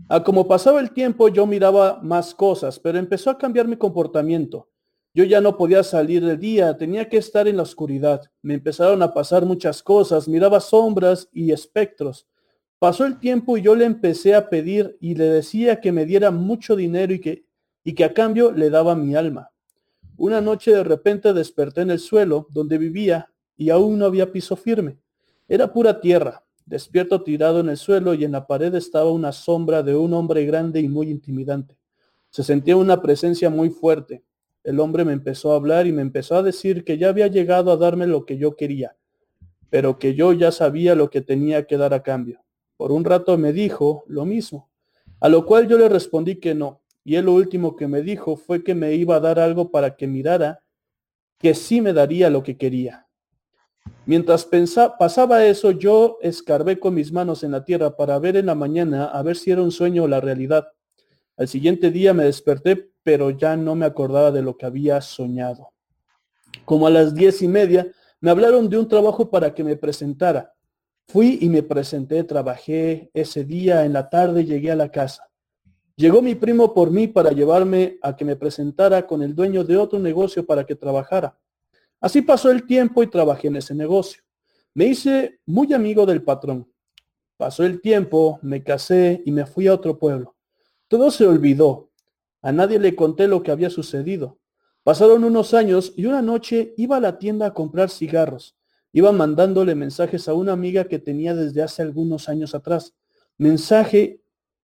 [0.09, 4.67] A como pasaba el tiempo yo miraba más cosas, pero empezó a cambiar mi comportamiento.
[5.13, 8.21] Yo ya no podía salir de día, tenía que estar en la oscuridad.
[8.41, 12.27] Me empezaron a pasar muchas cosas, miraba sombras y espectros.
[12.79, 16.31] Pasó el tiempo y yo le empecé a pedir y le decía que me diera
[16.31, 17.45] mucho dinero y que,
[17.83, 19.51] y que a cambio le daba mi alma.
[20.17, 24.55] Una noche de repente desperté en el suelo donde vivía y aún no había piso
[24.55, 24.97] firme.
[25.47, 26.43] Era pura tierra.
[26.71, 30.45] Despierto tirado en el suelo y en la pared estaba una sombra de un hombre
[30.45, 31.77] grande y muy intimidante.
[32.29, 34.23] Se sentía una presencia muy fuerte.
[34.63, 37.73] El hombre me empezó a hablar y me empezó a decir que ya había llegado
[37.73, 38.95] a darme lo que yo quería,
[39.69, 42.41] pero que yo ya sabía lo que tenía que dar a cambio.
[42.77, 44.69] Por un rato me dijo lo mismo,
[45.19, 48.37] a lo cual yo le respondí que no, y él lo último que me dijo
[48.37, 50.63] fue que me iba a dar algo para que mirara
[51.37, 53.09] que sí me daría lo que quería.
[54.05, 54.47] Mientras
[54.99, 59.05] pasaba eso, yo escarbé con mis manos en la tierra para ver en la mañana
[59.05, 60.67] a ver si era un sueño o la realidad.
[61.37, 65.69] Al siguiente día me desperté, pero ya no me acordaba de lo que había soñado.
[66.65, 70.53] Como a las diez y media, me hablaron de un trabajo para que me presentara.
[71.07, 75.27] Fui y me presenté, trabajé ese día en la tarde, llegué a la casa.
[75.95, 79.77] Llegó mi primo por mí para llevarme a que me presentara con el dueño de
[79.77, 81.37] otro negocio para que trabajara.
[82.01, 84.23] Así pasó el tiempo y trabajé en ese negocio.
[84.73, 86.67] Me hice muy amigo del patrón.
[87.37, 90.35] Pasó el tiempo, me casé y me fui a otro pueblo.
[90.87, 91.91] Todo se olvidó.
[92.41, 94.39] A nadie le conté lo que había sucedido.
[94.83, 98.57] Pasaron unos años y una noche iba a la tienda a comprar cigarros.
[98.93, 102.95] Iba mandándole mensajes a una amiga que tenía desde hace algunos años atrás.
[103.37, 104.21] Mensaje,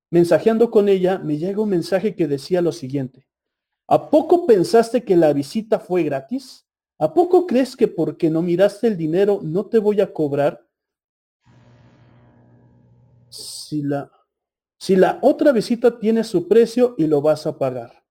[0.10, 3.28] mensajeando con ella, me llega un mensaje que decía lo siguiente.
[3.88, 6.67] ¿A poco pensaste que la visita fue gratis?
[7.00, 10.66] ¿A poco crees que porque no miraste el dinero no te voy a cobrar?
[13.30, 13.82] Si
[14.96, 18.04] la, otra visita tiene su precio y lo vas a pagar.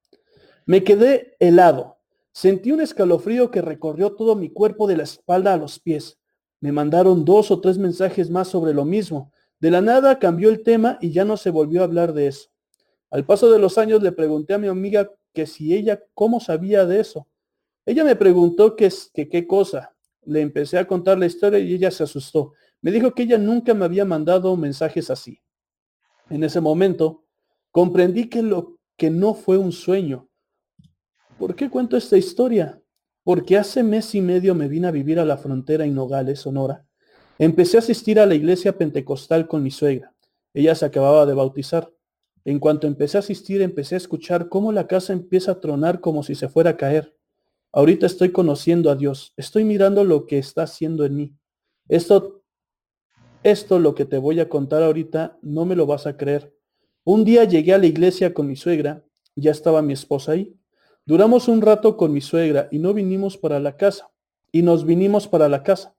[0.67, 1.99] Me quedé helado.
[2.33, 6.19] Sentí un escalofrío que recorrió todo mi cuerpo de la espalda a los pies.
[6.61, 9.33] Me mandaron dos o tres mensajes más sobre lo mismo.
[9.59, 12.51] De la nada cambió el tema y ya no se volvió a hablar de eso.
[13.11, 16.85] Al paso de los años le pregunté a mi amiga que si ella cómo sabía
[16.85, 17.27] de eso.
[17.87, 19.95] Ella me preguntó qué, qué cosa.
[20.25, 22.53] Le empecé a contar la historia y ella se asustó.
[22.83, 25.41] Me dijo que ella nunca me había mandado mensajes así.
[26.29, 27.25] En ese momento
[27.71, 30.29] comprendí que lo que no fue un sueño.
[31.39, 32.83] ¿Por qué cuento esta historia?
[33.23, 36.85] Porque hace mes y medio me vine a vivir a la frontera en Nogales, Sonora.
[37.39, 40.13] Empecé a asistir a la iglesia pentecostal con mi suegra.
[40.55, 41.93] Ella se acababa de bautizar.
[42.45, 46.23] En cuanto empecé a asistir, empecé a escuchar cómo la casa empieza a tronar como
[46.23, 47.16] si se fuera a caer.
[47.77, 49.35] Ahorita estoy conociendo a Dios.
[49.37, 51.37] Estoy mirando lo que está haciendo en mí.
[51.91, 52.43] Esto,
[53.43, 56.57] esto lo que te voy a contar ahorita, no me lo vas a creer.
[57.05, 59.05] Un día llegué a la iglesia con mi suegra.
[59.35, 60.57] Ya estaba mi esposa ahí.
[61.05, 64.11] Duramos un rato con mi suegra y no vinimos para la casa.
[64.51, 65.95] Y nos vinimos para la casa.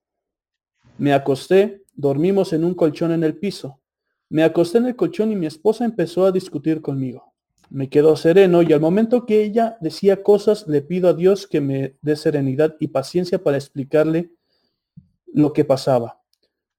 [0.97, 3.79] Me acosté, dormimos en un colchón en el piso.
[4.29, 7.26] Me acosté en el colchón y mi esposa empezó a discutir conmigo.
[7.69, 11.59] Me quedo sereno y al momento que ella decía cosas, le pido a Dios que
[11.59, 14.31] me dé serenidad y paciencia para explicarle
[15.25, 16.21] lo que pasaba.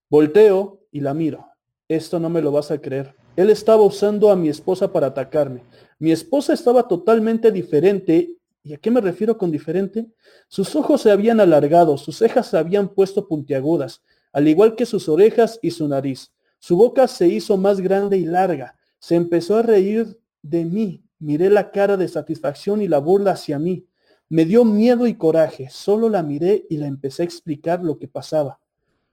[0.09, 1.47] Volteo y la miro.
[1.89, 3.15] Esto no me lo vas a creer.
[3.37, 5.63] Él estaba usando a mi esposa para atacarme.
[5.99, 8.37] Mi esposa estaba totalmente diferente.
[8.63, 10.09] ¿Y a qué me refiero con diferente?
[10.49, 14.03] Sus ojos se habían alargado, sus cejas se habían puesto puntiagudas,
[14.33, 16.33] al igual que sus orejas y su nariz.
[16.59, 18.77] Su boca se hizo más grande y larga.
[18.99, 20.19] Se empezó a reír
[20.49, 21.05] de mí.
[21.19, 23.87] Miré la cara de satisfacción y la burla hacia mí.
[24.29, 25.69] Me dio miedo y coraje.
[25.71, 28.61] Solo la miré y le empecé a explicar lo que pasaba.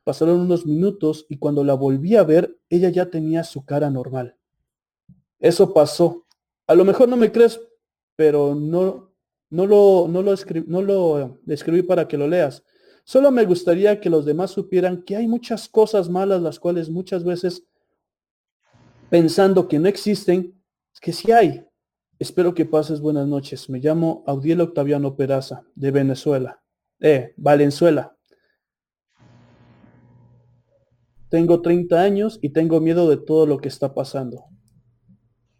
[0.03, 4.35] Pasaron unos minutos y cuando la volví a ver, ella ya tenía su cara normal.
[5.39, 6.25] Eso pasó.
[6.67, 7.59] A lo mejor no me crees,
[8.15, 9.11] pero no,
[9.49, 12.63] no lo, no lo, escri- no lo escribí para que lo leas.
[13.03, 17.23] Solo me gustaría que los demás supieran que hay muchas cosas malas las cuales muchas
[17.23, 17.63] veces
[19.09, 20.54] pensando que no existen,
[21.05, 21.63] que sí hay.
[22.17, 23.69] Espero que pases buenas noches.
[23.69, 26.63] Me llamo Audiel Octaviano Peraza, de Venezuela.
[26.99, 28.17] Eh, Valenzuela.
[31.29, 34.45] Tengo 30 años y tengo miedo de todo lo que está pasando.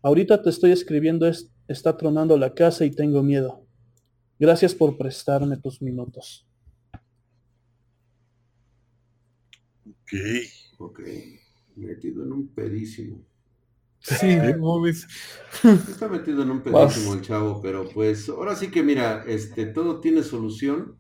[0.02, 3.68] Ahorita te estoy escribiendo, es- está tronando la casa y tengo miedo.
[4.40, 6.48] Gracias por prestarme tus minutos.
[9.88, 10.14] Ok.
[10.80, 11.00] Ok.
[11.76, 13.24] Metido en un pedísimo.
[14.08, 15.08] Sí, no mames.
[15.90, 20.00] Está metido en un pedísimo el chavo, pero pues ahora sí que mira, este, todo
[20.00, 20.98] tiene solución,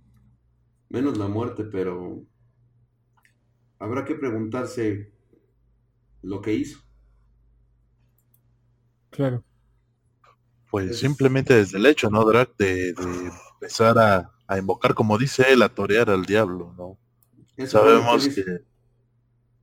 [0.89, 2.25] menos la muerte, pero
[3.79, 5.13] habrá que preguntarse
[6.23, 6.79] lo que hizo.
[9.09, 9.43] Claro.
[10.69, 12.55] Pues Es- simplemente desde el hecho, ¿no, Drac?
[12.57, 16.97] De, de empezar a, a invocar, como dice él, a torear al diablo, ¿no?
[17.57, 18.43] Eso Sabemos que.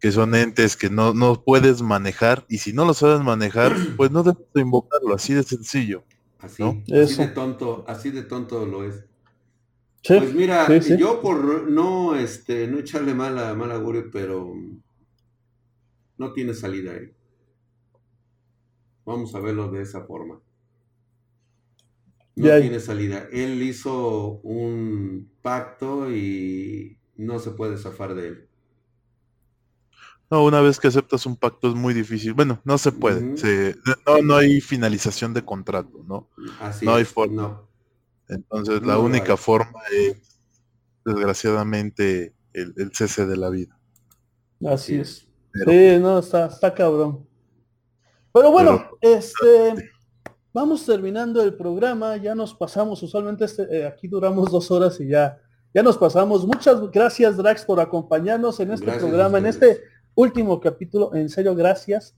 [0.02, 4.10] Que, son entes que no, no puedes manejar y si no lo sabes manejar, pues
[4.10, 6.04] no debes de invocarlo, así de sencillo.
[6.38, 6.82] Así, ¿no?
[7.02, 9.04] así de tonto, así de tonto lo es.
[10.02, 10.96] Sí, Pues mira, sí, sí.
[10.98, 14.52] yo por no este no echarle mala mal augurio, pero
[16.18, 17.12] no tiene salida ahí.
[19.04, 20.40] Vamos a verlo de esa forma.
[22.34, 23.28] No tiene salida.
[23.30, 28.48] Él hizo un pacto y no se puede zafar de él.
[30.32, 32.32] No, una vez que aceptas un pacto es muy difícil.
[32.32, 33.36] Bueno, no se puede.
[33.36, 36.30] Se- no, no hay finalización de contrato, ¿no?
[36.58, 37.42] Así No hay forma.
[37.42, 37.68] no.
[38.28, 40.40] Entonces la No única forma es,
[41.04, 43.78] desgraciadamente, el, el cese de la vida.
[44.66, 45.28] Así es.
[45.52, 47.28] Pero- Sí, no, está, está cabrón.
[48.32, 49.90] Pero bueno, este,
[50.54, 55.08] vamos terminando el programa, ya nos pasamos, usualmente este, eh, aquí duramos dos horas y
[55.08, 55.38] ya,
[55.74, 56.46] ya nos pasamos.
[56.46, 61.54] Muchas gracias Drax por acompañarnos en este Gracias programa, en este último capítulo, en serio,
[61.54, 62.16] gracias.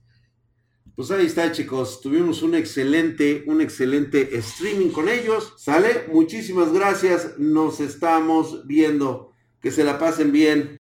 [0.95, 1.99] Pues ahí está, chicos.
[1.99, 5.53] Tuvimos un excelente, un excelente streaming con ellos.
[5.57, 6.05] ¿Sale?
[6.09, 7.37] Muchísimas gracias.
[7.37, 9.33] Nos estamos viendo.
[9.59, 10.79] Que se la pasen bien.